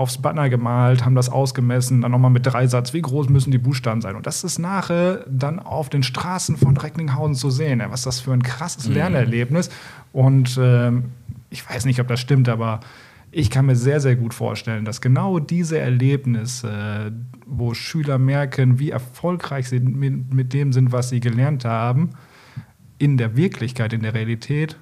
aufs 0.00 0.18
Banner 0.18 0.48
gemalt, 0.48 1.04
haben 1.04 1.14
das 1.14 1.28
ausgemessen, 1.28 2.00
dann 2.00 2.10
nochmal 2.10 2.30
mit 2.30 2.46
Dreisatz, 2.46 2.94
wie 2.94 3.02
groß 3.02 3.28
müssen 3.28 3.50
die 3.50 3.58
Buchstaben 3.58 4.00
sein. 4.00 4.16
Und 4.16 4.26
das 4.26 4.44
ist 4.44 4.58
nachher 4.58 5.26
dann 5.28 5.58
auf 5.58 5.90
den 5.90 6.02
Straßen 6.02 6.56
von 6.56 6.76
Recklinghausen 6.76 7.34
zu 7.34 7.50
sehen. 7.50 7.82
Was 7.90 8.00
ist 8.00 8.06
das 8.06 8.20
für 8.20 8.32
ein 8.32 8.42
krasses 8.42 8.88
mhm. 8.88 8.94
Lernerlebnis. 8.94 9.68
Und 10.12 10.56
äh, 10.56 10.90
ich 11.50 11.68
weiß 11.68 11.84
nicht, 11.84 12.00
ob 12.00 12.08
das 12.08 12.18
stimmt, 12.18 12.48
aber 12.48 12.80
ich 13.30 13.50
kann 13.50 13.66
mir 13.66 13.76
sehr, 13.76 14.00
sehr 14.00 14.16
gut 14.16 14.32
vorstellen, 14.32 14.86
dass 14.86 15.02
genau 15.02 15.38
diese 15.38 15.78
Erlebnisse, 15.78 17.12
wo 17.46 17.74
Schüler 17.74 18.16
merken, 18.16 18.78
wie 18.78 18.90
erfolgreich 18.90 19.68
sie 19.68 19.80
mit, 19.80 20.32
mit 20.32 20.52
dem 20.54 20.72
sind, 20.72 20.92
was 20.92 21.10
sie 21.10 21.20
gelernt 21.20 21.66
haben, 21.66 22.10
in 22.98 23.18
der 23.18 23.36
Wirklichkeit, 23.36 23.92
in 23.92 24.00
der 24.00 24.14
Realität 24.14 24.78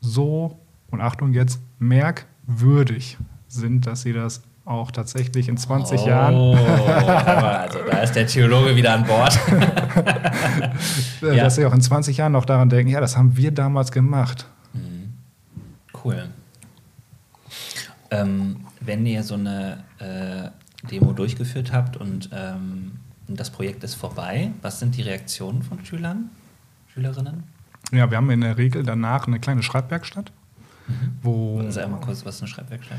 so, 0.00 0.58
und 0.90 1.00
Achtung 1.00 1.32
jetzt, 1.32 1.60
merkwürdig 1.78 3.16
sind, 3.54 3.86
dass 3.86 4.02
sie 4.02 4.12
das 4.12 4.42
auch 4.64 4.90
tatsächlich 4.90 5.48
in 5.48 5.56
20 5.56 6.00
oh, 6.00 6.08
Jahren. 6.08 6.34
also 6.56 7.78
da 7.90 7.98
ist 7.98 8.12
der 8.12 8.26
Theologe 8.26 8.74
wieder 8.76 8.94
an 8.94 9.04
Bord. 9.04 9.38
dass 11.20 11.36
ja. 11.36 11.50
sie 11.50 11.66
auch 11.66 11.74
in 11.74 11.80
20 11.80 12.16
Jahren 12.16 12.32
noch 12.32 12.44
daran 12.44 12.68
denken, 12.68 12.90
ja, 12.90 13.00
das 13.00 13.16
haben 13.16 13.36
wir 13.36 13.50
damals 13.50 13.92
gemacht. 13.92 14.46
Mhm. 14.72 15.14
Cool. 16.02 16.28
Ähm, 18.10 18.56
wenn 18.80 19.04
ihr 19.06 19.22
so 19.22 19.34
eine 19.34 19.84
äh, 19.98 20.88
Demo 20.88 21.12
durchgeführt 21.12 21.72
habt 21.72 21.96
und 21.96 22.30
ähm, 22.32 22.92
das 23.28 23.50
Projekt 23.50 23.84
ist 23.84 23.94
vorbei, 23.94 24.50
was 24.62 24.80
sind 24.80 24.96
die 24.96 25.02
Reaktionen 25.02 25.62
von 25.62 25.84
Schülern, 25.84 26.30
Schülerinnen? 26.92 27.44
Ja, 27.92 28.10
wir 28.10 28.16
haben 28.16 28.30
in 28.30 28.40
der 28.40 28.56
Regel 28.56 28.82
danach 28.82 29.26
eine 29.26 29.40
kleine 29.40 29.62
Schreibwerkstatt. 29.62 30.32
Mhm. 30.86 30.94
Wo 31.22 31.60
also 31.60 31.80
einmal 31.80 32.00
kurz, 32.00 32.24
was 32.24 32.36
ist 32.36 32.42
eine 32.42 32.48
Schreibwerkstatt? 32.48 32.98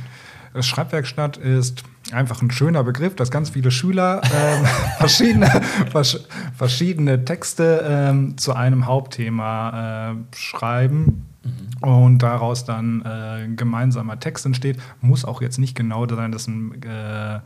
Schreibwerkstatt 0.62 1.38
ist 1.38 1.84
einfach 2.12 2.42
ein 2.42 2.52
schöner 2.52 2.84
Begriff, 2.84 3.16
dass 3.16 3.32
ganz 3.32 3.50
viele 3.50 3.72
Schüler 3.72 4.22
ähm, 4.24 4.66
verschiedene, 4.98 5.50
vers 5.92 6.28
verschiedene 6.56 7.26
Texte 7.26 7.84
ähm, 7.88 8.38
zu 8.38 8.54
einem 8.54 8.86
Hauptthema 8.86 10.12
äh, 10.12 10.36
schreiben. 10.36 11.26
Mhm. 11.44 11.88
Und 11.88 12.20
daraus 12.20 12.66
dann 12.66 13.02
äh, 13.02 13.44
ein 13.44 13.56
gemeinsamer 13.56 14.20
Text 14.20 14.46
entsteht. 14.46 14.78
Muss 15.02 15.26
auch 15.26 15.42
jetzt 15.42 15.58
nicht 15.58 15.76
genau 15.76 16.08
sein, 16.08 16.32
dass 16.32 16.48
ein 16.48 16.82
äh, 16.82 17.40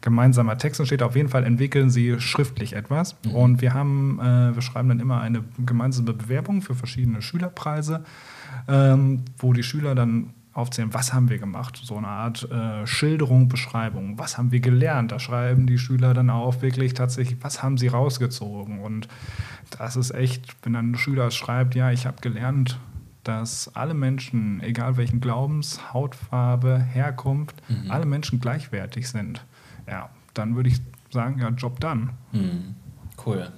gemeinsamer 0.00 0.56
Text 0.58 0.80
entsteht. 0.80 1.02
Auf 1.02 1.16
jeden 1.16 1.28
Fall 1.28 1.44
entwickeln 1.44 1.90
sie 1.90 2.20
schriftlich 2.20 2.74
etwas. 2.74 3.16
Mhm. 3.24 3.30
Und 3.32 3.60
wir 3.60 3.74
haben, 3.74 4.20
äh, 4.20 4.54
wir 4.54 4.62
schreiben 4.62 4.88
dann 4.88 5.00
immer 5.00 5.20
eine 5.20 5.44
gemeinsame 5.64 6.12
Bewerbung 6.12 6.62
für 6.62 6.74
verschiedene 6.74 7.22
Schülerpreise, 7.22 8.04
ähm, 8.68 9.22
wo 9.38 9.52
die 9.52 9.62
Schüler 9.62 9.94
dann 9.94 10.32
aufzählen, 10.56 10.94
was 10.94 11.12
haben 11.12 11.28
wir 11.28 11.38
gemacht, 11.38 11.80
so 11.82 11.96
eine 11.96 12.08
Art 12.08 12.50
äh, 12.50 12.86
Schilderung, 12.86 13.48
Beschreibung, 13.48 14.18
was 14.18 14.38
haben 14.38 14.52
wir 14.52 14.60
gelernt. 14.60 15.12
Da 15.12 15.18
schreiben 15.18 15.66
die 15.66 15.78
Schüler 15.78 16.14
dann 16.14 16.30
auch 16.30 16.62
wirklich 16.62 16.94
tatsächlich, 16.94 17.38
was 17.42 17.62
haben 17.62 17.78
sie 17.78 17.88
rausgezogen. 17.88 18.80
Und 18.80 19.08
das 19.78 19.96
ist 19.96 20.12
echt, 20.12 20.56
wenn 20.62 20.72
dann 20.72 20.92
ein 20.92 20.96
Schüler 20.96 21.30
schreibt, 21.30 21.74
ja, 21.74 21.90
ich 21.90 22.06
habe 22.06 22.20
gelernt, 22.20 22.78
dass 23.24 23.74
alle 23.74 23.94
Menschen, 23.94 24.62
egal 24.62 24.96
welchen 24.96 25.20
Glaubens, 25.20 25.92
Hautfarbe, 25.92 26.78
Herkunft, 26.78 27.60
mhm. 27.68 27.90
alle 27.90 28.06
Menschen 28.06 28.40
gleichwertig 28.40 29.08
sind. 29.08 29.44
Ja, 29.88 30.10
dann 30.34 30.54
würde 30.54 30.68
ich 30.68 30.80
sagen, 31.10 31.40
ja, 31.40 31.48
Job 31.48 31.80
done. 31.80 32.10
Mhm. 32.32 32.76
Cool. 33.24 33.50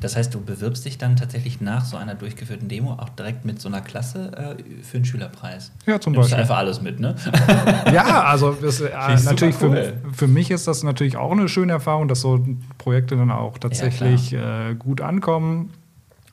Das 0.00 0.16
heißt, 0.16 0.32
du 0.34 0.40
bewirbst 0.40 0.84
dich 0.84 0.98
dann 0.98 1.16
tatsächlich 1.16 1.60
nach 1.60 1.84
so 1.84 1.96
einer 1.96 2.14
durchgeführten 2.14 2.68
Demo 2.68 2.92
auch 2.92 3.08
direkt 3.10 3.44
mit 3.44 3.60
so 3.60 3.68
einer 3.68 3.80
Klasse 3.80 4.56
äh, 4.58 4.82
für 4.82 4.98
einen 4.98 5.04
Schülerpreis. 5.04 5.72
Ja, 5.86 6.00
zum 6.00 6.12
Nimmst 6.12 6.30
Beispiel. 6.30 6.42
einfach 6.42 6.58
alles 6.58 6.80
mit, 6.80 7.00
ne? 7.00 7.14
ja, 7.92 8.24
also 8.24 8.52
das, 8.52 8.80
äh, 8.80 8.90
natürlich 9.24 9.56
cool. 9.62 9.94
für, 10.04 10.14
für 10.14 10.26
mich 10.26 10.50
ist 10.50 10.66
das 10.66 10.82
natürlich 10.82 11.16
auch 11.16 11.32
eine 11.32 11.48
schöne 11.48 11.72
Erfahrung, 11.72 12.08
dass 12.08 12.20
so 12.20 12.44
Projekte 12.78 13.16
dann 13.16 13.30
auch 13.30 13.58
tatsächlich 13.58 14.32
ja, 14.32 14.70
äh, 14.70 14.74
gut 14.74 15.00
ankommen. 15.00 15.70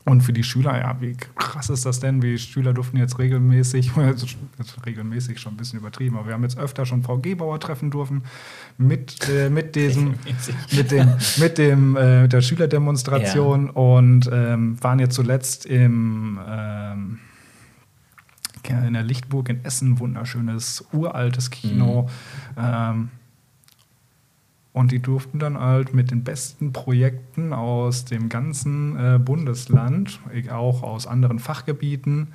Und 0.08 0.22
für 0.22 0.32
die 0.32 0.44
Schüler, 0.44 0.80
ja, 0.80 0.96
wie 1.02 1.18
krass 1.36 1.70
ist 1.70 1.86
das 1.86 2.00
denn? 2.00 2.22
Die 2.22 2.38
Schüler 2.38 2.74
durften 2.74 2.96
jetzt 2.96 3.20
regelmäßig, 3.20 3.92
jetzt 4.58 4.86
regelmäßig 4.86 5.38
schon 5.38 5.56
ein 5.56 5.58
bisschen 5.58 5.80
übertrieben, 5.80 6.16
aber 6.16 6.28
wir 6.28 6.34
haben 6.34 6.44
jetzt 6.44 6.58
öfter 6.58 6.86
schon 6.86 7.04
Frau 7.04 7.18
Gebauer 7.18 7.60
treffen 7.60 7.92
dürfen 7.92 8.24
mit, 8.78 9.28
äh, 9.28 9.50
mit 9.50 9.76
diesem, 9.76 10.14
mit 10.72 10.92
dem, 10.92 11.14
mit 11.40 11.58
dem, 11.58 11.98
äh, 11.98 12.30
der 12.30 12.40
Schülerdemonstration 12.40 13.66
ja. 13.66 13.72
und 13.74 14.30
ähm, 14.32 14.82
waren 14.82 15.00
jetzt 15.00 15.16
zuletzt 15.16 15.66
im, 15.66 16.40
ähm, 16.48 17.20
in 18.64 18.94
der 18.94 19.04
Lichtburg 19.04 19.50
in 19.50 19.66
Essen, 19.66 20.00
wunderschönes, 20.00 20.86
uraltes 20.94 21.50
Kino. 21.50 22.04
Mhm. 22.56 22.64
Ähm, 22.64 23.10
und 24.78 24.92
die 24.92 25.00
durften 25.00 25.40
dann 25.40 25.60
halt 25.60 25.96
mit 25.96 26.12
den 26.12 26.24
besten 26.24 26.72
Projekten 26.72 27.52
aus 27.52 28.06
dem 28.06 28.30
ganzen 28.30 28.96
äh, 28.96 29.18
Bundesland, 29.18 30.20
auch 30.52 30.84
aus 30.84 31.08
anderen 31.08 31.40
Fachgebieten, 31.40 32.28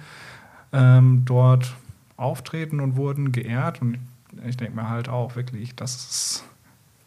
ähm, 0.72 1.22
dort 1.24 1.76
auftreten 2.16 2.80
und 2.80 2.97
wurden 2.97 3.30
geehrt. 3.30 3.80
Und 3.80 3.99
ich 4.45 4.57
denke 4.57 4.74
mir 4.74 4.88
halt 4.88 5.09
auch 5.09 5.36
wirklich, 5.36 5.76
das 5.76 5.95
ist, 5.95 6.45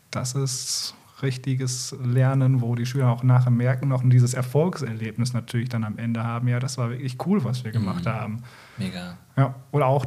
das 0.09 0.35
ist 0.35 0.95
richtiges 1.21 1.93
Lernen, 2.01 2.61
wo 2.61 2.75
die 2.75 2.85
Schüler 2.85 3.09
auch 3.09 3.23
nachher 3.23 3.51
merken 3.51 3.89
noch 3.89 4.03
und 4.03 4.11
dieses 4.11 4.33
Erfolgserlebnis 4.33 5.33
natürlich 5.33 5.67
dann 5.67 5.83
am 5.83 5.97
Ende 5.97 6.23
haben. 6.23 6.47
Ja, 6.47 6.61
das 6.61 6.77
war 6.77 6.91
wirklich 6.91 7.17
cool, 7.25 7.43
was 7.43 7.65
wir 7.65 7.73
gemacht 7.73 8.05
mhm. 8.05 8.09
haben. 8.09 8.43
Mega. 8.77 9.17
Ja, 9.35 9.53
oder 9.73 9.87
auch, 9.87 10.05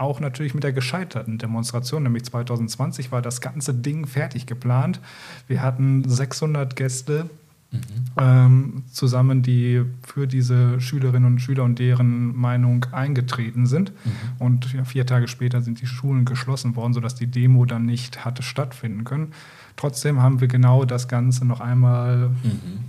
auch 0.00 0.20
natürlich 0.20 0.54
mit 0.54 0.64
der 0.64 0.72
gescheiterten 0.72 1.38
Demonstration, 1.38 2.02
nämlich 2.02 2.24
2020 2.24 3.12
war 3.12 3.22
das 3.22 3.40
ganze 3.40 3.74
Ding 3.74 4.06
fertig 4.06 4.46
geplant. 4.46 5.00
Wir 5.46 5.62
hatten 5.62 6.08
600 6.08 6.74
Gäste 6.76 7.28
Mhm. 7.72 7.80
Ähm, 8.16 8.82
zusammen, 8.90 9.42
die 9.42 9.84
für 10.02 10.26
diese 10.26 10.80
Schülerinnen 10.80 11.34
und 11.34 11.38
Schüler 11.38 11.62
und 11.62 11.78
deren 11.78 12.36
Meinung 12.36 12.86
eingetreten 12.90 13.66
sind. 13.66 13.92
Mhm. 14.04 14.10
Und 14.38 14.72
ja, 14.72 14.84
vier 14.84 15.06
Tage 15.06 15.28
später 15.28 15.60
sind 15.60 15.80
die 15.80 15.86
Schulen 15.86 16.24
geschlossen 16.24 16.74
worden, 16.74 16.94
sodass 16.94 17.14
die 17.14 17.28
Demo 17.28 17.64
dann 17.66 17.86
nicht 17.86 18.24
hatte 18.24 18.42
stattfinden 18.42 19.04
können. 19.04 19.32
Trotzdem 19.76 20.20
haben 20.20 20.40
wir 20.40 20.48
genau 20.48 20.84
das 20.84 21.06
Ganze 21.06 21.44
noch 21.44 21.60
einmal 21.60 22.30
mhm. 22.42 22.80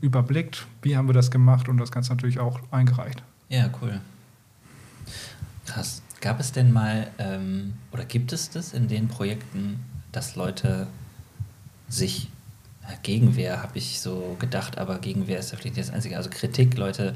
überblickt. 0.00 0.66
Wie 0.80 0.96
haben 0.96 1.08
wir 1.08 1.14
das 1.14 1.30
gemacht 1.30 1.68
und 1.68 1.76
das 1.76 1.92
Ganze 1.92 2.10
natürlich 2.10 2.38
auch 2.38 2.60
eingereicht. 2.70 3.22
Ja, 3.50 3.68
cool. 3.82 4.00
Krass. 5.66 6.02
Gab 6.20 6.40
es 6.40 6.52
denn 6.52 6.72
mal 6.72 7.08
ähm, 7.18 7.74
oder 7.92 8.04
gibt 8.04 8.32
es 8.32 8.50
das 8.50 8.72
in 8.72 8.88
den 8.88 9.08
Projekten, 9.08 9.80
dass 10.12 10.36
Leute 10.36 10.86
sich 11.88 12.28
Gegenwehr 13.02 13.62
habe 13.62 13.78
ich 13.78 14.00
so 14.00 14.36
gedacht, 14.38 14.78
aber 14.78 14.98
Gegenwehr 14.98 15.38
ist 15.38 15.52
ja 15.52 15.58
vielleicht 15.58 15.76
nicht 15.76 15.88
das 15.88 15.94
Einzige. 15.94 16.16
Also 16.16 16.30
Kritik, 16.30 16.76
Leute, 16.76 17.14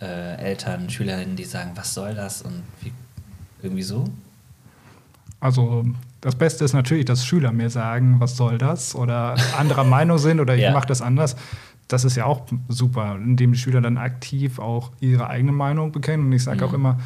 äh, 0.00 0.36
Eltern, 0.36 0.88
Schülerinnen, 0.90 1.36
die 1.36 1.44
sagen, 1.44 1.72
was 1.74 1.94
soll 1.94 2.14
das 2.14 2.42
und 2.42 2.62
wie, 2.80 2.92
irgendwie 3.62 3.82
so? 3.82 4.04
Also 5.40 5.84
das 6.20 6.34
Beste 6.34 6.64
ist 6.64 6.72
natürlich, 6.72 7.04
dass 7.04 7.24
Schüler 7.24 7.52
mir 7.52 7.70
sagen, 7.70 8.20
was 8.20 8.36
soll 8.36 8.58
das 8.58 8.94
oder 8.94 9.36
anderer 9.58 9.84
Meinung 9.84 10.18
sind 10.18 10.40
oder 10.40 10.54
ich 10.54 10.62
ja. 10.62 10.72
mache 10.72 10.86
das 10.86 11.00
anders. 11.00 11.36
Das 11.88 12.04
ist 12.04 12.16
ja 12.16 12.26
auch 12.26 12.46
super, 12.68 13.16
indem 13.16 13.52
die 13.52 13.58
Schüler 13.58 13.80
dann 13.80 13.96
aktiv 13.96 14.58
auch 14.58 14.92
ihre 15.00 15.28
eigene 15.28 15.52
Meinung 15.52 15.90
bekennen. 15.90 16.26
Und 16.26 16.32
ich 16.32 16.44
sage 16.44 16.58
mhm. 16.58 16.64
auch 16.64 16.72
immer, 16.74 16.98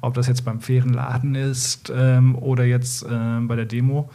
ob 0.00 0.14
das 0.14 0.26
jetzt 0.26 0.44
beim 0.44 0.60
fairen 0.60 0.94
Laden 0.94 1.34
ist 1.34 1.92
ähm, 1.94 2.34
oder 2.36 2.64
jetzt 2.64 3.02
äh, 3.02 3.40
bei 3.42 3.56
der 3.56 3.66
Demo, 3.66 4.08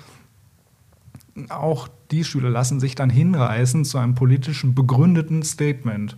auch 1.50 1.88
die 2.12 2.24
Schüler 2.24 2.50
lassen 2.50 2.80
sich 2.80 2.96
dann 2.96 3.10
hinreißen 3.10 3.86
zu 3.86 3.98
einem 3.98 4.16
politischen 4.16 4.74
begründeten 4.74 5.44
Statement, 5.44 6.18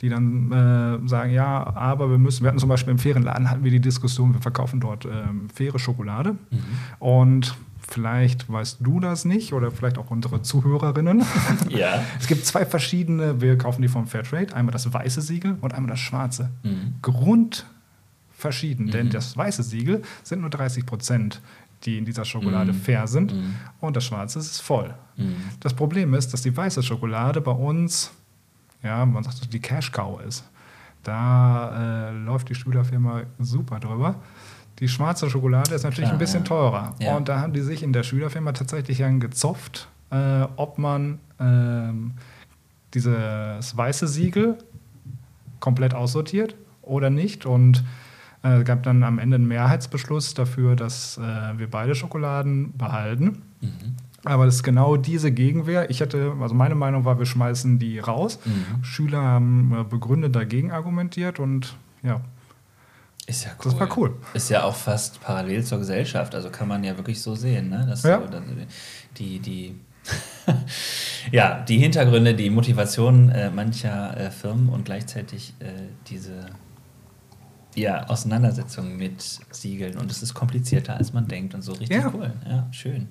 die 0.00 0.08
dann 0.08 0.50
äh, 0.50 1.08
sagen, 1.08 1.32
ja, 1.32 1.76
aber 1.76 2.10
wir 2.10 2.18
müssen, 2.18 2.42
wir 2.42 2.48
hatten 2.48 2.58
zum 2.58 2.68
Beispiel 2.68 2.92
im 2.92 2.98
fairen 2.98 3.22
Laden 3.22 3.50
hatten 3.50 3.64
wir 3.64 3.70
die 3.70 3.80
Diskussion, 3.80 4.32
wir 4.32 4.40
verkaufen 4.40 4.80
dort 4.80 5.04
ähm, 5.04 5.48
faire 5.52 5.78
Schokolade 5.78 6.32
mhm. 6.32 6.58
und 6.98 7.54
Vielleicht 7.86 8.50
weißt 8.50 8.78
du 8.80 8.98
das 9.00 9.24
nicht 9.24 9.52
oder 9.52 9.70
vielleicht 9.70 9.98
auch 9.98 10.10
unsere 10.10 10.42
Zuhörerinnen. 10.42 11.24
Ja. 11.68 12.02
Es 12.18 12.26
gibt 12.26 12.46
zwei 12.46 12.64
verschiedene, 12.64 13.40
wir 13.40 13.58
kaufen 13.58 13.82
die 13.82 13.88
vom 13.88 14.06
Fairtrade, 14.06 14.54
einmal 14.54 14.72
das 14.72 14.92
weiße 14.92 15.20
Siegel 15.20 15.56
und 15.60 15.74
einmal 15.74 15.90
das 15.90 16.00
schwarze. 16.00 16.50
Mhm. 16.62 16.94
Grund 17.02 17.66
verschieden, 18.32 18.86
mhm. 18.86 18.90
denn 18.90 19.10
das 19.10 19.36
weiße 19.36 19.62
Siegel 19.62 20.02
sind 20.22 20.40
nur 20.40 20.50
30 20.50 20.86
Prozent 20.86 21.40
die 21.84 21.98
in 21.98 22.04
dieser 22.04 22.24
Schokolade 22.24 22.72
mm. 22.72 22.76
fair 22.76 23.06
sind. 23.06 23.34
Mm. 23.34 23.54
Und 23.80 23.96
das 23.96 24.04
Schwarze 24.04 24.38
ist 24.38 24.60
voll. 24.60 24.94
Mm. 25.16 25.32
Das 25.60 25.74
Problem 25.74 26.14
ist, 26.14 26.32
dass 26.32 26.42
die 26.42 26.56
weiße 26.56 26.82
Schokolade 26.82 27.40
bei 27.40 27.52
uns, 27.52 28.10
ja, 28.82 29.04
man 29.04 29.22
sagt, 29.22 29.52
die 29.52 29.60
Cash 29.60 29.92
Cow 29.92 30.20
ist. 30.22 30.44
Da 31.02 32.08
äh, 32.08 32.12
läuft 32.12 32.48
die 32.48 32.54
Schülerfirma 32.54 33.24
super 33.38 33.78
drüber. 33.78 34.16
Die 34.80 34.88
schwarze 34.88 35.30
Schokolade 35.30 35.74
ist 35.74 35.84
natürlich 35.84 36.08
Klar, 36.08 36.14
ein 36.14 36.18
bisschen 36.18 36.40
ja. 36.40 36.48
teurer. 36.48 36.94
Ja. 36.98 37.16
Und 37.16 37.28
da 37.28 37.40
haben 37.40 37.52
die 37.52 37.60
sich 37.60 37.82
in 37.82 37.92
der 37.92 38.02
Schülerfirma 38.02 38.52
tatsächlich 38.52 38.98
dann 38.98 39.20
gezopft, 39.20 39.88
äh, 40.10 40.42
ob 40.56 40.78
man 40.78 41.18
äh, 41.38 41.92
dieses 42.92 43.76
weiße 43.76 44.08
Siegel 44.08 44.58
komplett 45.60 45.94
aussortiert 45.94 46.56
oder 46.82 47.10
nicht. 47.10 47.46
Und 47.46 47.84
es 48.42 48.60
äh, 48.60 48.64
gab 48.64 48.82
dann 48.82 49.02
am 49.02 49.18
Ende 49.18 49.36
einen 49.36 49.48
Mehrheitsbeschluss 49.48 50.34
dafür, 50.34 50.76
dass 50.76 51.18
äh, 51.18 51.58
wir 51.58 51.70
beide 51.70 51.94
Schokoladen 51.94 52.76
behalten. 52.76 53.42
Mhm. 53.60 53.96
Aber 54.24 54.46
das 54.46 54.56
ist 54.56 54.62
genau 54.62 54.96
diese 54.96 55.32
Gegenwehr. 55.32 55.90
Ich 55.90 56.00
hatte, 56.00 56.34
also 56.40 56.54
meine 56.54 56.74
Meinung 56.74 57.04
war, 57.04 57.18
wir 57.18 57.26
schmeißen 57.26 57.78
die 57.78 57.98
raus. 57.98 58.38
Mhm. 58.44 58.82
Schüler 58.84 59.22
haben 59.22 59.74
äh, 59.78 59.84
begründet 59.84 60.34
dagegen 60.34 60.72
argumentiert 60.72 61.38
und 61.38 61.76
ja. 62.02 62.20
Ist 63.26 63.44
ja 63.44 63.52
cool. 63.52 63.70
Das 63.70 63.80
war 63.80 63.98
cool. 63.98 64.16
Ist 64.34 64.50
ja 64.50 64.64
auch 64.64 64.74
fast 64.74 65.20
parallel 65.20 65.64
zur 65.64 65.78
Gesellschaft. 65.78 66.34
Also 66.34 66.50
kann 66.50 66.68
man 66.68 66.84
ja 66.84 66.96
wirklich 66.96 67.22
so 67.22 67.34
sehen, 67.34 67.70
ne? 67.70 67.86
Dass 67.88 68.02
ja. 68.02 68.20
so, 68.20 68.40
die, 69.16 69.38
die, 69.38 69.80
ja, 71.32 71.62
die 71.62 71.78
Hintergründe, 71.78 72.34
die 72.34 72.50
Motivation 72.50 73.30
äh, 73.30 73.50
mancher 73.50 74.16
äh, 74.18 74.30
Firmen 74.30 74.68
und 74.68 74.84
gleichzeitig 74.84 75.54
äh, 75.60 75.66
diese 76.06 76.46
ja, 77.74 78.06
Auseinandersetzung 78.08 78.96
mit 78.96 79.22
Siegeln 79.50 79.98
und 79.98 80.10
es 80.10 80.22
ist 80.22 80.34
komplizierter, 80.34 80.96
als 80.96 81.12
man 81.12 81.26
denkt 81.26 81.54
und 81.54 81.62
so 81.62 81.72
richtig 81.72 81.96
ja. 81.96 82.10
cool. 82.14 82.32
Ja, 82.46 82.68
schön. 82.70 83.08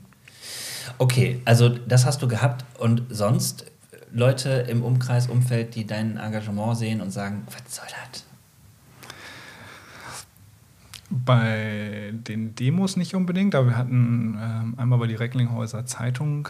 Okay, 0.99 1.41
also 1.45 1.69
das 1.69 2.05
hast 2.05 2.21
du 2.21 2.27
gehabt 2.27 2.65
und 2.79 3.03
sonst 3.09 3.65
Leute 4.11 4.49
im 4.69 4.83
Umkreis, 4.83 5.27
Umfeld, 5.27 5.75
die 5.75 5.87
dein 5.87 6.17
Engagement 6.17 6.77
sehen 6.77 7.01
und 7.01 7.09
sagen, 7.09 7.43
was 7.47 7.75
soll 7.75 7.85
das? 8.11 8.25
Bei 11.25 12.11
den 12.11 12.55
Demos 12.55 12.97
nicht 12.97 13.13
unbedingt, 13.13 13.53
aber 13.53 13.67
wir 13.67 13.77
hatten 13.77 14.37
ähm, 14.41 14.73
einmal 14.77 14.97
bei 14.99 15.07
die 15.07 15.15
Recklinghäuser 15.15 15.85
Zeitung 15.85 16.49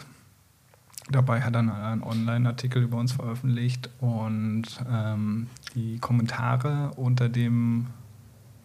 Dabei 1.11 1.41
hat 1.41 1.53
er 1.53 1.59
einen 1.59 2.03
Online-Artikel 2.03 2.83
über 2.83 2.97
uns 2.97 3.11
veröffentlicht 3.11 3.89
und 3.99 4.63
ähm, 4.89 5.47
die 5.75 5.99
Kommentare 5.99 6.91
unter 6.95 7.27
dem 7.27 7.87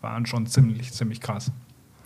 waren 0.01 0.24
schon 0.24 0.46
ziemlich, 0.46 0.92
ziemlich 0.92 1.20
krass. 1.20 1.51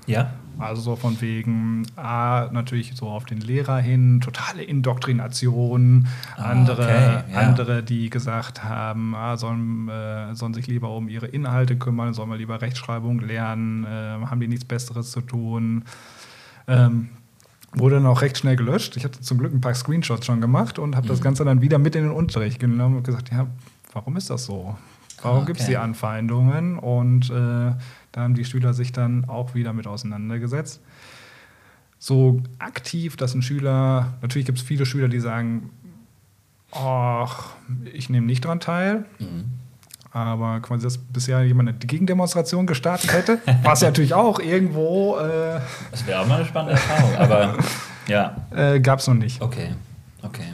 Ja. 0.07 0.33
Also 0.59 0.83
so 0.83 0.97
von 0.97 1.21
wegen, 1.21 1.87
A, 1.97 2.49
natürlich 2.53 2.93
so 2.95 3.09
auf 3.09 3.25
den 3.25 3.41
Lehrer 3.41 3.79
hin, 3.79 4.21
totale 4.21 4.63
Indoktrination, 4.63 6.07
ah, 6.37 6.43
andere, 6.43 6.83
okay, 6.83 7.33
ja. 7.33 7.39
andere, 7.39 7.83
die 7.83 8.11
gesagt 8.11 8.63
haben, 8.63 9.15
ah, 9.15 9.37
sollen, 9.37 9.89
äh, 9.89 10.35
sollen 10.35 10.55
sich 10.55 10.67
lieber 10.67 10.91
um 10.91 11.09
ihre 11.09 11.27
Inhalte 11.27 11.77
kümmern, 11.77 12.13
sollen 12.15 12.31
wir 12.31 12.37
lieber 12.37 12.61
Rechtschreibung 12.61 13.21
lernen, 13.21 13.85
äh, 13.85 14.27
haben 14.27 14.41
die 14.41 14.49
nichts 14.49 14.65
Besseres 14.65 15.11
zu 15.11 15.23
tun. 15.23 15.85
Ähm, 16.69 17.09
wurde 17.75 17.97
dann 17.97 18.07
auch 18.07 18.21
recht 18.21 18.39
schnell 18.39 18.57
gelöscht. 18.57 18.97
Ich 18.97 19.05
hatte 19.05 19.21
zum 19.21 19.39
Glück 19.39 19.53
ein 19.53 19.61
paar 19.61 19.75
Screenshots 19.75 20.27
schon 20.27 20.41
gemacht 20.41 20.79
und 20.79 20.95
habe 20.95 21.07
mhm. 21.07 21.11
das 21.11 21.21
Ganze 21.23 21.45
dann 21.45 21.63
wieder 21.63 21.79
mit 21.79 21.97
in 21.97 22.03
den 22.03 22.13
Unterricht 22.13 22.61
genommen 22.61 22.99
und 22.99 23.05
gesagt, 23.05 23.31
ja, 23.33 23.47
warum 23.95 24.17
ist 24.17 24.31
das 24.31 24.45
so? 24.45 24.77
Warum 25.23 25.39
okay. 25.39 25.47
gibt 25.47 25.61
es 25.61 25.67
die 25.67 25.77
Anfeindungen? 25.77 26.79
Und 26.79 27.31
äh, 27.31 27.73
da 28.13 28.23
haben 28.23 28.35
die 28.35 28.45
Schüler 28.45 28.75
sich 28.75 28.93
dann 28.93 29.25
auch 29.25 29.55
wieder 29.55 29.73
mit 29.73 29.87
auseinandergesetzt. 29.87 30.81
So 31.99 32.43
aktiv, 32.59 33.17
dass 33.17 33.35
ein 33.35 33.43
Schüler, 33.43 34.15
natürlich 34.23 34.47
gibt 34.47 34.59
es 34.59 34.65
viele 34.65 34.87
Schüler, 34.87 35.09
die 35.09 35.21
sagen, 35.21 35.71
ach, 36.73 37.51
ich 37.93 38.11
nehme 38.11 38.27
nicht 38.27 38.45
daran 38.45 38.61
teil. 38.61 39.05
Mhm. 39.19 39.45
Aber 40.11 40.61
quasi, 40.61 40.83
dass 40.85 40.99
bisher 40.99 41.43
jemand 41.43 41.71
eine 41.71 41.79
Gegendemonstration 41.79 42.67
gestartet 42.67 43.13
hätte, 43.13 43.39
was 43.63 43.81
ja 43.81 43.89
natürlich 43.89 44.13
auch 44.13 44.41
irgendwo. 44.41 45.17
Äh, 45.17 45.61
das 45.91 46.07
wäre 46.07 46.21
auch 46.21 46.27
mal 46.27 46.37
eine 46.37 46.45
spannende 46.45 46.75
Erfahrung, 46.75 47.17
aber 47.17 47.59
ja. 48.09 48.37
Äh, 48.51 48.81
Gab 48.81 48.99
es 48.99 49.07
noch 49.07 49.15
nicht. 49.15 49.41
Okay, 49.41 49.71
okay. 50.23 50.45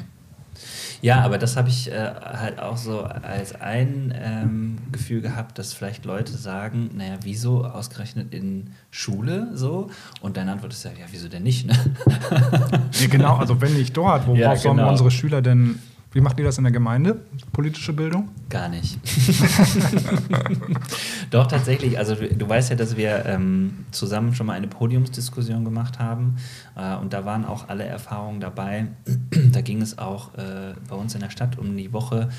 Ja, 1.01 1.21
aber 1.21 1.39
das 1.39 1.57
habe 1.57 1.69
ich 1.69 1.91
äh, 1.91 1.95
halt 1.95 2.59
auch 2.59 2.77
so 2.77 3.03
als 3.03 3.61
ein 3.61 4.13
ähm, 4.17 4.79
Gefühl 4.91 5.21
gehabt, 5.21 5.59
dass 5.59 5.73
vielleicht 5.73 6.05
Leute 6.05 6.33
sagen, 6.33 6.91
naja, 6.95 7.17
wieso 7.23 7.65
ausgerechnet 7.65 8.35
in 8.35 8.71
Schule 8.91 9.51
so? 9.55 9.91
Und 10.21 10.37
deine 10.37 10.53
Antwort 10.53 10.73
ist 10.73 10.85
ja, 10.85 10.91
ja, 10.91 11.07
wieso 11.11 11.29
denn 11.29 11.43
nicht? 11.43 11.67
Ne? 11.67 11.75
ja, 13.01 13.07
genau, 13.09 13.37
also 13.37 13.61
wenn 13.61 13.75
nicht 13.75 13.97
dort, 13.97 14.27
worauf 14.27 14.39
ja, 14.39 14.55
genau. 14.55 14.61
sollen 14.63 14.81
unsere 14.81 15.11
Schüler 15.11 15.43
denn 15.43 15.81
wie 16.19 16.21
macht 16.21 16.37
ihr 16.41 16.45
das 16.45 16.59
in 16.59 16.65
der 16.65 16.73
Gemeinde? 16.73 17.21
Politische 17.53 17.93
Bildung? 17.93 18.31
Gar 18.49 18.69
nicht. 18.71 18.99
Doch, 21.31 21.47
tatsächlich. 21.47 21.97
Also 21.97 22.17
du, 22.17 22.35
du, 22.35 22.49
weißt 22.49 22.71
ja, 22.71 22.77
dass 22.77 22.97
wir 22.97 23.25
ähm, 23.25 23.85
zusammen 23.93 24.35
schon 24.35 24.49
mal 24.49 24.55
eine 24.55 24.67
Podiumsdiskussion 24.67 25.65
gemacht 25.65 26.01
haben. 26.01 26.35
Äh, 26.75 26.97
und 26.97 27.13
da 27.13 27.25
waren 27.25 27.45
auch 27.45 27.69
alle 27.69 27.85
Erfahrungen 27.85 28.41
dabei. 28.41 28.89
da 29.53 29.61
ging 29.61 29.81
es 29.81 29.99
auch 29.99 30.35
äh, 30.35 30.75
bei 30.89 30.97
uns 30.97 31.15
in 31.15 31.21
der 31.21 31.31
Stadt 31.31 31.57
um 31.57 31.77
die 31.77 31.93
Woche, 31.93 32.31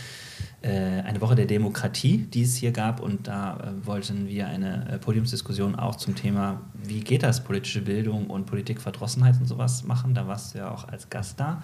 eine 0.67 1.21
Woche 1.21 1.35
der 1.35 1.45
Demokratie, 1.45 2.17
die 2.17 2.43
es 2.43 2.55
hier 2.55 2.71
gab. 2.71 2.99
Und 2.99 3.27
da 3.27 3.57
äh, 3.57 3.85
wollten 3.85 4.27
wir 4.27 4.47
eine 4.47 4.89
äh, 4.89 4.97
Podiumsdiskussion 4.97 5.75
auch 5.75 5.95
zum 5.95 6.15
Thema, 6.15 6.61
wie 6.73 6.99
geht 7.01 7.23
das, 7.23 7.43
politische 7.43 7.81
Bildung 7.81 8.29
und 8.29 8.45
Politikverdrossenheit 8.45 9.39
und 9.39 9.45
sowas 9.45 9.83
machen. 9.83 10.13
Da 10.13 10.27
warst 10.27 10.53
du 10.53 10.59
ja 10.59 10.71
auch 10.71 10.87
als 10.87 11.09
Gast 11.09 11.39
da. 11.39 11.63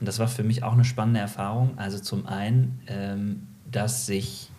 Und 0.00 0.06
das 0.06 0.18
war 0.18 0.28
für 0.28 0.44
mich 0.44 0.62
auch 0.62 0.72
eine 0.72 0.84
spannende 0.84 1.20
Erfahrung. 1.20 1.78
Also 1.78 1.98
zum 1.98 2.26
einen, 2.26 2.80
ähm, 2.86 3.46
dass 3.70 4.06
sich 4.06 4.50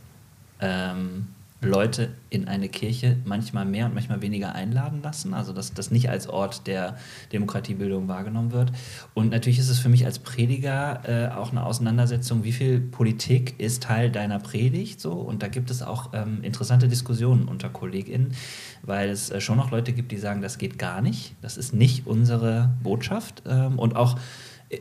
ähm, 0.59 1.27
Leute 1.63 2.09
in 2.29 2.47
eine 2.47 2.69
Kirche 2.69 3.17
manchmal 3.25 3.65
mehr 3.65 3.85
und 3.85 3.93
manchmal 3.93 4.21
weniger 4.21 4.55
einladen 4.55 5.01
lassen, 5.01 5.33
also 5.33 5.53
dass 5.53 5.73
das 5.73 5.91
nicht 5.91 6.09
als 6.09 6.27
Ort 6.27 6.67
der 6.67 6.97
Demokratiebildung 7.31 8.07
wahrgenommen 8.07 8.51
wird. 8.51 8.71
Und 9.13 9.31
natürlich 9.31 9.59
ist 9.59 9.69
es 9.69 9.79
für 9.79 9.89
mich 9.89 10.05
als 10.05 10.19
Prediger 10.19 11.01
äh, 11.05 11.33
auch 11.33 11.51
eine 11.51 11.65
Auseinandersetzung, 11.65 12.43
wie 12.43 12.51
viel 12.51 12.79
Politik 12.79 13.59
ist 13.59 13.83
Teil 13.83 14.11
deiner 14.11 14.39
Predigt 14.39 14.99
so. 14.99 15.13
Und 15.13 15.43
da 15.43 15.47
gibt 15.47 15.69
es 15.69 15.81
auch 15.81 16.09
ähm, 16.13 16.43
interessante 16.43 16.87
Diskussionen 16.87 17.47
unter 17.47 17.69
KollegInnen, 17.69 18.33
weil 18.81 19.09
es 19.09 19.29
äh, 19.29 19.41
schon 19.41 19.57
noch 19.57 19.71
Leute 19.71 19.93
gibt, 19.93 20.11
die 20.11 20.17
sagen, 20.17 20.41
das 20.41 20.57
geht 20.57 20.77
gar 20.77 21.01
nicht, 21.01 21.35
das 21.41 21.57
ist 21.57 21.73
nicht 21.73 22.07
unsere 22.07 22.71
Botschaft. 22.81 23.43
Ähm, 23.47 23.79
und 23.79 23.95
auch 23.95 24.17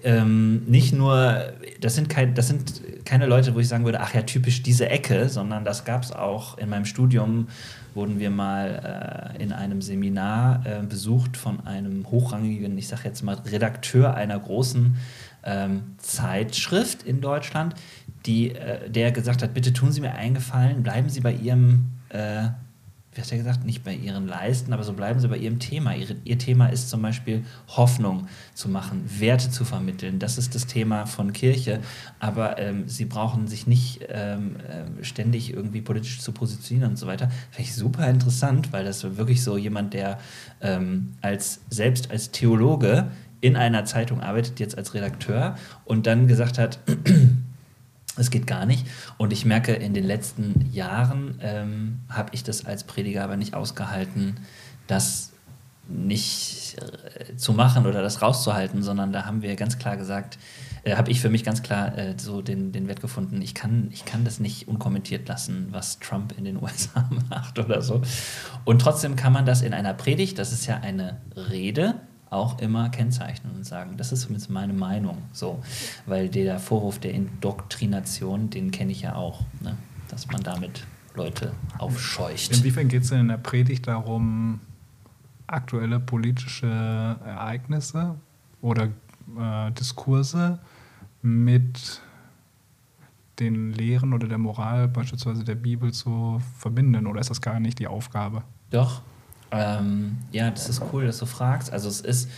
ähm, 0.02 0.64
nicht 0.66 0.92
nur, 0.92 1.52
das 1.80 1.94
sind, 1.94 2.08
kein, 2.08 2.34
das 2.34 2.48
sind 2.48 2.82
keine 3.04 3.26
Leute, 3.26 3.54
wo 3.54 3.58
ich 3.58 3.68
sagen 3.68 3.84
würde, 3.84 4.00
ach 4.00 4.14
ja, 4.14 4.22
typisch 4.22 4.62
diese 4.62 4.88
Ecke, 4.88 5.28
sondern 5.28 5.64
das 5.64 5.84
gab 5.84 6.02
es 6.02 6.12
auch 6.12 6.58
in 6.58 6.68
meinem 6.68 6.84
Studium, 6.84 7.48
wurden 7.94 8.18
wir 8.18 8.30
mal 8.30 9.34
äh, 9.38 9.42
in 9.42 9.52
einem 9.52 9.82
Seminar 9.82 10.64
äh, 10.64 10.82
besucht 10.86 11.36
von 11.36 11.66
einem 11.66 12.10
hochrangigen, 12.10 12.76
ich 12.78 12.88
sage 12.88 13.02
jetzt 13.04 13.22
mal, 13.22 13.36
Redakteur 13.46 14.14
einer 14.14 14.38
großen 14.38 14.96
ähm, 15.44 15.82
Zeitschrift 15.98 17.02
in 17.02 17.20
Deutschland, 17.20 17.74
die, 18.26 18.54
äh, 18.54 18.88
der 18.88 19.12
gesagt 19.12 19.42
hat, 19.42 19.54
bitte 19.54 19.72
tun 19.72 19.92
Sie 19.92 20.00
mir 20.00 20.14
einen 20.14 20.34
Gefallen, 20.34 20.82
bleiben 20.82 21.08
Sie 21.08 21.20
bei 21.20 21.32
Ihrem 21.32 21.90
wie 23.14 23.20
hat 23.20 23.30
er 23.30 23.38
gesagt, 23.38 23.64
nicht 23.64 23.84
bei 23.84 23.94
ihren 23.94 24.26
Leisten, 24.26 24.72
aber 24.72 24.84
so 24.84 24.94
bleiben 24.94 25.20
sie 25.20 25.28
bei 25.28 25.36
ihrem 25.36 25.58
Thema. 25.58 25.94
Ihre, 25.94 26.16
ihr 26.24 26.38
Thema 26.38 26.68
ist 26.68 26.88
zum 26.88 27.02
Beispiel 27.02 27.44
Hoffnung 27.68 28.26
zu 28.54 28.70
machen, 28.70 29.04
Werte 29.18 29.50
zu 29.50 29.64
vermitteln. 29.64 30.18
Das 30.18 30.38
ist 30.38 30.54
das 30.54 30.66
Thema 30.66 31.04
von 31.04 31.34
Kirche. 31.34 31.80
Aber 32.20 32.58
ähm, 32.58 32.88
sie 32.88 33.04
brauchen 33.04 33.48
sich 33.48 33.66
nicht 33.66 34.00
ähm, 34.08 34.56
äh, 34.56 35.04
ständig 35.04 35.52
irgendwie 35.52 35.82
politisch 35.82 36.20
zu 36.20 36.32
positionieren 36.32 36.92
und 36.92 36.96
so 36.96 37.06
weiter. 37.06 37.28
Finde 37.50 37.68
ich 37.68 37.74
super 37.74 38.08
interessant, 38.08 38.72
weil 38.72 38.84
das 38.84 39.02
wirklich 39.16 39.42
so 39.42 39.58
jemand, 39.58 39.92
der 39.92 40.18
ähm, 40.62 41.12
als, 41.20 41.60
selbst 41.68 42.10
als 42.10 42.30
Theologe 42.30 43.10
in 43.42 43.56
einer 43.56 43.84
Zeitung 43.84 44.22
arbeitet, 44.22 44.58
jetzt 44.60 44.78
als 44.78 44.94
Redakteur 44.94 45.56
und 45.84 46.06
dann 46.06 46.28
gesagt 46.28 46.58
hat, 46.58 46.78
es 48.16 48.30
geht 48.30 48.46
gar 48.46 48.66
nicht. 48.66 48.86
Und 49.16 49.32
ich 49.32 49.44
merke, 49.44 49.72
in 49.72 49.94
den 49.94 50.04
letzten 50.04 50.70
Jahren 50.72 51.38
ähm, 51.40 52.00
habe 52.08 52.30
ich 52.32 52.44
das 52.44 52.64
als 52.66 52.84
Prediger 52.84 53.24
aber 53.24 53.36
nicht 53.36 53.54
ausgehalten, 53.54 54.36
das 54.86 55.32
nicht 55.88 56.76
äh, 56.78 57.36
zu 57.36 57.52
machen 57.52 57.86
oder 57.86 58.02
das 58.02 58.22
rauszuhalten, 58.22 58.82
sondern 58.82 59.12
da 59.12 59.26
haben 59.26 59.42
wir 59.42 59.56
ganz 59.56 59.78
klar 59.78 59.96
gesagt, 59.96 60.38
äh, 60.84 60.96
habe 60.96 61.10
ich 61.10 61.20
für 61.20 61.28
mich 61.28 61.44
ganz 61.44 61.62
klar 61.62 61.96
äh, 61.98 62.14
so 62.16 62.40
den, 62.40 62.72
den 62.72 62.88
Wert 62.88 63.00
gefunden, 63.00 63.42
ich 63.42 63.54
kann, 63.54 63.88
ich 63.92 64.04
kann 64.04 64.24
das 64.24 64.40
nicht 64.40 64.68
unkommentiert 64.68 65.28
lassen, 65.28 65.68
was 65.70 65.98
Trump 65.98 66.36
in 66.38 66.44
den 66.44 66.56
USA 66.62 67.08
macht 67.28 67.58
oder 67.58 67.82
so. 67.82 68.02
Und 68.64 68.80
trotzdem 68.80 69.16
kann 69.16 69.32
man 69.32 69.46
das 69.46 69.62
in 69.62 69.74
einer 69.74 69.94
Predigt, 69.94 70.38
das 70.38 70.52
ist 70.52 70.66
ja 70.66 70.78
eine 70.80 71.20
Rede, 71.36 72.00
auch 72.32 72.58
immer 72.58 72.88
kennzeichnen 72.88 73.54
und 73.54 73.64
sagen, 73.64 73.96
das 73.96 74.12
ist 74.12 74.22
zumindest 74.22 74.50
meine 74.50 74.72
Meinung. 74.72 75.18
So, 75.32 75.62
weil 76.06 76.28
der 76.28 76.58
Vorwurf 76.58 76.98
der 76.98 77.12
Indoktrination, 77.12 78.50
den 78.50 78.70
kenne 78.70 78.92
ich 78.92 79.02
ja 79.02 79.14
auch, 79.14 79.42
ne? 79.60 79.76
dass 80.08 80.26
man 80.28 80.42
damit 80.42 80.86
Leute 81.14 81.52
aufscheucht. 81.78 82.56
Inwiefern 82.56 82.88
geht 82.88 83.02
es 83.02 83.10
denn 83.10 83.20
in 83.20 83.28
der 83.28 83.36
Predigt 83.36 83.86
darum, 83.86 84.60
aktuelle 85.46 86.00
politische 86.00 86.66
Ereignisse 86.66 88.14
oder 88.62 88.88
äh, 89.38 89.70
Diskurse 89.72 90.58
mit 91.20 92.00
den 93.38 93.72
Lehren 93.72 94.12
oder 94.12 94.28
der 94.28 94.38
Moral 94.38 94.88
beispielsweise 94.88 95.44
der 95.44 95.54
Bibel 95.54 95.92
zu 95.92 96.40
verbinden? 96.56 97.06
Oder 97.06 97.20
ist 97.20 97.30
das 97.30 97.40
gar 97.40 97.60
nicht 97.60 97.78
die 97.78 97.86
Aufgabe? 97.86 98.42
Doch, 98.70 99.02
ähm, 99.52 100.18
ja, 100.32 100.50
das 100.50 100.68
ist 100.68 100.82
cool, 100.92 101.06
dass 101.06 101.18
du 101.18 101.26
fragst. 101.26 101.72
Also 101.72 101.88
es 101.88 102.00
ist, 102.00 102.28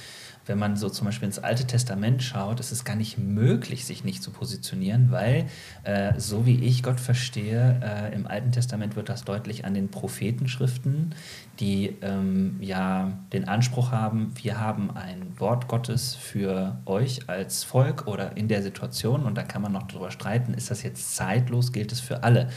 wenn 0.46 0.58
man 0.58 0.76
so 0.76 0.90
zum 0.90 1.06
Beispiel 1.06 1.26
ins 1.26 1.38
Alte 1.38 1.64
Testament 1.64 2.22
schaut, 2.22 2.60
ist 2.60 2.72
es 2.72 2.84
gar 2.84 2.96
nicht 2.96 3.18
möglich, 3.18 3.86
sich 3.86 4.04
nicht 4.04 4.22
zu 4.22 4.30
positionieren, 4.30 5.10
weil 5.10 5.46
äh, 5.84 6.18
so 6.18 6.44
wie 6.44 6.62
ich 6.62 6.82
Gott 6.82 7.00
verstehe, 7.00 7.80
äh, 7.82 8.14
im 8.14 8.26
Alten 8.26 8.52
Testament 8.52 8.96
wird 8.96 9.08
das 9.08 9.24
deutlich 9.24 9.64
an 9.64 9.74
den 9.74 9.90
Prophetenschriften, 9.90 11.14
die 11.60 11.96
ähm, 12.02 12.56
ja 12.60 13.12
den 13.32 13.48
Anspruch 13.48 13.92
haben, 13.92 14.32
wir 14.42 14.60
haben 14.60 14.90
ein 14.90 15.38
Wort 15.38 15.68
Gottes 15.68 16.14
für 16.14 16.78
euch 16.84 17.28
als 17.28 17.64
Volk 17.64 18.06
oder 18.06 18.36
in 18.36 18.48
der 18.48 18.62
Situation 18.62 19.22
und 19.22 19.36
da 19.36 19.44
kann 19.44 19.62
man 19.62 19.72
noch 19.72 19.84
darüber 19.84 20.10
streiten, 20.10 20.52
ist 20.52 20.70
das 20.70 20.82
jetzt 20.82 21.16
zeitlos, 21.16 21.72
gilt 21.72 21.92
es 21.92 22.00
für 22.00 22.22
alle. 22.22 22.48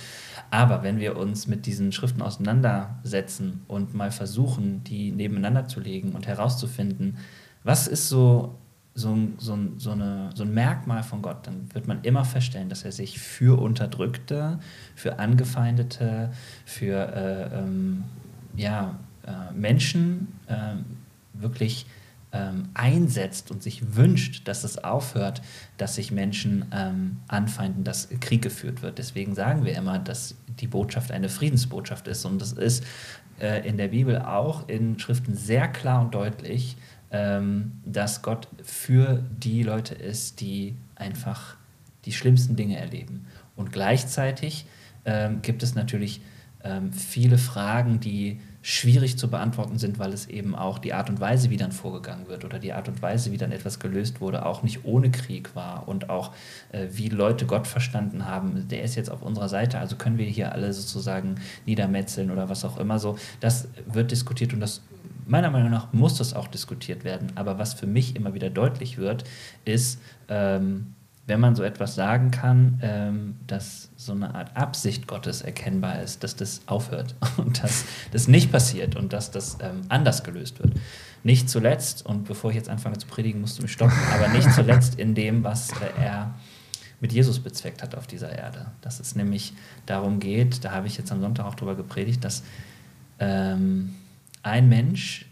Aber 0.50 0.84
wenn 0.84 1.00
wir 1.00 1.18
uns 1.18 1.48
mit 1.48 1.66
diesen 1.66 1.92
Schriften 1.92 2.22
auseinandersetzen 2.22 3.64
und 3.68 3.94
mal 3.94 4.12
versuchen, 4.12 4.84
die 4.84 5.12
nebeneinander 5.12 5.68
zu 5.68 5.80
legen 5.80 6.14
und 6.14 6.28
herauszufinden, 6.28 7.18
was 7.64 7.88
ist 7.88 8.08
so, 8.08 8.56
so, 8.94 9.18
so, 9.38 9.58
so, 9.78 9.92
eine, 9.92 10.30
so 10.34 10.44
ein 10.44 10.54
Merkmal 10.54 11.04
von 11.04 11.22
Gott, 11.22 11.46
dann 11.46 11.74
wird 11.74 11.88
man 11.88 12.02
immer 12.04 12.24
feststellen, 12.26 12.70
dass 12.70 12.84
er 12.84 12.92
sich 12.92 13.20
für 13.20 13.62
Unterdrückte, 13.62 14.60
für 14.96 15.20
Angefeindete, 15.20 16.32
für 16.66 16.96
äh, 16.96 17.60
ähm, 17.60 18.06
ja, 18.56 18.98
äh, 19.26 19.54
Menschen 19.54 20.30
äh, 20.48 20.76
wirklich 21.34 21.86
ähm, 22.34 22.70
einsetzt 22.74 23.52
und 23.52 23.64
sich 23.64 23.96
wünscht, 23.96 24.48
dass 24.48 24.64
es 24.64 24.78
aufhört, 24.84 25.42
dass 25.78 25.96
sich 25.96 26.12
Menschen 26.12 26.66
ähm, 26.74 27.18
anfeinden, 27.28 27.84
dass 27.84 28.10
Krieg 28.20 28.42
geführt 28.42 28.82
wird. 28.82 28.98
Deswegen 28.98 29.34
sagen 29.34 29.66
wir 29.66 29.76
immer, 29.76 30.00
dass 30.00 30.36
die 30.60 30.68
Botschaft 30.68 31.12
eine 31.12 31.30
Friedensbotschaft 31.30 32.08
ist. 32.08 32.26
Und 32.26 32.42
das 32.42 32.52
ist 32.52 32.84
äh, 33.40 33.68
in 33.68 33.78
der 33.78 33.90
Bibel 33.90 34.20
auch 34.20 34.68
in 34.68 35.00
Schriften 35.00 35.36
sehr 35.36 35.68
klar 35.68 36.02
und 36.02 36.14
deutlich, 36.14 36.78
ähm, 37.12 37.74
dass 37.86 38.22
Gott 38.22 38.48
für 38.64 39.24
die 39.30 39.64
Leute 39.64 39.96
ist, 39.96 40.42
die 40.42 40.76
einfach 40.96 41.56
die 42.06 42.12
schlimmsten 42.12 42.56
Dinge 42.56 42.78
erleben. 42.78 43.28
Und 43.56 43.72
gleichzeitig 43.72 44.66
ähm, 45.06 45.42
gibt 45.42 45.64
es 45.64 45.76
natürlich 45.76 46.22
ähm, 46.68 46.92
viele 46.92 47.38
Fragen, 47.38 48.00
die 48.00 48.42
schwierig 48.62 49.18
zu 49.18 49.30
beantworten 49.30 49.78
sind, 49.78 49.98
weil 49.98 50.12
es 50.12 50.28
eben 50.28 50.54
auch 50.54 50.78
die 50.78 50.94
Art 50.94 51.10
und 51.10 51.22
Weise, 51.22 51.50
wie 51.50 51.56
dann 51.56 51.72
vorgegangen 51.72 52.28
wird 52.28 52.44
oder 52.44 52.60
die 52.60 52.74
Art 52.74 52.90
und 52.90 53.02
Weise, 53.02 53.32
wie 53.32 53.38
dann 53.38 53.54
etwas 53.54 53.80
gelöst 53.80 54.20
wurde, 54.20 54.46
auch 54.46 54.62
nicht 54.62 54.84
ohne 54.84 55.10
Krieg 55.10 55.56
war 55.56 55.88
und 55.88 56.10
auch 56.10 56.34
äh, 56.74 56.88
wie 56.92 57.08
Leute 57.08 57.46
Gott 57.46 57.66
verstanden 57.66 58.26
haben, 58.26 58.68
der 58.68 58.84
ist 58.84 58.96
jetzt 58.96 59.10
auf 59.10 59.22
unserer 59.22 59.48
Seite, 59.48 59.80
also 59.80 59.96
können 59.96 60.18
wir 60.18 60.26
hier 60.26 60.52
alle 60.52 60.74
sozusagen 60.74 61.36
niedermetzeln 61.66 62.30
oder 62.30 62.50
was 62.50 62.66
auch 62.66 62.78
immer 62.78 63.00
so. 63.00 63.18
Das 63.40 63.70
wird 63.86 64.12
diskutiert 64.12 64.54
und 64.54 64.60
das 64.60 64.82
meiner 65.26 65.50
Meinung 65.50 65.72
nach 65.72 65.94
muss 65.94 66.18
das 66.18 66.34
auch 66.34 66.48
diskutiert 66.48 67.04
werden. 67.04 67.32
Aber 67.36 67.60
was 67.60 67.74
für 67.74 67.88
mich 67.88 68.16
immer 68.16 68.34
wieder 68.34 68.50
deutlich 68.50 68.98
wird, 68.98 69.24
ist, 69.66 70.02
ähm, 70.30 70.96
wenn 71.28 71.42
man 71.42 71.56
so 71.56 71.64
etwas 71.64 71.94
sagen 71.94 72.32
kann, 72.32 72.80
ähm, 72.82 73.36
dass 73.46 73.90
so 73.98 74.14
eine 74.14 74.34
Art 74.34 74.56
Absicht 74.56 75.08
Gottes 75.08 75.42
erkennbar 75.42 76.02
ist, 76.02 76.24
dass 76.24 76.38
das 76.38 76.62
aufhört 76.66 77.16
und 77.38 77.62
dass 77.62 77.86
das 78.12 78.28
nicht 78.28 78.52
passiert 78.52 78.96
und 78.96 79.14
dass 79.14 79.30
das 79.30 79.58
ähm, 79.62 79.82
anders 79.90 80.24
gelöst 80.24 80.60
wird. 80.60 80.74
Nicht 81.24 81.50
zuletzt, 81.50 82.06
und 82.06 82.24
bevor 82.24 82.52
ich 82.52 82.56
jetzt 82.56 82.70
anfange 82.70 82.98
zu 82.98 83.08
predigen, 83.08 83.42
musst 83.42 83.60
du 83.60 83.64
mich 83.64 83.74
stoppen, 83.74 83.98
aber 84.14 84.30
nicht 84.30 84.52
zuletzt 84.54 84.98
in 84.98 85.14
dem, 85.14 85.44
was 85.44 85.72
äh, 85.72 86.02
er 86.02 86.34
mit 87.02 87.12
Jesus 87.12 87.40
bezweckt 87.40 87.84
hat 87.84 87.94
auf 87.96 88.08
dieser 88.08 88.32
Erde. 88.32 88.68
Dass 88.82 89.00
es 89.00 89.16
nämlich 89.16 89.54
darum 89.86 90.20
geht, 90.20 90.64
da 90.64 90.72
habe 90.72 90.88
ich 90.88 90.98
jetzt 90.98 91.12
am 91.12 91.22
Sonntag 91.22 91.46
auch 91.46 91.56
darüber 91.56 91.76
gepredigt, 91.76 92.24
dass 92.24 92.42
ähm, 93.20 93.96
ein 94.44 94.70
Mensch 94.70 95.26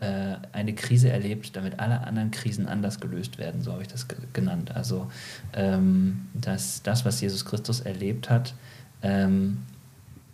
äh, 0.00 0.36
eine 0.52 0.74
Krise 0.74 1.10
erlebt, 1.10 1.56
damit 1.56 1.80
alle 1.80 2.06
anderen 2.06 2.30
Krisen 2.30 2.66
anders 2.66 3.00
gelöst 3.00 3.38
werden, 3.38 3.62
so 3.62 3.72
habe 3.72 3.82
ich 3.82 3.88
das 3.88 4.06
genannt. 4.32 4.74
Also, 4.74 5.10
ähm, 5.54 6.26
dass 6.34 6.82
das, 6.82 7.04
was 7.04 7.20
Jesus 7.20 7.44
Christus 7.44 7.80
erlebt 7.80 8.30
hat, 8.30 8.54
ähm, 9.02 9.58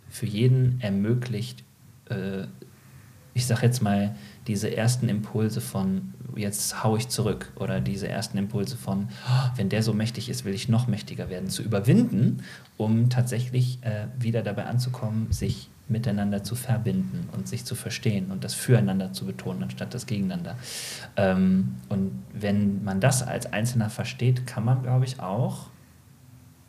für 0.09 0.25
jeden 0.25 0.79
ermöglicht, 0.81 1.63
äh, 2.09 2.43
ich 3.33 3.47
sage 3.47 3.65
jetzt 3.65 3.81
mal, 3.81 4.15
diese 4.47 4.75
ersten 4.75 5.09
Impulse 5.09 5.59
von, 5.59 6.13
jetzt 6.35 6.83
hau 6.83 6.95
ich 6.95 7.09
zurück, 7.09 7.51
oder 7.55 7.81
diese 7.81 8.07
ersten 8.07 8.37
Impulse 8.37 8.77
von, 8.77 9.09
oh, 9.27 9.49
wenn 9.55 9.69
der 9.69 9.83
so 9.83 9.93
mächtig 9.93 10.29
ist, 10.29 10.45
will 10.45 10.53
ich 10.53 10.69
noch 10.69 10.87
mächtiger 10.87 11.29
werden, 11.29 11.49
zu 11.49 11.63
überwinden, 11.63 12.43
um 12.77 13.09
tatsächlich 13.09 13.79
äh, 13.81 14.07
wieder 14.17 14.41
dabei 14.41 14.65
anzukommen, 14.65 15.31
sich 15.31 15.69
miteinander 15.87 16.43
zu 16.43 16.55
verbinden 16.55 17.29
und 17.33 17.47
sich 17.47 17.65
zu 17.65 17.75
verstehen 17.75 18.31
und 18.31 18.43
das 18.43 18.53
Füreinander 18.53 19.13
zu 19.13 19.25
betonen, 19.25 19.63
anstatt 19.63 19.93
das 19.93 20.05
Gegeneinander. 20.05 20.55
Ähm, 21.15 21.75
und 21.89 22.11
wenn 22.33 22.83
man 22.83 22.99
das 22.99 23.21
als 23.21 23.51
Einzelner 23.53 23.89
versteht, 23.89 24.47
kann 24.47 24.65
man, 24.65 24.81
glaube 24.81 25.05
ich, 25.05 25.19
auch, 25.19 25.67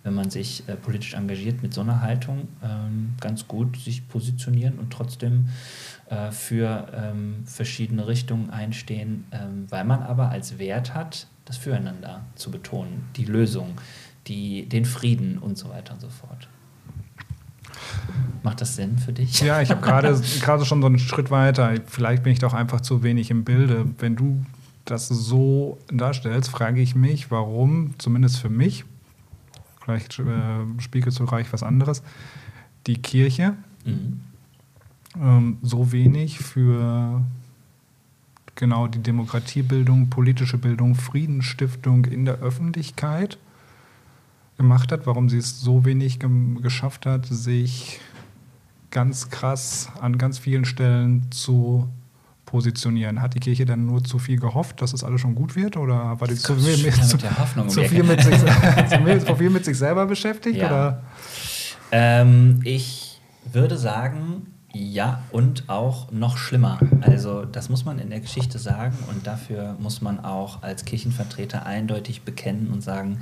wenn 0.02 0.14
man 0.14 0.30
sich 0.30 0.68
äh, 0.68 0.76
politisch 0.76 1.14
engagiert, 1.14 1.62
mit 1.62 1.74
so 1.74 1.80
einer 1.80 2.00
Haltung 2.00 2.46
ähm, 2.62 3.14
ganz 3.20 3.48
gut 3.48 3.76
sich 3.76 4.06
positionieren 4.06 4.78
und 4.78 4.92
trotzdem 4.92 5.48
äh, 6.10 6.30
für 6.30 6.86
ähm, 6.94 7.42
verschiedene 7.44 8.06
Richtungen 8.06 8.50
einstehen, 8.50 9.24
ähm, 9.32 9.66
weil 9.68 9.84
man 9.84 10.02
aber 10.02 10.28
als 10.28 10.58
Wert 10.58 10.94
hat, 10.94 11.26
das 11.44 11.56
Füreinander 11.56 12.24
zu 12.34 12.50
betonen, 12.50 13.08
die 13.16 13.24
Lösung, 13.24 13.80
die, 14.26 14.68
den 14.68 14.84
Frieden 14.84 15.38
und 15.38 15.58
so 15.58 15.70
weiter 15.70 15.94
und 15.94 16.00
so 16.00 16.08
fort. 16.08 16.48
Macht 18.42 18.60
das 18.60 18.76
Sinn 18.76 18.98
für 18.98 19.12
dich? 19.12 19.40
Ja, 19.40 19.60
ich 19.60 19.70
habe 19.70 19.80
gerade 19.80 20.64
schon 20.64 20.80
so 20.80 20.86
einen 20.86 20.98
Schritt 20.98 21.30
weiter. 21.30 21.74
Vielleicht 21.86 22.22
bin 22.22 22.32
ich 22.32 22.38
doch 22.38 22.54
einfach 22.54 22.80
zu 22.80 23.02
wenig 23.02 23.30
im 23.30 23.44
Bilde. 23.44 23.86
Wenn 23.98 24.16
du 24.16 24.44
das 24.84 25.08
so 25.08 25.78
darstellst, 25.88 26.50
frage 26.50 26.80
ich 26.80 26.94
mich, 26.94 27.30
warum, 27.30 27.94
zumindest 27.98 28.38
für 28.38 28.48
mich, 28.48 28.84
vielleicht 29.82 30.18
äh, 30.18 30.24
spiegelt 30.78 31.14
so 31.14 31.24
reich 31.24 31.52
was 31.52 31.62
anderes, 31.62 32.02
die 32.86 32.96
Kirche 32.96 33.54
mhm. 33.84 34.20
ähm, 35.20 35.58
so 35.62 35.92
wenig 35.92 36.38
für 36.38 37.22
genau 38.54 38.86
die 38.86 39.02
Demokratiebildung, 39.02 40.08
politische 40.08 40.58
Bildung, 40.58 40.94
Friedensstiftung 40.94 42.04
in 42.06 42.24
der 42.24 42.36
Öffentlichkeit 42.36 43.38
gemacht 44.56 44.92
hat, 44.92 45.06
warum 45.06 45.28
sie 45.28 45.38
es 45.38 45.60
so 45.60 45.84
wenig 45.84 46.18
geschafft 46.62 47.06
hat, 47.06 47.26
sich 47.26 48.00
ganz 48.90 49.28
krass 49.28 49.90
an 50.00 50.16
ganz 50.16 50.38
vielen 50.38 50.64
Stellen 50.64 51.30
zu 51.30 51.88
positionieren. 52.46 53.20
Hat 53.20 53.34
die 53.34 53.40
Kirche 53.40 53.66
dann 53.66 53.86
nur 53.86 54.02
zu 54.02 54.18
viel 54.18 54.38
gehofft, 54.38 54.80
dass 54.80 54.92
es 54.92 55.04
alles 55.04 55.20
schon 55.20 55.34
gut 55.34 55.56
wird? 55.56 55.76
Oder 55.76 56.18
war 56.18 56.28
die 56.28 56.36
zu 56.36 56.54
viel, 56.54 56.84
mit, 56.84 56.94
zu, 57.04 57.18
zu, 57.18 57.84
viel 57.84 58.04
mit 58.04 58.22
sich, 58.22 58.38
zu 59.26 59.36
viel 59.36 59.50
mit 59.50 59.64
sich 59.64 59.76
selber 59.76 60.06
beschäftigt? 60.06 60.56
Ja. 60.56 60.66
Oder? 60.66 61.02
Ähm, 61.92 62.60
ich 62.64 63.20
würde 63.52 63.76
sagen, 63.76 64.46
ja, 64.72 65.22
und 65.30 65.68
auch 65.68 66.10
noch 66.12 66.36
schlimmer. 66.36 66.78
Also 67.00 67.44
das 67.44 67.68
muss 67.68 67.84
man 67.84 67.98
in 67.98 68.10
der 68.10 68.20
Geschichte 68.20 68.58
sagen 68.58 68.96
und 69.10 69.26
dafür 69.26 69.76
muss 69.80 70.02
man 70.02 70.20
auch 70.20 70.62
als 70.62 70.84
Kirchenvertreter 70.84 71.64
eindeutig 71.64 72.22
bekennen 72.22 72.70
und 72.72 72.82
sagen, 72.82 73.20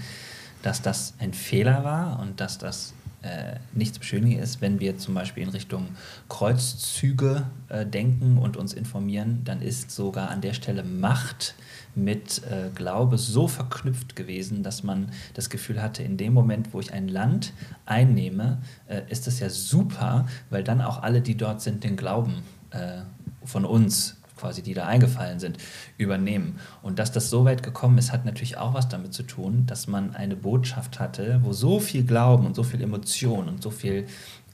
dass 0.65 0.81
das 0.81 1.15
ein 1.19 1.35
Fehler 1.35 1.85
war 1.85 2.21
und 2.21 2.41
dass 2.41 2.57
das 2.57 2.95
äh, 3.21 3.57
nicht 3.75 3.95
zu 3.95 4.01
beschönigen 4.01 4.41
ist, 4.41 4.61
wenn 4.61 4.81
wir 4.81 4.97
zum 4.99 5.15
Beispiel 5.15 5.43
in 5.43 5.51
Richtung 5.51 5.89
Kreuzzüge 6.29 7.45
äh, 7.69 7.85
denken 7.85 8.39
und 8.39 8.57
uns 8.57 8.73
informieren, 8.73 9.43
dann 9.45 9.61
ist 9.61 9.91
sogar 9.91 10.31
an 10.31 10.41
der 10.41 10.55
Stelle 10.55 10.83
Macht 10.83 11.55
mit 11.95 12.43
äh, 12.45 12.71
Glaube 12.75 13.19
so 13.19 13.47
verknüpft 13.47 14.17
gewesen, 14.17 14.63
dass 14.63 14.83
man 14.83 15.11
das 15.35 15.51
Gefühl 15.51 15.83
hatte, 15.83 16.03
in 16.03 16.17
dem 16.17 16.33
Moment, 16.33 16.73
wo 16.73 16.81
ich 16.81 16.93
ein 16.93 17.09
Land 17.09 17.53
einnehme, 17.87 18.63
äh, 18.89 19.03
ist 19.09 19.27
das 19.27 19.41
ja 19.41 19.51
super, 19.51 20.27
weil 20.51 20.65
dann 20.65 20.81
auch 20.81 21.03
alle, 21.03 21.21
die 21.21 21.37
dort 21.37 21.61
sind, 21.61 21.85
den 21.85 21.97
Glauben 21.97 22.43
äh, 22.71 23.03
von 23.45 23.65
uns 23.65 24.17
quasi, 24.45 24.61
die 24.61 24.75
da 24.75 24.85
eingefallen 24.87 25.41
sind, 25.41 25.57
übernehmen. 25.97 26.59
Und 26.83 26.99
dass 26.99 27.13
das 27.13 27.31
so 27.31 27.47
weit 27.47 27.63
gekommen 27.63 27.97
ist, 27.97 28.13
hat 28.13 28.27
natürlich 28.27 28.59
auch 28.59 28.75
was 28.75 28.91
damit 28.91 29.15
zu 29.15 29.23
tun, 29.23 29.65
dass 29.67 29.87
man 29.87 30.15
eine 30.15 30.37
Botschaft 30.37 31.01
hatte, 31.01 31.41
wo 31.43 31.55
so 31.55 31.81
viel 31.81 32.05
Glauben 32.05 32.45
und 32.45 32.55
so 32.55 32.63
viel 32.63 32.83
Emotion 32.83 33.49
und 33.49 33.63
so 33.63 33.71
viel 33.71 34.07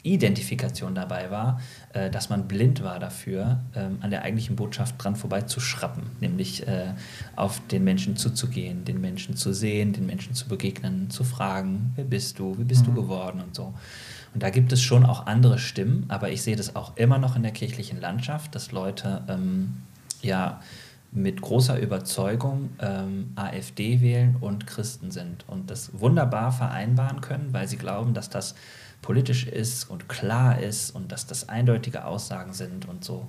Identifikation 0.05 0.95
dabei 0.95 1.33
war, 1.33 1.61
äh, 1.93 2.09
dass 2.09 2.31
man 2.31 2.47
blind 2.47 2.85
war 2.85 3.01
dafür, 3.01 3.61
ähm, 3.75 3.99
an 4.01 4.11
der 4.11 4.23
eigentlichen 4.23 4.55
Botschaft 4.55 4.95
dran 4.99 5.17
vorbeizuschrappen, 5.17 6.05
nämlich 6.21 6.67
äh, 6.69 6.95
auf 7.35 7.61
den 7.67 7.83
Menschen 7.83 8.17
zuzugehen, 8.17 8.85
den 8.85 9.01
Menschen 9.01 9.37
zu 9.37 9.53
sehen, 9.53 9.93
den 9.93 10.07
Menschen 10.07 10.35
zu 10.35 10.47
begegnen, 10.47 11.11
zu 11.11 11.25
fragen, 11.25 11.93
wer 11.97 12.05
bist 12.05 12.39
du, 12.39 12.57
wie 12.59 12.65
bist 12.65 12.87
mhm. 12.87 12.95
du 12.95 13.03
geworden 13.03 13.41
und 13.41 13.57
so. 13.57 13.75
Und 14.33 14.43
da 14.43 14.51
gibt 14.51 14.73
es 14.73 14.81
schon 14.83 15.05
auch 15.05 15.27
andere 15.27 15.59
Stimmen, 15.59 16.05
aber 16.09 16.31
ich 16.31 16.43
sehe 16.43 16.57
das 16.57 16.77
auch 16.77 16.97
immer 16.97 17.19
noch 17.19 17.37
in 17.37 17.43
der 17.43 17.53
kirchlichen 17.53 18.01
Landschaft, 18.01 18.55
dass 18.55 18.73
Leute 18.73 19.23
ähm, 19.29 19.79
ja 20.23 20.61
mit 21.13 21.41
großer 21.41 21.79
Überzeugung 21.81 22.71
ähm, 22.79 23.33
AfD 23.35 24.01
wählen 24.01 24.37
und 24.41 24.67
Christen 24.67 25.11
sind 25.11 25.45
und 25.49 25.71
das 25.71 25.99
wunderbar 25.99 26.53
vereinbaren 26.53 27.21
können, 27.21 27.53
weil 27.53 27.67
sie 27.67 27.77
glauben, 27.77 28.15
dass 28.15 28.31
das 28.31 28.55
politisch 29.03 29.47
ist 29.47 29.91
und 29.91 30.09
klar 30.09 30.61
ist 30.61 30.95
und 30.95 31.11
dass 31.11 31.27
das 31.27 31.49
eindeutige 31.49 32.05
Aussagen 32.05 32.53
sind 32.53 32.87
und 32.87 33.03
so. 33.05 33.29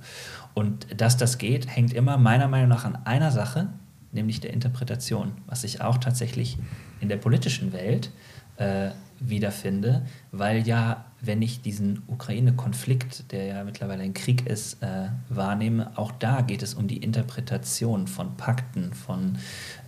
Und 0.53 0.85
dass 1.01 1.17
das 1.17 1.37
geht, 1.37 1.67
hängt 1.67 1.93
immer 1.93 2.17
meiner 2.17 2.47
Meinung 2.47 2.69
nach 2.69 2.85
an 2.85 2.97
einer 3.05 3.31
Sache, 3.31 3.69
nämlich 4.11 4.41
der 4.41 4.53
Interpretation, 4.53 5.31
was 5.47 5.63
ich 5.63 5.81
auch 5.81 5.97
tatsächlich 5.97 6.57
in 6.99 7.09
der 7.09 7.17
politischen 7.17 7.73
Welt 7.73 8.11
äh, 8.57 8.91
wiederfinde, 9.21 10.05
weil 10.31 10.67
ja, 10.67 11.05
wenn 11.21 11.41
ich 11.41 11.61
diesen 11.61 12.01
Ukraine-Konflikt, 12.07 13.31
der 13.31 13.45
ja 13.45 13.63
mittlerweile 13.63 14.01
ein 14.01 14.15
Krieg 14.15 14.47
ist, 14.47 14.81
äh, 14.81 15.09
wahrnehme, 15.29 15.91
auch 15.95 16.11
da 16.11 16.41
geht 16.41 16.63
es 16.63 16.73
um 16.73 16.87
die 16.87 16.97
Interpretation 16.97 18.07
von 18.07 18.35
Pakten, 18.35 18.93
von 18.93 19.37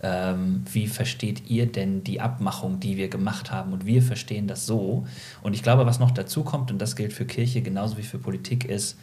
ähm, 0.03 0.63
wie 0.71 0.87
versteht 0.87 1.49
ihr 1.49 1.65
denn 1.65 2.03
die 2.03 2.21
Abmachung, 2.21 2.79
die 2.79 2.95
wir 2.97 3.09
gemacht 3.09 3.51
haben 3.51 3.73
und 3.73 3.85
wir 3.85 4.03
verstehen 4.03 4.47
das 4.47 4.67
so. 4.67 5.05
Und 5.41 5.53
ich 5.53 5.63
glaube, 5.63 5.85
was 5.87 5.99
noch 5.99 6.11
dazu 6.11 6.43
kommt, 6.43 6.71
und 6.71 6.79
das 6.79 6.95
gilt 6.95 7.13
für 7.13 7.25
Kirche 7.25 7.61
genauso 7.61 7.97
wie 7.97 8.03
für 8.03 8.19
Politik, 8.19 8.65
ist, 8.65 8.97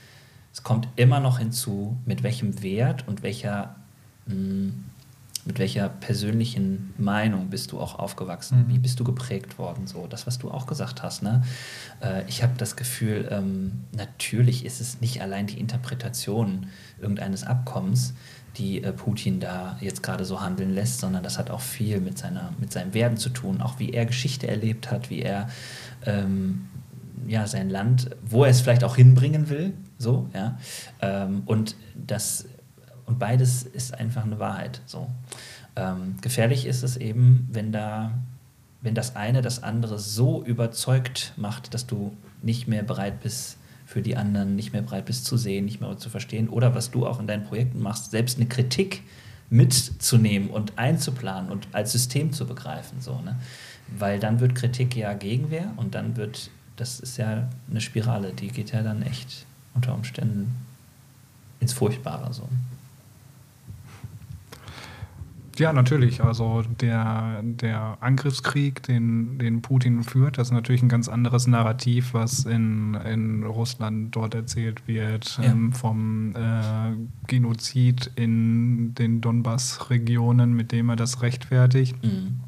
es 0.52 0.62
kommt 0.62 0.88
immer 0.96 1.20
noch 1.20 1.38
hinzu, 1.38 1.96
mit 2.06 2.22
welchem 2.22 2.62
Wert 2.62 3.06
und 3.08 3.22
welcher 3.22 3.76
mh, 4.26 4.34
hm, 4.34 4.84
mit 5.46 5.58
welcher 5.58 5.88
persönlichen 5.88 6.94
Meinung 6.98 7.48
bist 7.50 7.72
du 7.72 7.80
auch 7.80 7.98
aufgewachsen? 7.98 8.64
Mhm. 8.66 8.68
Wie 8.68 8.78
bist 8.78 9.00
du 9.00 9.04
geprägt 9.04 9.58
worden? 9.58 9.86
So, 9.86 10.06
das, 10.06 10.26
was 10.26 10.38
du 10.38 10.50
auch 10.50 10.66
gesagt 10.66 11.02
hast. 11.02 11.22
Ne? 11.22 11.42
Äh, 12.00 12.24
ich 12.28 12.42
habe 12.42 12.52
das 12.56 12.76
Gefühl, 12.76 13.28
ähm, 13.30 13.84
natürlich 13.96 14.64
ist 14.64 14.80
es 14.80 15.00
nicht 15.00 15.22
allein 15.22 15.46
die 15.46 15.58
Interpretation 15.58 16.66
irgendeines 17.00 17.44
Abkommens, 17.44 18.14
die 18.56 18.82
äh, 18.82 18.92
Putin 18.92 19.40
da 19.40 19.76
jetzt 19.80 20.02
gerade 20.02 20.24
so 20.24 20.40
handeln 20.40 20.74
lässt, 20.74 21.00
sondern 21.00 21.22
das 21.22 21.38
hat 21.38 21.50
auch 21.50 21.60
viel 21.60 22.00
mit, 22.00 22.18
seiner, 22.18 22.52
mit 22.58 22.72
seinem 22.72 22.94
Werden 22.94 23.16
zu 23.16 23.30
tun, 23.30 23.60
auch 23.60 23.78
wie 23.78 23.90
er 23.90 24.06
Geschichte 24.06 24.46
erlebt 24.46 24.90
hat, 24.90 25.10
wie 25.10 25.22
er 25.22 25.48
ähm, 26.04 26.68
ja, 27.26 27.46
sein 27.46 27.70
Land, 27.70 28.10
wo 28.22 28.44
er 28.44 28.50
es 28.50 28.60
vielleicht 28.60 28.84
auch 28.84 28.96
hinbringen 28.96 29.48
will, 29.48 29.74
so, 29.98 30.30
ja. 30.32 30.58
Ähm, 31.02 31.42
und 31.44 31.76
das 31.94 32.48
und 33.10 33.18
beides 33.18 33.64
ist 33.64 33.92
einfach 33.92 34.22
eine 34.22 34.38
Wahrheit. 34.38 34.82
So. 34.86 35.10
Ähm, 35.74 36.14
gefährlich 36.20 36.64
ist 36.64 36.84
es 36.84 36.96
eben, 36.96 37.48
wenn 37.50 37.72
da, 37.72 38.12
wenn 38.82 38.94
das 38.94 39.16
eine 39.16 39.42
das 39.42 39.64
andere 39.64 39.98
so 39.98 40.44
überzeugt 40.44 41.32
macht, 41.36 41.74
dass 41.74 41.88
du 41.88 42.16
nicht 42.40 42.68
mehr 42.68 42.84
bereit 42.84 43.20
bist 43.20 43.58
für 43.84 44.00
die 44.00 44.16
anderen, 44.16 44.54
nicht 44.54 44.72
mehr 44.72 44.82
bereit 44.82 45.06
bist 45.06 45.24
zu 45.24 45.36
sehen, 45.36 45.64
nicht 45.64 45.80
mehr 45.80 45.98
zu 45.98 46.08
verstehen. 46.08 46.48
Oder 46.48 46.76
was 46.76 46.92
du 46.92 47.04
auch 47.04 47.18
in 47.18 47.26
deinen 47.26 47.42
Projekten 47.42 47.82
machst, 47.82 48.12
selbst 48.12 48.38
eine 48.38 48.46
Kritik 48.46 49.02
mitzunehmen 49.50 50.48
und 50.48 50.78
einzuplanen 50.78 51.50
und 51.50 51.66
als 51.72 51.90
System 51.90 52.32
zu 52.32 52.46
begreifen. 52.46 53.00
So, 53.00 53.20
ne? 53.22 53.40
Weil 53.98 54.20
dann 54.20 54.38
wird 54.38 54.54
Kritik 54.54 54.94
ja 54.94 55.14
Gegenwehr 55.14 55.72
und 55.76 55.96
dann 55.96 56.16
wird, 56.16 56.48
das 56.76 57.00
ist 57.00 57.16
ja 57.16 57.48
eine 57.68 57.80
Spirale, 57.80 58.32
die 58.32 58.46
geht 58.46 58.70
ja 58.70 58.84
dann 58.84 59.02
echt 59.02 59.46
unter 59.74 59.94
Umständen 59.94 60.54
ins 61.58 61.72
Furchtbare. 61.72 62.32
So. 62.32 62.48
Ja, 65.58 65.72
natürlich. 65.72 66.22
Also 66.22 66.62
der, 66.80 67.40
der 67.42 67.98
Angriffskrieg, 68.00 68.82
den, 68.84 69.38
den 69.38 69.62
Putin 69.62 70.04
führt, 70.04 70.38
das 70.38 70.48
ist 70.48 70.52
natürlich 70.52 70.82
ein 70.82 70.88
ganz 70.88 71.08
anderes 71.08 71.46
Narrativ, 71.46 72.14
was 72.14 72.44
in, 72.44 72.94
in 72.94 73.44
Russland 73.44 74.14
dort 74.14 74.34
erzählt 74.34 74.86
wird, 74.86 75.38
ja. 75.38 75.50
ähm, 75.50 75.72
vom 75.72 76.34
äh, 76.34 76.92
Genozid 77.26 78.10
in 78.16 78.94
den 78.94 79.20
Donbass-Regionen, 79.20 80.54
mit 80.54 80.72
dem 80.72 80.88
er 80.88 80.96
das 80.96 81.20
rechtfertigt. 81.20 82.02
Mhm. 82.02 82.40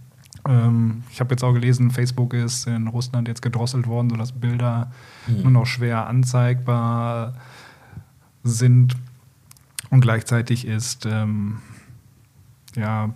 Ähm, 0.49 1.03
ich 1.13 1.21
habe 1.21 1.35
jetzt 1.35 1.45
auch 1.45 1.53
gelesen, 1.53 1.91
Facebook 1.91 2.35
ist 2.35 2.67
in 2.67 2.89
Russland 2.89 3.29
jetzt 3.29 3.43
gedrosselt 3.43 3.87
worden, 3.87 4.11
sodass 4.11 4.33
Bilder 4.33 4.91
mhm. 5.27 5.43
nur 5.43 5.51
noch 5.51 5.67
schwer 5.67 6.07
anzeigbar 6.07 7.35
sind. 8.43 8.97
Und 9.91 10.01
gleichzeitig 10.01 10.67
ist 10.67 11.07
ähm, 11.07 11.59
ja, 12.77 13.15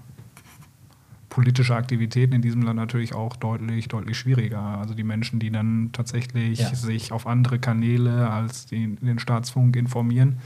politische 1.29 1.75
Aktivitäten 1.75 2.33
in 2.35 2.41
diesem 2.41 2.63
Land 2.63 2.77
natürlich 2.77 3.15
auch 3.15 3.37
deutlich, 3.37 3.89
deutlich 3.89 4.17
schwieriger. 4.17 4.61
Also 4.61 4.95
die 4.95 5.05
Menschen, 5.05 5.39
die 5.39 5.51
dann 5.51 5.91
tatsächlich 5.93 6.61
ja. 6.61 6.75
sich 6.75 7.13
auf 7.13 7.27
andere 7.27 7.59
Kanäle 7.59 8.31
als 8.31 8.67
den, 8.67 8.97
den 8.97 9.19
Staatsfunk 9.19 9.77
informieren 9.77 10.39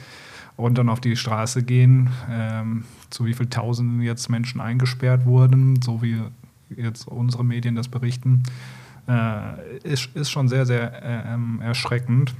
und 0.56 0.78
dann 0.78 0.88
auf 0.88 1.00
die 1.00 1.14
Straße 1.14 1.62
gehen, 1.62 2.10
ähm, 2.28 2.84
zu 3.08 3.24
wie 3.24 3.34
viel 3.34 3.46
Tausenden 3.46 4.02
jetzt 4.02 4.28
Menschen 4.30 4.60
eingesperrt 4.60 5.26
wurden, 5.26 5.80
so 5.80 6.02
wie 6.02 6.20
jetzt 6.76 7.06
unsere 7.06 7.44
Medien 7.44 7.76
das 7.76 7.86
berichten, 7.86 8.42
äh, 9.08 9.78
ist, 9.84 10.14
ist 10.16 10.30
schon 10.30 10.48
sehr, 10.48 10.66
sehr 10.66 11.02
äh, 11.02 11.34
ähm, 11.34 11.60
erschreckend. 11.62 12.34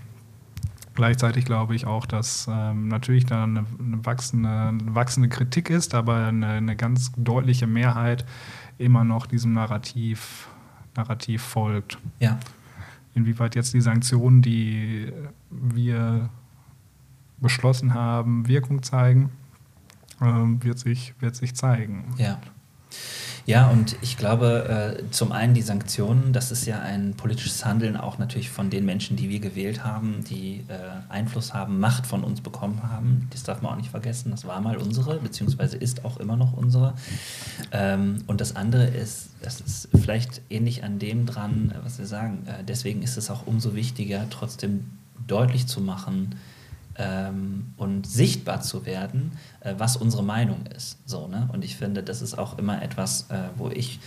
Gleichzeitig 1.01 1.46
glaube 1.46 1.74
ich 1.74 1.86
auch, 1.86 2.05
dass 2.05 2.46
ähm, 2.46 2.88
natürlich 2.88 3.24
da 3.24 3.44
eine, 3.44 3.64
eine, 3.78 4.05
wachsende, 4.05 4.51
eine, 4.51 4.94
wachsende, 4.94 5.30
Kritik 5.30 5.70
ist, 5.70 5.94
aber 5.94 6.26
eine, 6.26 6.46
eine, 6.46 6.76
ganz 6.76 7.11
deutliche 7.16 7.66
Mehrheit 7.66 8.26
immer 8.76 9.03
noch 9.03 9.24
diesem 9.24 9.55
Narrativ, 9.55 10.48
Narrativ 10.94 11.40
folgt. 11.40 11.96
Ja. 12.18 12.38
Inwieweit 13.14 13.55
jetzt 13.55 13.72
die 13.72 13.80
Sanktionen, 13.80 14.42
die 14.42 15.11
wir 15.48 16.28
beschlossen 17.38 17.94
haben, 17.94 18.46
Wirkung 18.46 18.82
zeigen, 18.82 19.30
ähm, 20.20 20.62
wird, 20.62 20.78
sich, 20.78 21.14
wird 21.18 21.34
sich 21.34 21.55
zeigen. 21.55 22.12
Ja. 22.18 22.38
Ja, 23.51 23.68
und 23.68 23.96
ich 24.01 24.16
glaube, 24.16 24.96
äh, 25.01 25.11
zum 25.11 25.32
einen 25.32 25.55
die 25.55 25.62
Sanktionen, 25.62 26.32
das 26.32 26.53
ist 26.53 26.66
ja 26.66 26.78
ein 26.78 27.14
politisches 27.14 27.64
Handeln 27.64 27.96
auch 27.96 28.16
natürlich 28.16 28.48
von 28.48 28.70
den 28.70 28.84
Menschen, 28.84 29.16
die 29.16 29.28
wir 29.28 29.40
gewählt 29.40 29.82
haben, 29.82 30.22
die 30.22 30.62
äh, 30.68 30.74
Einfluss 31.09 31.53
haben, 31.53 31.80
Macht 31.80 32.07
von 32.07 32.22
uns 32.22 32.42
bekommen 32.42 32.80
haben. 32.84 33.26
Das 33.30 33.42
darf 33.42 33.61
man 33.61 33.72
auch 33.72 33.76
nicht 33.76 33.90
vergessen. 33.90 34.30
Das 34.30 34.44
war 34.44 34.61
mal 34.61 34.76
unsere, 34.76 35.18
beziehungsweise 35.18 35.76
ist 35.76 36.05
auch 36.05 36.18
immer 36.18 36.36
noch 36.36 36.53
unsere. 36.53 36.94
Ähm, 37.72 38.22
und 38.28 38.40
das 38.40 38.55
andere 38.55 38.84
ist, 38.84 39.30
das 39.42 39.61
ist 39.61 39.88
vielleicht 40.01 40.42
ähnlich 40.48 40.84
an 40.84 41.01
dem 41.01 41.26
dran, 41.26 41.74
was 41.82 41.98
wir 41.98 42.07
sagen. 42.07 42.46
Äh, 42.46 42.62
deswegen 42.62 43.03
ist 43.03 43.16
es 43.16 43.32
auch 43.32 43.48
umso 43.48 43.74
wichtiger, 43.74 44.28
trotzdem 44.30 44.86
deutlich 45.26 45.66
zu 45.66 45.80
machen, 45.80 46.36
ähm, 46.97 47.74
und 47.76 48.07
sichtbar 48.07 48.61
zu 48.61 48.86
werden, 48.86 49.32
äh, 49.61 49.74
was 49.78 49.97
unsere 49.97 50.22
Meinung 50.22 50.66
ist. 50.66 50.99
So, 51.07 51.28
ne? 51.28 51.49
Und 51.53 51.64
ich 51.64 51.76
finde, 51.76 52.03
das 52.03 52.22
ist 52.22 52.38
auch 52.38 52.59
immer 52.59 52.82
etwas, 52.82 53.30
äh, 53.30 53.49
wo 53.57 53.68
ich 53.68 54.01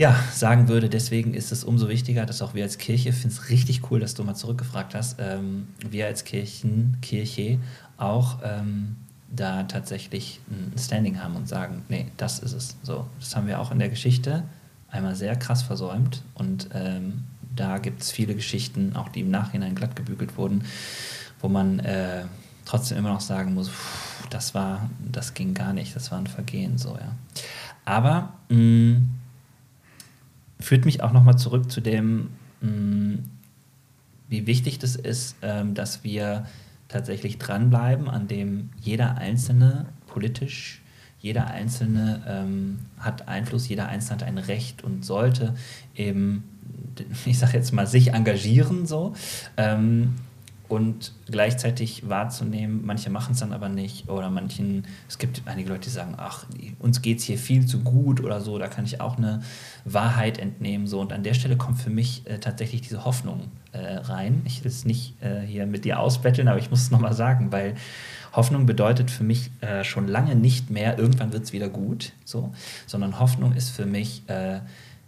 ja, 0.00 0.16
sagen 0.32 0.68
würde, 0.68 0.88
deswegen 0.88 1.34
ist 1.34 1.52
es 1.52 1.62
umso 1.62 1.90
wichtiger, 1.90 2.24
dass 2.24 2.40
auch 2.40 2.54
wir 2.54 2.62
als 2.62 2.78
Kirche, 2.78 3.12
finde 3.12 3.36
es 3.36 3.50
richtig 3.50 3.90
cool, 3.90 4.00
dass 4.00 4.14
du 4.14 4.24
mal 4.24 4.34
zurückgefragt 4.34 4.94
hast, 4.94 5.16
ähm, 5.20 5.68
wir 5.86 6.06
als 6.06 6.24
Kirchen, 6.24 6.96
Kirche 7.02 7.58
auch 7.98 8.38
ähm, 8.42 8.96
da 9.28 9.64
tatsächlich 9.64 10.40
ein 10.50 10.78
Standing 10.78 11.22
haben 11.22 11.36
und 11.36 11.48
sagen, 11.48 11.82
nee, 11.90 12.06
das 12.16 12.38
ist 12.38 12.54
es. 12.54 12.76
So, 12.82 13.06
das 13.18 13.36
haben 13.36 13.46
wir 13.46 13.60
auch 13.60 13.72
in 13.72 13.78
der 13.78 13.90
Geschichte 13.90 14.44
einmal 14.88 15.14
sehr 15.14 15.36
krass 15.36 15.60
versäumt 15.60 16.22
und 16.32 16.70
ähm, 16.72 17.24
da 17.54 17.76
gibt 17.76 18.00
es 18.00 18.10
viele 18.10 18.34
Geschichten, 18.34 18.96
auch 18.96 19.10
die 19.10 19.20
im 19.20 19.30
Nachhinein 19.30 19.74
glatt 19.74 19.96
gebügelt 19.96 20.38
wurden, 20.38 20.64
wo 21.40 21.48
man 21.48 21.78
äh, 21.80 22.24
trotzdem 22.64 22.98
immer 22.98 23.10
noch 23.10 23.20
sagen 23.20 23.54
muss, 23.54 23.68
pff, 23.68 24.28
das 24.30 24.54
war, 24.54 24.88
das 25.10 25.34
ging 25.34 25.54
gar 25.54 25.72
nicht, 25.72 25.94
das 25.96 26.10
war 26.10 26.18
ein 26.18 26.26
Vergehen, 26.26 26.78
so, 26.78 26.90
ja. 26.90 27.14
Aber 27.84 28.34
mh, 28.48 28.58
mm, 28.58 29.10
führt 30.60 30.84
mich 30.84 31.02
auch 31.02 31.12
nochmal 31.12 31.38
zurück 31.38 31.70
zu 31.70 31.80
dem, 31.80 32.30
mh, 32.60 32.70
mm, 32.70 33.30
wie 34.28 34.46
wichtig 34.46 34.78
das 34.78 34.94
ist, 34.94 35.36
ähm, 35.42 35.74
dass 35.74 36.04
wir 36.04 36.46
tatsächlich 36.86 37.38
dranbleiben, 37.38 38.08
an 38.08 38.28
dem 38.28 38.70
jeder 38.80 39.16
Einzelne 39.16 39.86
politisch, 40.06 40.80
jeder 41.20 41.48
Einzelne 41.48 42.22
ähm, 42.26 42.78
hat 42.98 43.28
Einfluss, 43.28 43.68
jeder 43.68 43.88
Einzelne 43.88 44.20
hat 44.20 44.28
ein 44.28 44.38
Recht 44.38 44.84
und 44.84 45.04
sollte 45.04 45.54
eben, 45.96 46.44
ich 47.26 47.38
sage 47.38 47.56
jetzt 47.56 47.72
mal, 47.72 47.86
sich 47.86 48.12
engagieren 48.12 48.86
so. 48.86 49.14
Ähm, 49.56 50.14
und 50.70 51.12
gleichzeitig 51.28 52.08
wahrzunehmen, 52.08 52.82
manche 52.84 53.10
machen 53.10 53.32
es 53.32 53.40
dann 53.40 53.52
aber 53.52 53.68
nicht 53.68 54.08
oder 54.08 54.30
manchen, 54.30 54.86
es 55.08 55.18
gibt 55.18 55.42
einige 55.46 55.68
Leute, 55.68 55.82
die 55.82 55.90
sagen, 55.90 56.14
ach, 56.16 56.46
uns 56.78 57.02
geht 57.02 57.18
es 57.18 57.24
hier 57.24 57.38
viel 57.38 57.66
zu 57.66 57.80
gut 57.80 58.22
oder 58.22 58.40
so, 58.40 58.56
da 58.56 58.68
kann 58.68 58.84
ich 58.84 59.00
auch 59.00 59.18
eine 59.18 59.42
Wahrheit 59.84 60.38
entnehmen. 60.38 60.86
So. 60.86 61.00
Und 61.00 61.12
an 61.12 61.24
der 61.24 61.34
Stelle 61.34 61.56
kommt 61.56 61.80
für 61.80 61.90
mich 61.90 62.24
äh, 62.26 62.38
tatsächlich 62.38 62.82
diese 62.82 63.04
Hoffnung 63.04 63.50
äh, 63.72 63.78
rein. 63.78 64.42
Ich 64.44 64.62
will 64.62 64.70
es 64.70 64.84
nicht 64.84 65.20
äh, 65.20 65.40
hier 65.40 65.66
mit 65.66 65.84
dir 65.84 65.98
ausbetteln, 65.98 66.46
aber 66.46 66.60
ich 66.60 66.70
muss 66.70 66.82
es 66.82 66.92
nochmal 66.92 67.14
sagen, 67.14 67.50
weil 67.50 67.74
Hoffnung 68.32 68.64
bedeutet 68.64 69.10
für 69.10 69.24
mich 69.24 69.50
äh, 69.62 69.82
schon 69.82 70.06
lange 70.06 70.36
nicht 70.36 70.70
mehr, 70.70 71.00
irgendwann 71.00 71.32
wird 71.32 71.42
es 71.42 71.52
wieder 71.52 71.68
gut, 71.68 72.12
so, 72.24 72.52
sondern 72.86 73.18
Hoffnung 73.18 73.54
ist 73.54 73.70
für 73.70 73.86
mich 73.86 74.22
äh, 74.28 74.60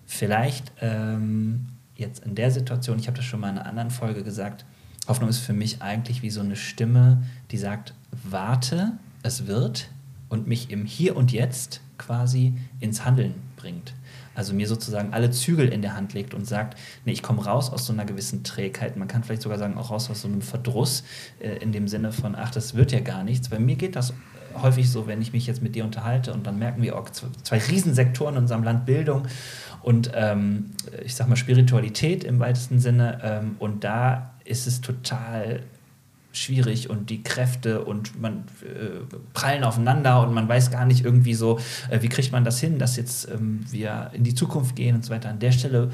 vielleicht 0.06 0.72
ähm, 0.80 1.68
jetzt 1.94 2.24
in 2.24 2.34
der 2.34 2.50
Situation, 2.50 2.98
ich 2.98 3.06
habe 3.06 3.16
das 3.16 3.26
schon 3.26 3.38
mal 3.38 3.50
in 3.50 3.58
einer 3.58 3.68
anderen 3.68 3.92
Folge 3.92 4.24
gesagt, 4.24 4.64
Hoffnung 5.08 5.28
ist 5.28 5.38
für 5.38 5.52
mich 5.52 5.82
eigentlich 5.82 6.22
wie 6.22 6.30
so 6.30 6.40
eine 6.40 6.56
Stimme, 6.56 7.22
die 7.50 7.58
sagt, 7.58 7.94
warte, 8.24 8.92
es 9.22 9.46
wird 9.46 9.88
und 10.28 10.46
mich 10.46 10.70
im 10.70 10.86
Hier 10.86 11.16
und 11.16 11.32
Jetzt 11.32 11.80
quasi 11.98 12.54
ins 12.80 13.04
Handeln 13.04 13.34
bringt. 13.56 13.94
Also 14.34 14.54
mir 14.54 14.66
sozusagen 14.66 15.12
alle 15.12 15.30
Zügel 15.30 15.68
in 15.68 15.82
der 15.82 15.94
Hand 15.94 16.14
legt 16.14 16.32
und 16.34 16.46
sagt, 16.46 16.78
nee, 17.04 17.12
ich 17.12 17.22
komme 17.22 17.44
raus 17.44 17.70
aus 17.70 17.86
so 17.86 17.92
einer 17.92 18.04
gewissen 18.04 18.44
Trägheit. 18.44 18.96
Man 18.96 19.08
kann 19.08 19.24
vielleicht 19.24 19.42
sogar 19.42 19.58
sagen, 19.58 19.76
auch 19.76 19.90
raus 19.90 20.08
aus 20.08 20.22
so 20.22 20.28
einem 20.28 20.40
Verdruss 20.40 21.04
äh, 21.40 21.56
in 21.58 21.72
dem 21.72 21.86
Sinne 21.86 22.12
von, 22.12 22.34
ach, 22.34 22.50
das 22.50 22.74
wird 22.74 22.92
ja 22.92 23.00
gar 23.00 23.24
nichts. 23.24 23.50
Bei 23.50 23.58
mir 23.58 23.76
geht 23.76 23.94
das 23.94 24.14
häufig 24.60 24.90
so, 24.90 25.06
wenn 25.06 25.20
ich 25.20 25.32
mich 25.32 25.46
jetzt 25.46 25.62
mit 25.62 25.74
dir 25.74 25.84
unterhalte 25.84 26.32
und 26.32 26.46
dann 26.46 26.58
merken 26.58 26.82
wir 26.82 26.98
auch 26.98 27.10
zwei 27.10 27.58
Riesensektoren 27.58 28.36
in 28.36 28.42
unserem 28.42 28.62
Land, 28.62 28.86
Bildung 28.86 29.26
und 29.82 30.10
ähm, 30.14 30.72
ich 31.04 31.14
sag 31.14 31.28
mal 31.28 31.36
Spiritualität 31.36 32.24
im 32.24 32.38
weitesten 32.38 32.78
Sinne. 32.78 33.20
Ähm, 33.22 33.56
und 33.58 33.84
da 33.84 34.31
ist 34.44 34.66
es 34.66 34.80
total 34.80 35.62
schwierig 36.32 36.88
und 36.88 37.10
die 37.10 37.22
Kräfte 37.22 37.84
und 37.84 38.20
man 38.20 38.44
äh, 38.62 39.04
prallen 39.34 39.64
aufeinander 39.64 40.22
und 40.22 40.32
man 40.32 40.48
weiß 40.48 40.70
gar 40.70 40.86
nicht 40.86 41.04
irgendwie 41.04 41.34
so, 41.34 41.58
äh, 41.90 42.00
wie 42.00 42.08
kriegt 42.08 42.32
man 42.32 42.44
das 42.44 42.58
hin, 42.58 42.78
dass 42.78 42.96
jetzt 42.96 43.28
ähm, 43.30 43.60
wir 43.70 44.10
in 44.14 44.24
die 44.24 44.34
Zukunft 44.34 44.74
gehen 44.74 44.96
und 44.96 45.04
so 45.04 45.12
weiter. 45.12 45.28
An 45.28 45.38
der 45.40 45.52
Stelle 45.52 45.90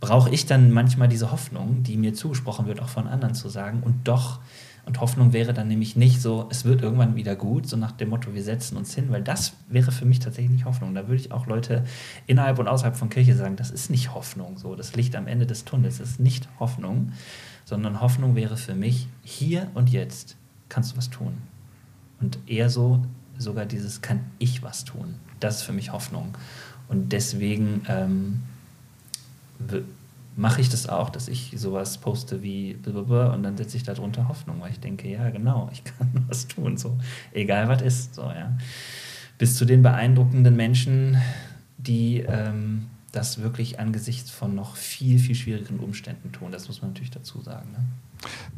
brauche 0.00 0.30
ich 0.30 0.46
dann 0.46 0.72
manchmal 0.72 1.08
diese 1.08 1.30
Hoffnung, 1.30 1.84
die 1.84 1.96
mir 1.96 2.14
zugesprochen 2.14 2.66
wird, 2.66 2.82
auch 2.82 2.88
von 2.88 3.06
anderen 3.06 3.34
zu 3.34 3.48
sagen 3.48 3.82
und 3.84 4.08
doch 4.08 4.40
und 4.86 5.00
Hoffnung 5.00 5.32
wäre 5.32 5.52
dann 5.52 5.68
nämlich 5.68 5.94
nicht 5.94 6.20
so, 6.20 6.48
es 6.50 6.64
wird 6.64 6.82
irgendwann 6.82 7.14
wieder 7.14 7.36
gut, 7.36 7.68
so 7.68 7.76
nach 7.76 7.92
dem 7.92 8.08
Motto, 8.08 8.34
wir 8.34 8.42
setzen 8.42 8.76
uns 8.76 8.94
hin, 8.94 9.06
weil 9.10 9.22
das 9.22 9.52
wäre 9.68 9.92
für 9.92 10.04
mich 10.04 10.18
tatsächlich 10.18 10.50
nicht 10.50 10.64
Hoffnung. 10.64 10.94
Da 10.94 11.06
würde 11.06 11.20
ich 11.20 11.32
auch 11.32 11.46
Leute 11.46 11.84
innerhalb 12.26 12.58
und 12.58 12.66
außerhalb 12.66 12.96
von 12.96 13.08
Kirche 13.08 13.36
sagen, 13.36 13.56
das 13.56 13.70
ist 13.70 13.90
nicht 13.90 14.14
Hoffnung, 14.14 14.56
so 14.56 14.74
das 14.74 14.96
Licht 14.96 15.14
am 15.16 15.26
Ende 15.26 15.46
des 15.46 15.64
Tunnels 15.64 16.00
ist 16.00 16.18
nicht 16.18 16.48
Hoffnung, 16.58 17.12
sondern 17.70 18.00
Hoffnung 18.00 18.34
wäre 18.34 18.56
für 18.56 18.74
mich, 18.74 19.06
hier 19.22 19.68
und 19.74 19.90
jetzt 19.90 20.36
kannst 20.68 20.92
du 20.92 20.96
was 20.96 21.08
tun. 21.08 21.34
Und 22.20 22.40
eher 22.48 22.68
so, 22.68 23.00
sogar 23.38 23.64
dieses, 23.64 24.02
kann 24.02 24.24
ich 24.40 24.64
was 24.64 24.84
tun. 24.84 25.14
Das 25.38 25.58
ist 25.58 25.62
für 25.62 25.72
mich 25.72 25.92
Hoffnung. 25.92 26.36
Und 26.88 27.12
deswegen 27.12 27.82
ähm, 27.86 28.42
mache 30.34 30.60
ich 30.60 30.68
das 30.68 30.88
auch, 30.88 31.10
dass 31.10 31.28
ich 31.28 31.54
sowas 31.56 31.98
poste 31.98 32.42
wie 32.42 32.76
und 32.84 33.42
dann 33.44 33.56
setze 33.56 33.76
ich 33.76 33.84
darunter 33.84 34.26
Hoffnung, 34.26 34.60
weil 34.60 34.72
ich 34.72 34.80
denke, 34.80 35.08
ja, 35.08 35.30
genau, 35.30 35.70
ich 35.72 35.84
kann 35.98 36.08
was 36.26 36.48
tun, 36.48 36.76
so 36.76 36.98
egal 37.32 37.68
was 37.68 37.82
ist, 37.82 38.16
so 38.16 38.22
ja. 38.22 38.52
Bis 39.38 39.54
zu 39.54 39.64
den 39.64 39.82
beeindruckenden 39.82 40.56
Menschen, 40.56 41.18
die 41.78 42.18
ähm, 42.18 42.88
das 43.12 43.42
wirklich 43.42 43.80
angesichts 43.80 44.30
von 44.30 44.54
noch 44.54 44.76
viel, 44.76 45.18
viel 45.18 45.34
schwierigeren 45.34 45.80
Umständen 45.80 46.32
tun. 46.32 46.52
Das 46.52 46.68
muss 46.68 46.80
man 46.80 46.92
natürlich 46.92 47.10
dazu 47.10 47.40
sagen. 47.40 47.72
Ne? 47.72 47.78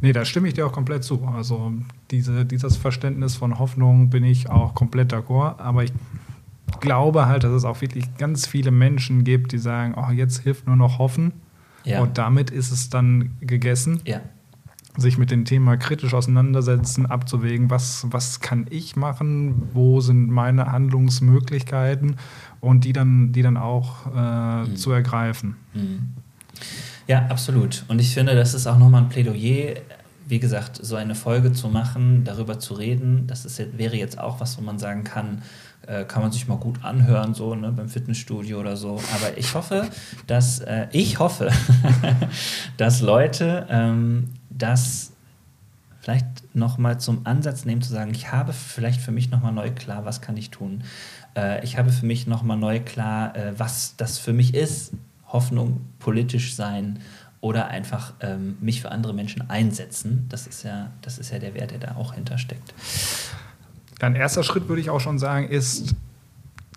Nee, 0.00 0.12
da 0.12 0.24
stimme 0.24 0.48
ich 0.48 0.55
dir 0.55 0.66
auch 0.66 0.72
komplett 0.72 1.05
zu. 1.05 1.24
Also 1.24 1.72
diese, 2.11 2.44
dieses 2.44 2.76
Verständnis 2.76 3.36
von 3.36 3.59
Hoffnung 3.59 4.11
bin 4.11 4.24
ich 4.24 4.50
auch 4.50 4.74
komplett 4.74 5.12
d'accord. 5.12 5.59
Aber 5.59 5.84
ich 5.84 5.92
glaube 6.80 7.26
halt, 7.26 7.44
dass 7.44 7.53
es 7.53 7.64
auch 7.64 7.80
wirklich 7.80 8.16
ganz 8.18 8.46
viele 8.46 8.70
Menschen 8.70 9.24
gibt, 9.24 9.53
die 9.53 9.59
sagen, 9.59 9.94
oh, 9.96 10.11
jetzt 10.11 10.40
hilft 10.40 10.66
nur 10.66 10.76
noch 10.76 10.98
Hoffen. 10.98 11.32
Ja. 11.84 12.00
Und 12.00 12.18
damit 12.18 12.50
ist 12.50 12.70
es 12.70 12.90
dann 12.90 13.36
gegessen. 13.40 14.00
Ja. 14.05 14.20
Sich 14.97 15.16
mit 15.16 15.30
dem 15.30 15.47
Thema 15.47 15.76
kritisch 15.78 16.12
auseinandersetzen, 16.12 17.07
abzuwägen, 17.07 17.70
was, 17.70 18.07
was 18.11 18.40
kann 18.40 18.66
ich 18.68 18.95
machen, 18.95 19.70
wo 19.72 20.01
sind 20.01 20.28
meine 20.28 20.70
Handlungsmöglichkeiten 20.70 22.16
und 22.61 22.84
die 22.84 22.93
dann, 22.93 23.32
die 23.32 23.43
dann 23.43 23.57
auch 23.57 24.07
äh, 24.14 24.68
mhm. 24.68 24.76
zu 24.76 24.93
ergreifen. 24.93 25.57
Mhm. 25.72 26.12
Ja, 27.07 27.26
absolut. 27.28 27.84
Und 27.88 28.01
ich 28.01 28.14
finde, 28.14 28.34
das 28.34 28.55
ist 28.55 28.66
auch 28.66 28.78
nochmal 28.78 29.03
ein 29.03 29.09
Plädoyer, 29.09 29.76
wie 30.26 30.38
gesagt, 30.38 30.78
so 30.82 30.97
eine 30.97 31.14
Folge 31.14 31.53
zu 31.53 31.68
machen, 31.68 32.24
darüber 32.24 32.59
zu 32.59 32.74
reden. 32.74 33.26
Das 33.26 33.45
ist, 33.45 33.61
wäre 33.76 33.97
jetzt 33.97 34.18
auch 34.18 34.40
was, 34.40 34.57
wo 34.59 34.62
man 34.62 34.78
sagen 34.78 35.05
kann, 35.05 35.43
äh, 35.86 36.05
kann 36.05 36.22
man 36.22 36.32
sich 36.32 36.47
mal 36.47 36.57
gut 36.57 36.84
anhören, 36.84 37.34
so 37.34 37.55
ne, 37.55 37.72
beim 37.72 37.88
Fitnessstudio 37.88 38.61
oder 38.61 38.76
so. 38.76 39.01
Aber 39.14 39.36
ich 39.36 39.55
hoffe, 39.55 39.88
dass 40.26 40.61
äh, 40.61 40.86
ich 40.93 41.18
hoffe, 41.18 41.51
dass 42.76 43.01
Leute 43.01 43.66
ähm, 43.68 44.30
das 44.62 45.12
vielleicht 46.00 46.54
nochmal 46.54 46.98
zum 46.98 47.26
Ansatz 47.26 47.64
nehmen, 47.64 47.82
zu 47.82 47.92
sagen, 47.92 48.12
ich 48.12 48.32
habe 48.32 48.52
vielleicht 48.52 49.00
für 49.00 49.12
mich 49.12 49.30
nochmal 49.30 49.52
neu 49.52 49.70
klar, 49.70 50.04
was 50.04 50.20
kann 50.20 50.36
ich 50.36 50.50
tun. 50.50 50.82
Äh, 51.36 51.64
ich 51.64 51.78
habe 51.78 51.90
für 51.90 52.06
mich 52.06 52.26
nochmal 52.26 52.56
neu 52.56 52.80
klar, 52.80 53.36
äh, 53.36 53.58
was 53.58 53.94
das 53.96 54.18
für 54.18 54.32
mich 54.32 54.54
ist. 54.54 54.92
Hoffnung, 55.26 55.80
politisch 55.98 56.54
sein 56.54 56.98
oder 57.40 57.68
einfach 57.68 58.14
ähm, 58.20 58.56
mich 58.60 58.82
für 58.82 58.90
andere 58.90 59.14
Menschen 59.14 59.48
einsetzen. 59.48 60.26
Das 60.28 60.46
ist 60.46 60.64
ja, 60.64 60.90
das 61.02 61.18
ist 61.18 61.30
ja 61.30 61.38
der 61.38 61.54
Wert, 61.54 61.70
der 61.70 61.78
da 61.78 61.94
auch 61.96 62.14
hintersteckt. 62.14 62.74
Ein 64.00 64.16
erster 64.16 64.42
Schritt, 64.42 64.68
würde 64.68 64.80
ich 64.80 64.90
auch 64.90 65.00
schon 65.00 65.18
sagen, 65.18 65.48
ist, 65.48 65.94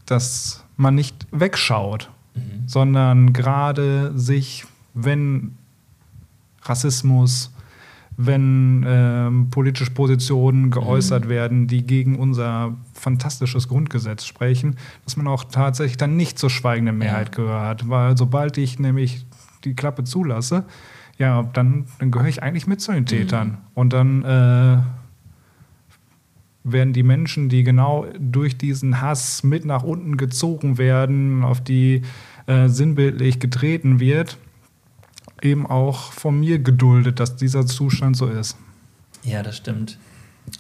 dass 0.06 0.64
man 0.78 0.94
nicht 0.94 1.26
wegschaut, 1.32 2.12
mhm. 2.36 2.68
sondern 2.68 3.34
gerade 3.34 4.18
sich, 4.18 4.66
wenn 4.94 5.58
Rassismus, 6.62 7.52
wenn 8.18 8.86
ähm, 8.88 9.50
politische 9.50 9.92
Positionen 9.92 10.72
geäußert 10.72 11.26
mhm. 11.26 11.30
werden, 11.30 11.68
die 11.68 11.86
gegen 11.86 12.18
unser 12.18 12.76
fantastisches 12.94 13.68
Grundgesetz 13.68 14.26
sprechen, 14.26 14.78
dass 15.04 15.18
man 15.18 15.28
auch 15.28 15.44
tatsächlich 15.44 15.98
dann 15.98 16.16
nicht 16.16 16.40
zur 16.40 16.50
schweigenden 16.50 16.98
Mehrheit 16.98 17.30
ja. 17.38 17.44
gehört. 17.44 17.90
Weil 17.90 18.18
sobald 18.18 18.58
ich 18.58 18.80
nämlich 18.80 19.26
die 19.66 19.74
Klappe 19.74 20.04
zulasse, 20.04 20.66
ja, 21.18 21.44
dann, 21.44 21.86
dann 22.00 22.12
gehöre 22.12 22.28
ich 22.28 22.44
eigentlich 22.44 22.68
mit 22.68 22.82
zu 22.82 22.92
den 22.92 23.06
Tätern. 23.06 23.48
Mhm. 23.48 23.58
Und 23.74 23.94
dann 23.94 24.24
äh, 24.24 24.78
werden 26.64 26.94
die 26.94 27.04
Menschen, 27.04 27.50
die 27.50 27.64
genau 27.64 28.06
durch 28.20 28.58
diesen 28.58 29.02
Hass 29.02 29.44
mit 29.44 29.66
nach 29.66 29.84
unten 29.84 30.18
gezogen 30.18 30.78
werden, 30.78 31.44
auf 31.44 31.62
die 31.62 32.02
äh, 32.48 32.68
sinnbildlich 32.68 33.40
getreten 33.40 34.00
wird, 34.00 34.38
eben 35.42 35.66
auch 35.68 36.12
von 36.12 36.40
mir 36.40 36.60
geduldet, 36.60 37.20
dass 37.20 37.36
dieser 37.36 37.66
Zustand 37.66 38.18
so 38.18 38.28
ist. 38.28 38.58
Ja, 39.24 39.44
das 39.44 39.58
stimmt. 39.58 39.98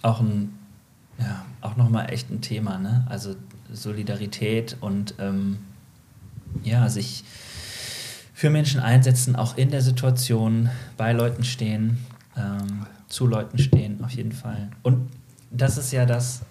Auch 0.01 0.19
ein, 0.19 0.53
ja, 1.19 1.45
auch 1.61 1.76
nochmal 1.76 2.11
echt 2.11 2.30
ein 2.30 2.41
Thema, 2.41 2.78
ne? 2.78 3.05
Also 3.09 3.36
Solidarität 3.71 4.78
und 4.82 5.15
ähm, 5.19 5.57
ja, 6.63 6.89
sich 6.89 7.23
für 8.34 8.49
Menschen 8.49 8.82
einsetzen, 8.82 9.36
auch 9.36 9.57
in 9.57 9.71
der 9.71 9.82
Situation, 9.82 10.69
bei 10.97 11.13
Leuten 11.13 11.43
stehen, 11.43 11.99
ähm, 12.36 12.86
zu 13.07 13.28
Leuten 13.28 13.57
stehen, 13.57 14.03
auf 14.03 14.11
jeden 14.11 14.34
Fall. 14.34 14.69
Und 14.84 15.09
das 15.51 15.78
ist 15.78 15.91
ja 15.93 16.05
das, 16.05 16.41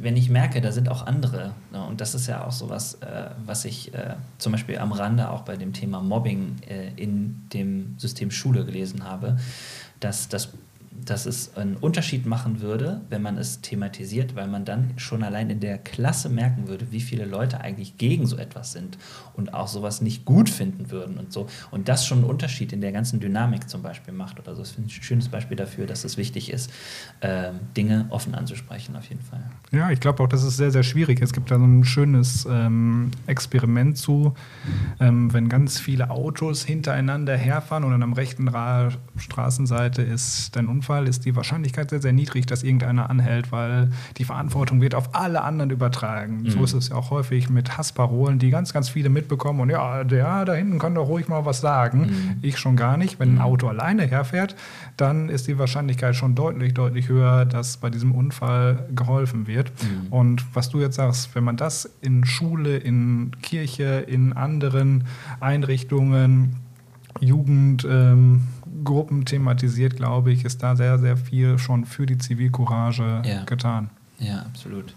wenn 0.00 0.16
ich 0.16 0.30
merke, 0.30 0.60
da 0.60 0.72
sind 0.72 0.88
auch 0.88 1.06
andere, 1.06 1.54
ne, 1.72 1.84
und 1.84 2.00
das 2.00 2.14
ist 2.14 2.26
ja 2.26 2.44
auch 2.44 2.52
so 2.52 2.68
was, 2.68 2.94
äh, 2.94 3.30
was 3.44 3.64
ich 3.64 3.94
äh, 3.94 4.14
zum 4.38 4.52
Beispiel 4.52 4.78
am 4.78 4.92
Rande 4.92 5.30
auch 5.30 5.42
bei 5.42 5.56
dem 5.56 5.72
Thema 5.72 6.00
Mobbing 6.00 6.56
äh, 6.68 6.90
in 6.96 7.48
dem 7.52 7.98
System 7.98 8.30
Schule 8.30 8.64
gelesen 8.64 9.04
habe, 9.04 9.36
dass 10.00 10.28
das 10.28 10.50
dass 11.02 11.26
es 11.26 11.56
einen 11.56 11.76
Unterschied 11.76 12.24
machen 12.24 12.60
würde, 12.60 13.00
wenn 13.10 13.20
man 13.20 13.36
es 13.36 13.60
thematisiert, 13.60 14.36
weil 14.36 14.46
man 14.46 14.64
dann 14.64 14.92
schon 14.96 15.22
allein 15.22 15.50
in 15.50 15.60
der 15.60 15.78
Klasse 15.78 16.28
merken 16.28 16.68
würde, 16.68 16.92
wie 16.92 17.00
viele 17.00 17.24
Leute 17.24 17.60
eigentlich 17.60 17.98
gegen 17.98 18.26
so 18.26 18.36
etwas 18.36 18.72
sind 18.72 18.96
und 19.34 19.54
auch 19.54 19.68
sowas 19.68 20.00
nicht 20.00 20.24
gut 20.24 20.48
finden 20.48 20.90
würden 20.90 21.18
und 21.18 21.32
so. 21.32 21.46
Und 21.70 21.88
das 21.88 22.06
schon 22.06 22.18
einen 22.18 22.26
Unterschied 22.26 22.72
in 22.72 22.80
der 22.80 22.92
ganzen 22.92 23.20
Dynamik 23.20 23.68
zum 23.68 23.82
Beispiel 23.82 24.14
macht 24.14 24.38
oder 24.38 24.54
so. 24.54 24.62
Das 24.62 24.70
finde 24.70 24.88
ich 24.88 24.98
ein 24.98 25.02
schönes 25.02 25.28
Beispiel 25.28 25.56
dafür, 25.56 25.86
dass 25.86 26.04
es 26.04 26.16
wichtig 26.16 26.50
ist, 26.52 26.70
äh, 27.20 27.50
Dinge 27.76 28.06
offen 28.10 28.34
anzusprechen, 28.34 28.96
auf 28.96 29.08
jeden 29.08 29.22
Fall. 29.22 29.42
Ja, 29.72 29.90
ich 29.90 30.00
glaube 30.00 30.22
auch, 30.22 30.28
das 30.28 30.42
ist 30.44 30.56
sehr, 30.56 30.70
sehr 30.70 30.84
schwierig. 30.84 31.20
Es 31.20 31.32
gibt 31.32 31.50
da 31.50 31.58
so 31.58 31.64
ein 31.64 31.84
schönes 31.84 32.46
ähm, 32.48 33.10
Experiment 33.26 33.98
zu, 33.98 34.34
ähm, 35.00 35.32
wenn 35.32 35.48
ganz 35.48 35.80
viele 35.80 36.10
Autos 36.10 36.64
hintereinander 36.64 37.36
herfahren 37.36 37.84
und 37.84 37.90
dann 37.90 38.02
am 38.02 38.12
rechten 38.12 38.48
Ra 38.48 38.90
Straßenseite 39.16 40.02
ist 40.02 40.54
dein 40.56 40.66
Unfall 40.66 40.83
Fall 40.84 41.08
ist 41.08 41.24
die 41.24 41.34
Wahrscheinlichkeit 41.34 41.90
sehr, 41.90 42.00
sehr 42.00 42.12
niedrig, 42.12 42.46
dass 42.46 42.62
irgendeiner 42.62 43.10
anhält, 43.10 43.50
weil 43.50 43.90
die 44.16 44.24
Verantwortung 44.24 44.80
wird 44.80 44.94
auf 44.94 45.14
alle 45.14 45.42
anderen 45.42 45.70
übertragen. 45.70 46.42
Mhm. 46.42 46.50
So 46.50 46.64
ist 46.64 46.74
es 46.74 46.88
ja 46.90 46.96
auch 46.96 47.10
häufig 47.10 47.50
mit 47.50 47.76
Hassparolen, 47.76 48.38
die 48.38 48.50
ganz, 48.50 48.72
ganz 48.72 48.88
viele 48.88 49.08
mitbekommen 49.08 49.60
und 49.60 49.70
ja, 49.70 50.04
der 50.04 50.44
da 50.44 50.54
hinten 50.54 50.78
kann 50.78 50.94
doch 50.94 51.08
ruhig 51.08 51.28
mal 51.28 51.44
was 51.44 51.60
sagen. 51.60 52.00
Mhm. 52.00 52.36
Ich 52.42 52.58
schon 52.58 52.76
gar 52.76 52.96
nicht. 52.96 53.18
Wenn 53.18 53.30
ein 53.30 53.34
mhm. 53.36 53.40
Auto 53.40 53.68
alleine 53.68 54.02
herfährt, 54.02 54.54
dann 54.96 55.28
ist 55.28 55.48
die 55.48 55.58
Wahrscheinlichkeit 55.58 56.14
schon 56.14 56.34
deutlich, 56.34 56.74
deutlich 56.74 57.08
höher, 57.08 57.44
dass 57.44 57.78
bei 57.78 57.90
diesem 57.90 58.12
Unfall 58.12 58.86
geholfen 58.94 59.46
wird. 59.46 59.72
Mhm. 59.82 60.12
Und 60.12 60.44
was 60.54 60.68
du 60.70 60.80
jetzt 60.80 60.96
sagst, 60.96 61.34
wenn 61.34 61.44
man 61.44 61.56
das 61.56 61.90
in 62.00 62.24
Schule, 62.24 62.76
in 62.76 63.32
Kirche, 63.42 64.04
in 64.06 64.32
anderen 64.32 65.04
Einrichtungen, 65.40 66.56
Jugend, 67.20 67.86
ähm, 67.88 68.42
Gruppen 68.84 69.24
thematisiert, 69.24 69.96
glaube 69.96 70.32
ich, 70.32 70.44
ist 70.44 70.62
da 70.62 70.76
sehr, 70.76 70.98
sehr 70.98 71.16
viel 71.16 71.58
schon 71.58 71.84
für 71.84 72.06
die 72.06 72.18
Zivilcourage 72.18 73.22
ja. 73.24 73.44
getan. 73.44 73.90
Ja, 74.18 74.40
absolut. 74.40 74.94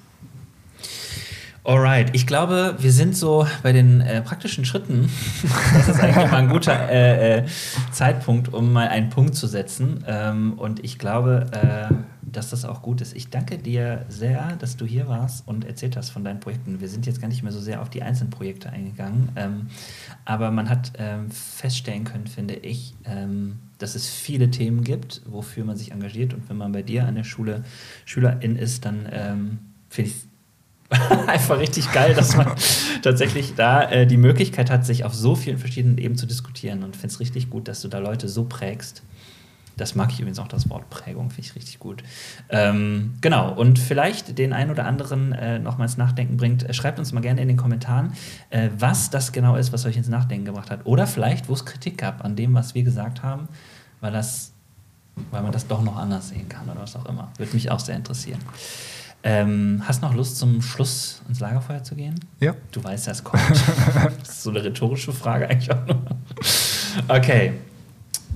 Alright, 1.67 2.15
ich 2.15 2.25
glaube, 2.25 2.75
wir 2.79 2.93
sind 2.93 3.13
so 3.13 3.45
bei 3.61 3.73
den 3.73 3.99
äh, 3.99 4.21
praktischen 4.21 4.63
Schritten. 4.63 5.09
Das 5.73 5.89
ist 5.89 5.99
eigentlich 5.99 6.31
mal 6.31 6.37
ein 6.37 6.47
guter 6.47 6.89
äh, 6.89 7.39
äh, 7.39 7.45
Zeitpunkt, 7.91 8.53
um 8.53 8.71
mal 8.71 8.87
einen 8.87 9.09
Punkt 9.09 9.35
zu 9.35 9.47
setzen. 9.47 10.01
Ähm, 10.07 10.53
und 10.53 10.85
ich 10.85 10.97
glaube, 10.97 11.47
äh, 11.51 11.93
dass 12.21 12.51
das 12.51 12.63
auch 12.63 12.81
gut 12.81 13.01
ist. 13.01 13.13
Ich 13.17 13.29
danke 13.29 13.57
dir 13.57 14.05
sehr, 14.07 14.55
dass 14.59 14.77
du 14.77 14.85
hier 14.85 15.09
warst 15.09 15.45
und 15.45 15.65
erzählt 15.65 15.97
hast 15.97 16.09
von 16.09 16.23
deinen 16.23 16.39
Projekten. 16.39 16.79
Wir 16.79 16.87
sind 16.87 17.05
jetzt 17.05 17.19
gar 17.19 17.27
nicht 17.27 17.43
mehr 17.43 17.51
so 17.51 17.59
sehr 17.59 17.81
auf 17.81 17.89
die 17.89 18.01
einzelnen 18.01 18.29
Projekte 18.29 18.69
eingegangen, 18.69 19.29
ähm, 19.35 19.67
aber 20.23 20.51
man 20.51 20.69
hat 20.69 20.93
ähm, 20.97 21.29
feststellen 21.31 22.05
können, 22.05 22.27
finde 22.27 22.55
ich, 22.55 22.95
ähm, 23.03 23.59
dass 23.77 23.95
es 23.95 24.09
viele 24.09 24.49
Themen 24.49 24.83
gibt, 24.83 25.21
wofür 25.25 25.63
man 25.63 25.77
sich 25.77 25.91
engagiert. 25.91 26.33
Und 26.33 26.49
wenn 26.49 26.57
man 26.57 26.71
bei 26.71 26.81
dir 26.81 27.05
an 27.05 27.15
der 27.15 27.23
Schule 27.23 27.63
Schülerin 28.05 28.55
ist, 28.55 28.85
dann 28.85 29.07
ähm, 29.11 29.59
finde 29.89 30.11
ich 30.11 30.17
es 30.17 30.27
einfach 31.27 31.59
richtig 31.59 31.91
geil, 31.91 32.13
dass 32.13 32.35
man 32.35 32.55
tatsächlich 33.01 33.55
da 33.55 33.89
äh, 33.89 34.07
die 34.07 34.17
Möglichkeit 34.17 34.69
hat, 34.69 34.85
sich 34.85 35.03
auf 35.03 35.13
so 35.13 35.35
vielen 35.35 35.57
verschiedenen 35.57 35.97
Ebenen 35.97 36.17
zu 36.17 36.25
diskutieren. 36.25 36.83
Und 36.83 36.95
finde 36.95 37.13
es 37.13 37.19
richtig 37.19 37.49
gut, 37.49 37.67
dass 37.67 37.81
du 37.81 37.87
da 37.87 37.99
Leute 37.99 38.29
so 38.29 38.45
prägst. 38.45 39.03
Das 39.77 39.95
mag 39.95 40.11
ich 40.11 40.19
übrigens 40.19 40.39
auch, 40.39 40.47
das 40.47 40.69
Wort 40.69 40.89
Prägung, 40.89 41.29
finde 41.29 41.49
ich 41.49 41.55
richtig 41.55 41.79
gut. 41.79 42.03
Ähm, 42.49 43.13
genau, 43.21 43.53
und 43.53 43.79
vielleicht 43.79 44.37
den 44.37 44.51
einen 44.53 44.71
oder 44.71 44.85
anderen 44.85 45.31
äh, 45.33 45.59
nochmals 45.59 45.97
Nachdenken 45.97 46.37
bringt, 46.37 46.67
äh, 46.67 46.73
schreibt 46.73 46.99
uns 46.99 47.13
mal 47.13 47.21
gerne 47.21 47.41
in 47.41 47.47
den 47.47 47.57
Kommentaren, 47.57 48.13
äh, 48.49 48.69
was 48.77 49.09
das 49.09 49.31
genau 49.31 49.55
ist, 49.55 49.71
was 49.71 49.85
euch 49.85 49.95
ins 49.95 50.09
Nachdenken 50.09 50.45
gebracht 50.45 50.71
hat. 50.71 50.85
Oder 50.85 51.07
vielleicht, 51.07 51.47
wo 51.47 51.53
es 51.53 51.65
Kritik 51.65 51.99
gab 51.99 52.25
an 52.25 52.35
dem, 52.35 52.53
was 52.53 52.75
wir 52.75 52.83
gesagt 52.83 53.23
haben, 53.23 53.47
weil, 54.01 54.11
das, 54.11 54.51
weil 55.31 55.43
man 55.43 55.51
das 55.51 55.67
doch 55.67 55.81
noch 55.81 55.95
anders 55.95 56.29
sehen 56.29 56.49
kann 56.49 56.67
oder 56.69 56.81
was 56.81 56.95
auch 56.95 57.05
immer. 57.05 57.31
Würde 57.37 57.53
mich 57.53 57.69
auch 57.69 57.79
sehr 57.79 57.95
interessieren. 57.95 58.39
Ähm, 59.23 59.83
hast 59.85 60.01
du 60.01 60.07
noch 60.07 60.13
Lust, 60.13 60.37
zum 60.37 60.61
Schluss 60.61 61.21
ins 61.27 61.39
Lagerfeuer 61.39 61.83
zu 61.83 61.95
gehen? 61.95 62.15
Ja. 62.39 62.55
Du 62.71 62.83
weißt, 62.83 63.07
das 63.07 63.23
kommt. 63.23 63.43
das 64.19 64.29
ist 64.29 64.43
so 64.43 64.51
eine 64.51 64.63
rhetorische 64.63 65.11
Frage 65.11 65.49
eigentlich 65.49 65.71
auch 65.71 65.85
nur. 65.85 66.01
Okay. 67.07 67.53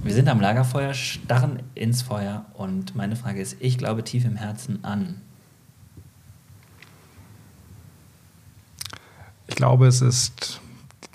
Wir 0.04 0.16
sind 0.16 0.30
am 0.30 0.42
Lagerfeuer, 0.42 0.96
starren 0.96 1.62
ins 1.76 2.02
Feuer 2.02 2.46
und 2.56 2.96
meine 2.96 3.16
Frage 3.16 3.40
ist, 3.40 3.58
ich 3.60 3.78
glaube 3.78 4.04
tief 4.04 4.26
im 4.26 4.36
Herzen 4.36 4.84
an. 4.84 5.22
Ich 9.48 9.56
glaube, 9.56 9.86
es 9.86 10.02
ist 10.02 10.60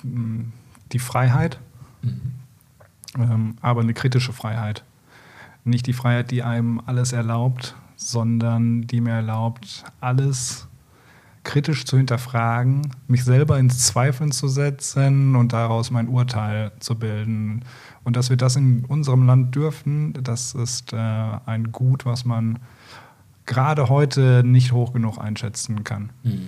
die 0.05 0.99
Freiheit, 1.01 1.59
mhm. 2.03 2.35
ähm, 3.19 3.57
aber 3.61 3.81
eine 3.81 3.93
kritische 3.93 4.33
Freiheit. 4.33 4.85
Nicht 5.65 5.89
die 5.89 5.93
Freiheit, 5.93 6.31
die 6.31 6.45
einem 6.45 6.81
alles 6.87 7.13
erlaubt, 7.13 7.75
sondern 7.97 8.83
die 8.83 9.01
mir 9.01 9.15
erlaubt, 9.15 9.83
alles 10.01 10.69
kritisch 11.43 11.85
zu 11.87 11.97
hinterfragen, 11.97 12.93
mich 13.09 13.25
selber 13.25 13.59
ins 13.59 13.85
Zweifeln 13.85 14.33
zu 14.33 14.49
setzen 14.49 15.35
und 15.35 15.53
daraus 15.53 15.91
mein 15.91 16.09
Urteil 16.09 16.73
zu 16.79 16.97
bilden. 16.97 17.65
Und 18.07 18.15
dass 18.15 18.31
wir 18.31 18.37
das 18.37 18.55
in 18.55 18.85
unserem 18.85 19.27
Land 19.27 19.57
dürfen, 19.57 20.13
das 20.23 20.55
ist 20.55 20.93
äh, 20.93 20.97
ein 20.97 21.73
Gut, 21.73 22.07
was 22.07 22.25
man 22.25 22.61
gerade 23.47 23.89
heute 23.89 24.43
nicht 24.45 24.71
hoch 24.71 24.93
genug 24.93 25.19
einschätzen 25.19 25.83
kann. 25.83 26.11
Hm. 26.23 26.47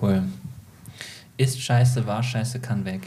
Cool. 0.00 0.22
Ist 1.36 1.60
scheiße, 1.60 2.06
war 2.06 2.22
scheiße, 2.22 2.60
kann 2.60 2.86
weg. 2.86 3.02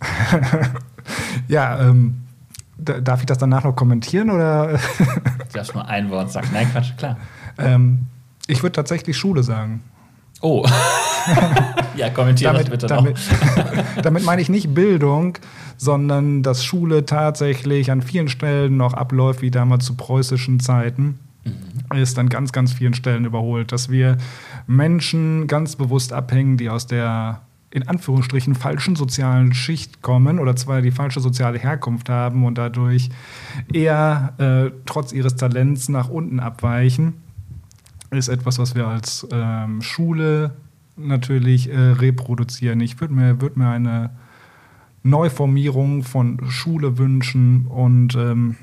ja, 1.48 1.80
ähm, 1.80 2.20
darf 2.78 3.18
ich 3.18 3.26
das 3.26 3.38
danach 3.38 3.64
noch 3.64 3.74
kommentieren 3.74 4.30
oder? 4.30 4.78
du 4.98 5.52
darfst 5.52 5.74
nur 5.74 5.84
ein 5.84 6.10
Wort 6.10 6.30
sagen. 6.30 6.50
Nein, 6.52 6.70
Quatsch, 6.70 6.96
klar. 6.96 7.16
Ähm, 7.58 8.06
ich 8.46 8.62
würde 8.62 8.74
tatsächlich 8.74 9.18
Schule 9.18 9.42
sagen. 9.42 9.82
Oh. 10.42 10.64
ja, 11.96 12.10
kommentiere 12.10 12.52
damit, 12.52 12.66
das 12.66 12.70
bitte 12.70 12.86
damit, 12.86 13.18
damit 14.02 14.24
meine 14.24 14.42
ich 14.42 14.48
nicht 14.48 14.74
Bildung, 14.74 15.38
sondern 15.76 16.42
dass 16.42 16.64
Schule 16.64 17.04
tatsächlich 17.04 17.90
an 17.90 18.02
vielen 18.02 18.28
Stellen 18.28 18.76
noch 18.76 18.94
abläuft 18.94 19.42
wie 19.42 19.50
damals 19.50 19.84
zu 19.84 19.94
preußischen 19.94 20.60
Zeiten. 20.60 21.18
Mhm. 21.44 21.96
Ist 21.96 22.18
an 22.18 22.28
ganz, 22.28 22.52
ganz 22.52 22.72
vielen 22.72 22.94
Stellen 22.94 23.24
überholt, 23.24 23.72
dass 23.72 23.88
wir 23.90 24.18
Menschen 24.66 25.46
ganz 25.46 25.76
bewusst 25.76 26.12
abhängen, 26.12 26.56
die 26.56 26.68
aus 26.68 26.86
der 26.86 27.42
in 27.72 27.86
Anführungsstrichen 27.86 28.56
falschen 28.56 28.96
sozialen 28.96 29.54
Schicht 29.54 30.02
kommen 30.02 30.40
oder 30.40 30.56
zwar 30.56 30.82
die 30.82 30.90
falsche 30.90 31.20
soziale 31.20 31.58
Herkunft 31.58 32.08
haben 32.08 32.44
und 32.44 32.58
dadurch 32.58 33.10
eher 33.72 34.34
äh, 34.38 34.76
trotz 34.86 35.12
ihres 35.12 35.36
Talents 35.36 35.88
nach 35.88 36.08
unten 36.08 36.40
abweichen 36.40 37.14
ist 38.10 38.28
etwas, 38.28 38.58
was 38.58 38.74
wir 38.74 38.86
als 38.86 39.26
ähm, 39.30 39.82
Schule 39.82 40.52
natürlich 41.06 41.70
äh, 41.70 41.76
reproduzieren. 41.76 42.80
Ich 42.80 43.00
würde 43.00 43.14
mir, 43.14 43.40
würd 43.40 43.56
mir 43.56 43.68
eine 43.68 44.10
Neuformierung 45.02 46.02
von 46.02 46.38
Schule 46.50 46.98
wünschen 46.98 47.66
und 47.66 48.14
ähm, 48.16 48.56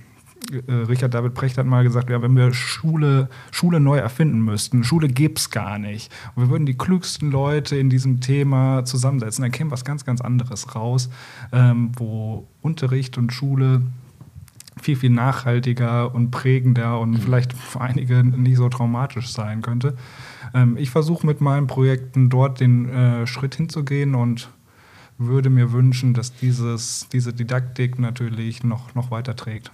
äh, 0.51 0.71
Richard 0.71 1.13
David 1.13 1.33
Precht 1.33 1.57
hat 1.57 1.65
mal 1.65 1.83
gesagt, 1.83 2.09
ja, 2.09 2.21
wenn 2.21 2.35
wir 2.35 2.53
Schule, 2.53 3.29
Schule 3.51 3.79
neu 3.79 3.97
erfinden 3.97 4.41
müssten, 4.41 4.83
Schule 4.83 5.07
gäbe 5.07 5.35
es 5.35 5.49
gar 5.49 5.79
nicht. 5.79 6.11
Und 6.35 6.43
wir 6.43 6.49
würden 6.49 6.65
die 6.65 6.77
klügsten 6.77 7.31
Leute 7.31 7.75
in 7.75 7.89
diesem 7.89 8.21
Thema 8.21 8.85
zusammensetzen, 8.85 9.41
dann 9.41 9.51
käme 9.51 9.71
was 9.71 9.83
ganz, 9.83 10.05
ganz 10.05 10.21
anderes 10.21 10.75
raus, 10.75 11.09
ähm, 11.51 11.91
wo 11.95 12.47
Unterricht 12.61 13.17
und 13.17 13.33
Schule 13.33 13.81
viel, 14.81 14.95
viel 14.95 15.09
nachhaltiger 15.09 16.13
und 16.13 16.31
prägender 16.31 16.99
und 16.99 17.11
mhm. 17.11 17.17
vielleicht 17.17 17.53
für 17.53 17.81
einige 17.81 18.23
nicht 18.23 18.57
so 18.57 18.69
traumatisch 18.69 19.29
sein 19.29 19.61
könnte. 19.61 19.95
Ähm, 20.57 20.77
ich 20.77 20.89
versuche 20.89 21.25
mit 21.25 21.39
meinen 21.41 21.67
Projekten 21.67 22.29
dort 22.29 22.59
den 22.59 22.89
äh, 22.89 23.27
Schritt 23.27 23.55
hinzugehen 23.55 24.15
und 24.15 24.49
würde 25.17 25.49
mir 25.49 25.71
wünschen, 25.71 26.13
dass 26.13 26.33
dieses, 26.33 27.07
diese 27.11 27.33
Didaktik 27.33 27.99
natürlich 27.99 28.63
noch, 28.63 28.95
noch 28.95 29.11
weiter 29.11 29.35
trägt. 29.35 29.71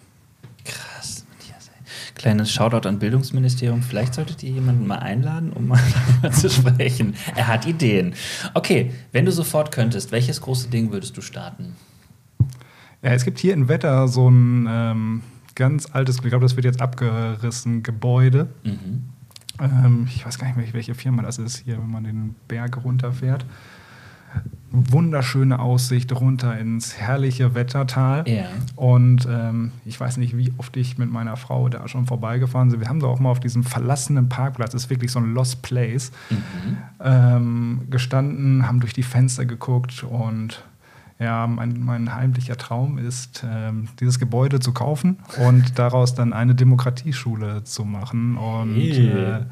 Krass, 0.65 1.25
Matthias. 1.29 1.69
Kleines 2.15 2.51
Shoutout 2.51 2.88
an 2.88 2.99
Bildungsministerium. 2.99 3.81
Vielleicht 3.81 4.13
solltet 4.13 4.43
ihr 4.43 4.51
jemanden 4.51 4.88
mal 4.88 4.99
einladen, 4.99 5.51
um 5.51 5.67
mal 5.67 5.81
zu 6.31 6.49
sprechen. 6.49 7.15
Er 7.36 7.47
hat 7.47 7.65
Ideen. 7.65 8.13
Okay, 8.53 8.91
wenn 9.11 9.25
du 9.25 9.31
sofort 9.31 9.71
könntest, 9.71 10.11
welches 10.11 10.41
große 10.41 10.69
Ding 10.69 10.91
würdest 10.91 11.15
du 11.17 11.21
starten? 11.21 11.75
Ja, 13.01 13.11
es 13.11 13.25
gibt 13.25 13.39
hier 13.39 13.53
in 13.53 13.67
Wetter 13.67 14.07
so 14.07 14.29
ein 14.29 14.67
ähm, 14.69 15.21
ganz 15.55 15.89
altes, 15.91 16.17
ich 16.17 16.23
glaube, 16.23 16.45
das 16.45 16.55
wird 16.55 16.65
jetzt 16.65 16.81
abgerissen, 16.81 17.84
Gebäude. 17.84 18.49
Mhm. 18.63 19.12
Ähm, 19.64 20.07
ich 20.14 20.26
weiß 20.26 20.38
gar 20.38 20.47
nicht 20.47 20.57
mehr, 20.57 20.74
welche 20.74 20.95
Firma 20.95 21.22
das 21.22 21.38
ist 21.38 21.57
hier, 21.57 21.78
wenn 21.78 21.89
man 21.89 22.03
den 22.03 22.36
Berg 22.47 22.84
runterfährt 22.84 23.45
wunderschöne 24.72 25.59
Aussicht 25.59 26.11
runter 26.20 26.57
ins 26.57 26.97
herrliche 26.97 27.53
Wettertal. 27.53 28.28
Yeah. 28.28 28.47
Und 28.76 29.28
ähm, 29.30 29.72
ich 29.86 29.99
weiß 29.99 30.18
nicht, 30.18 30.36
wie 30.36 30.51
oft 30.57 30.76
ich 30.78 30.97
mit 30.97 31.11
meiner 31.11 31.38
Frau 31.38 31.70
da 31.70 31.88
schon 31.88 32.07
vorbeigefahren 32.07 32.70
bin. 32.70 32.80
Wir 32.80 32.89
haben 32.89 32.99
da 32.99 33.07
auch 33.07 33.20
mal 33.20 33.30
auf 33.30 33.39
diesem 33.39 33.64
verlassenen 33.64 34.30
Parkplatz, 34.30 34.72
das 34.72 34.86
ist 34.86 34.89
wirklich 34.89 35.11
so 35.11 35.20
ein 35.20 35.34
Lost 35.34 35.61
Place, 35.61 36.11
mhm. 36.32 36.78
ähm, 37.01 37.82
gestanden, 37.91 38.68
haben 38.68 38.80
durch 38.80 38.93
die 38.93 39.03
Fenster 39.03 39.45
geguckt 39.45 40.03
und 40.03 40.64
ja, 41.24 41.47
mein, 41.47 41.80
mein 41.80 42.13
heimlicher 42.13 42.57
Traum 42.57 42.97
ist, 42.97 43.43
ähm, 43.49 43.88
dieses 43.99 44.19
Gebäude 44.19 44.59
zu 44.59 44.74
kaufen 44.74 45.19
und 45.45 45.80
daraus 45.80 46.13
dann 46.13 46.34
eine 46.34 46.53
Demokratieschule 46.53 47.63
zu 47.63 47.86
machen. 47.86 48.38
Und 48.38 48.78
äh, 48.78 49.45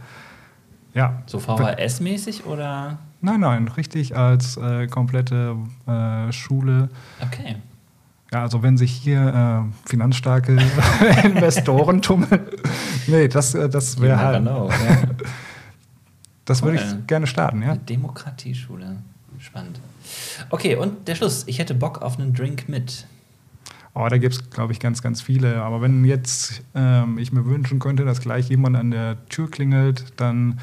ja. 0.93 1.23
So 1.25 1.39
VHS-mäßig 1.39 2.45
oder? 2.45 2.99
Nein, 3.21 3.39
nein, 3.39 3.67
richtig 3.69 4.15
als 4.17 4.57
äh, 4.57 4.87
komplette 4.87 5.55
äh, 5.87 6.31
Schule. 6.31 6.89
Okay. 7.21 7.55
Ja, 8.33 8.41
also 8.41 8.63
wenn 8.63 8.77
sich 8.77 8.91
hier 8.91 9.65
äh, 9.65 9.89
finanzstarke 9.89 10.57
Investoren 11.23 12.01
tummeln, 12.01 12.41
nee, 13.07 13.27
das, 13.27 13.53
äh, 13.55 13.69
das 13.69 13.99
wäre 13.99 14.19
halt. 14.19 14.41
Know, 14.41 14.69
ja. 14.69 14.97
Das 16.43 16.63
würde 16.63 16.77
ich 16.77 17.07
gerne 17.07 17.27
starten, 17.27 17.61
ja. 17.61 17.71
Eine 17.71 17.79
Demokratieschule. 17.79 18.97
Spannend. 19.41 19.79
Okay, 20.49 20.75
und 20.75 21.07
der 21.07 21.15
Schluss. 21.15 21.43
Ich 21.47 21.59
hätte 21.59 21.73
Bock 21.73 22.01
auf 22.01 22.19
einen 22.19 22.33
Drink 22.33 22.69
mit. 22.69 23.07
Oh, 23.93 24.07
da 24.07 24.17
gibt 24.17 24.35
es, 24.35 24.49
glaube 24.49 24.71
ich, 24.71 24.79
ganz, 24.79 25.01
ganz 25.01 25.21
viele. 25.21 25.61
Aber 25.61 25.81
wenn 25.81 26.05
jetzt 26.05 26.61
ähm, 26.75 27.17
ich 27.17 27.33
mir 27.33 27.45
wünschen 27.45 27.79
könnte, 27.79 28.05
dass 28.05 28.21
gleich 28.21 28.49
jemand 28.49 28.77
an 28.77 28.91
der 28.91 29.25
Tür 29.27 29.49
klingelt, 29.49 30.13
dann 30.17 30.59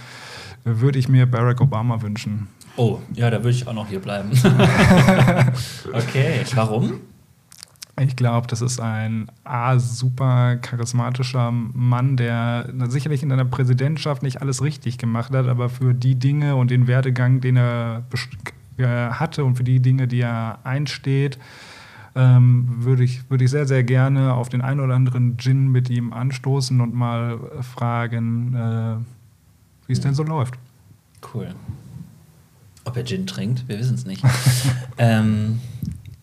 würde 0.65 0.99
ich 0.99 1.09
mir 1.09 1.27
Barack 1.27 1.61
Obama 1.61 2.01
wünschen. 2.01 2.49
Oh, 2.77 3.01
ja, 3.15 3.29
da 3.29 3.39
würde 3.39 3.51
ich 3.51 3.67
auch 3.67 3.73
noch 3.73 3.89
hier 3.89 4.01
bleiben. 4.01 4.31
okay, 5.93 6.45
warum? 6.55 7.01
Ich 8.01 8.15
glaube, 8.15 8.47
das 8.47 8.63
ist 8.63 8.79
ein 8.79 9.29
A, 9.43 9.79
super 9.81 10.57
charismatischer 10.57 11.51
Mann, 11.51 12.17
der 12.17 12.73
sicherlich 12.87 13.25
in 13.25 13.31
seiner 13.31 13.45
Präsidentschaft 13.45 14.23
nicht 14.23 14.41
alles 14.41 14.63
richtig 14.63 14.99
gemacht 14.99 15.33
hat, 15.33 15.49
aber 15.49 15.69
für 15.69 15.95
die 15.95 16.15
Dinge 16.15 16.55
und 16.55 16.71
den 16.71 16.87
Werdegang, 16.87 17.41
den 17.41 17.57
er 17.57 18.05
hatte 18.87 19.45
und 19.45 19.57
für 19.57 19.65
die 19.65 19.81
Dinge, 19.81 20.07
die 20.07 20.21
er 20.21 20.61
einsteht, 20.65 21.39
ähm, 22.15 22.67
würde 22.79 23.05
ich, 23.05 23.31
würd 23.31 23.43
ich 23.43 23.51
sehr, 23.51 23.67
sehr 23.67 23.85
gerne 23.85 24.35
auf 24.35 24.49
den 24.49 24.61
einen 24.61 24.81
oder 24.81 24.95
anderen 24.95 25.39
Gin 25.39 25.69
mit 25.69 25.89
ihm 25.91 26.13
anstoßen 26.13 26.81
und 26.81 26.95
mal 26.95 27.39
fragen, 27.63 28.55
äh, 28.55 28.97
wie 29.87 29.93
es 29.93 30.01
denn 30.01 30.15
so 30.15 30.23
läuft. 30.23 30.55
Cool. 31.33 31.55
Ob 32.85 32.97
er 32.97 33.05
Gin 33.05 33.27
trinkt, 33.27 33.69
wir 33.69 33.79
wissen 33.79 33.95
es 33.95 34.07
nicht. 34.07 34.25
ähm, 34.99 35.61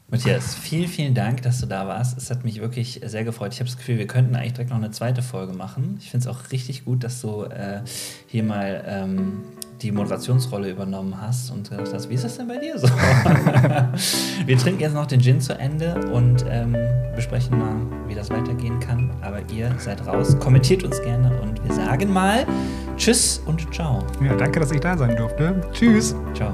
Matthias, 0.10 0.56
vielen, 0.56 0.88
vielen 0.88 1.14
Dank, 1.14 1.42
dass 1.42 1.62
du 1.62 1.66
da 1.66 1.88
warst. 1.88 2.18
Es 2.18 2.30
hat 2.30 2.46
mich 2.46 2.62
wirklich 2.62 3.02
sehr 3.06 3.24
gefreut. 3.24 3.54
Ich 3.54 3.60
habe 3.60 3.70
das 3.70 3.78
Gefühl, 3.78 3.98
wir 3.98 4.08
könnten 4.08 4.36
eigentlich 4.36 4.54
direkt 4.54 4.70
noch 4.70 4.78
eine 4.78 4.92
zweite 4.92 5.22
Folge 5.22 5.54
machen. 5.54 5.98
Ich 6.00 6.12
finde 6.12 6.30
es 6.30 6.36
auch 6.36 6.52
richtig 6.52 6.86
gut, 6.86 7.04
dass 7.04 7.22
du 7.22 7.44
äh, 7.44 7.82
hier 8.28 8.44
mal 8.44 8.84
ähm, 8.88 9.44
die 9.82 9.92
Moderationsrolle 9.92 10.70
übernommen 10.70 11.20
hast 11.20 11.52
und 11.52 11.70
gesagt 11.70 11.94
hast, 11.94 12.10
wie 12.10 12.14
ist 12.14 12.24
das 12.24 12.38
denn 12.38 12.48
bei 12.48 12.58
dir 12.58 12.78
so? 12.78 12.88
wir 14.46 14.58
trinken 14.58 14.82
jetzt 14.82 14.94
noch 14.94 15.06
den 15.06 15.22
Gin 15.22 15.42
zu 15.42 15.58
Ende 15.58 16.12
und 16.12 16.46
ähm, 16.50 16.76
besprechen 17.16 17.58
mal, 17.58 17.76
wie 18.08 18.16
das 18.16 18.30
weitergehen 18.30 18.80
kann. 18.80 19.12
Aber 19.22 19.40
ihr 19.54 19.74
seid 19.80 20.06
raus, 20.06 20.38
kommentiert 20.40 20.84
uns 20.84 21.02
gerne 21.02 21.32
und 21.42 21.64
wir 21.64 21.74
sagen 21.74 22.12
mal 22.12 22.46
Tschüss 22.98 23.42
und 23.46 23.74
ciao. 23.74 24.04
Ja, 24.24 24.36
danke, 24.36 24.60
dass 24.60 24.72
ich 24.72 24.80
da 24.80 24.98
sein 24.98 25.16
durfte. 25.16 25.62
Tschüss. 25.74 26.16
Ciao. 26.34 26.54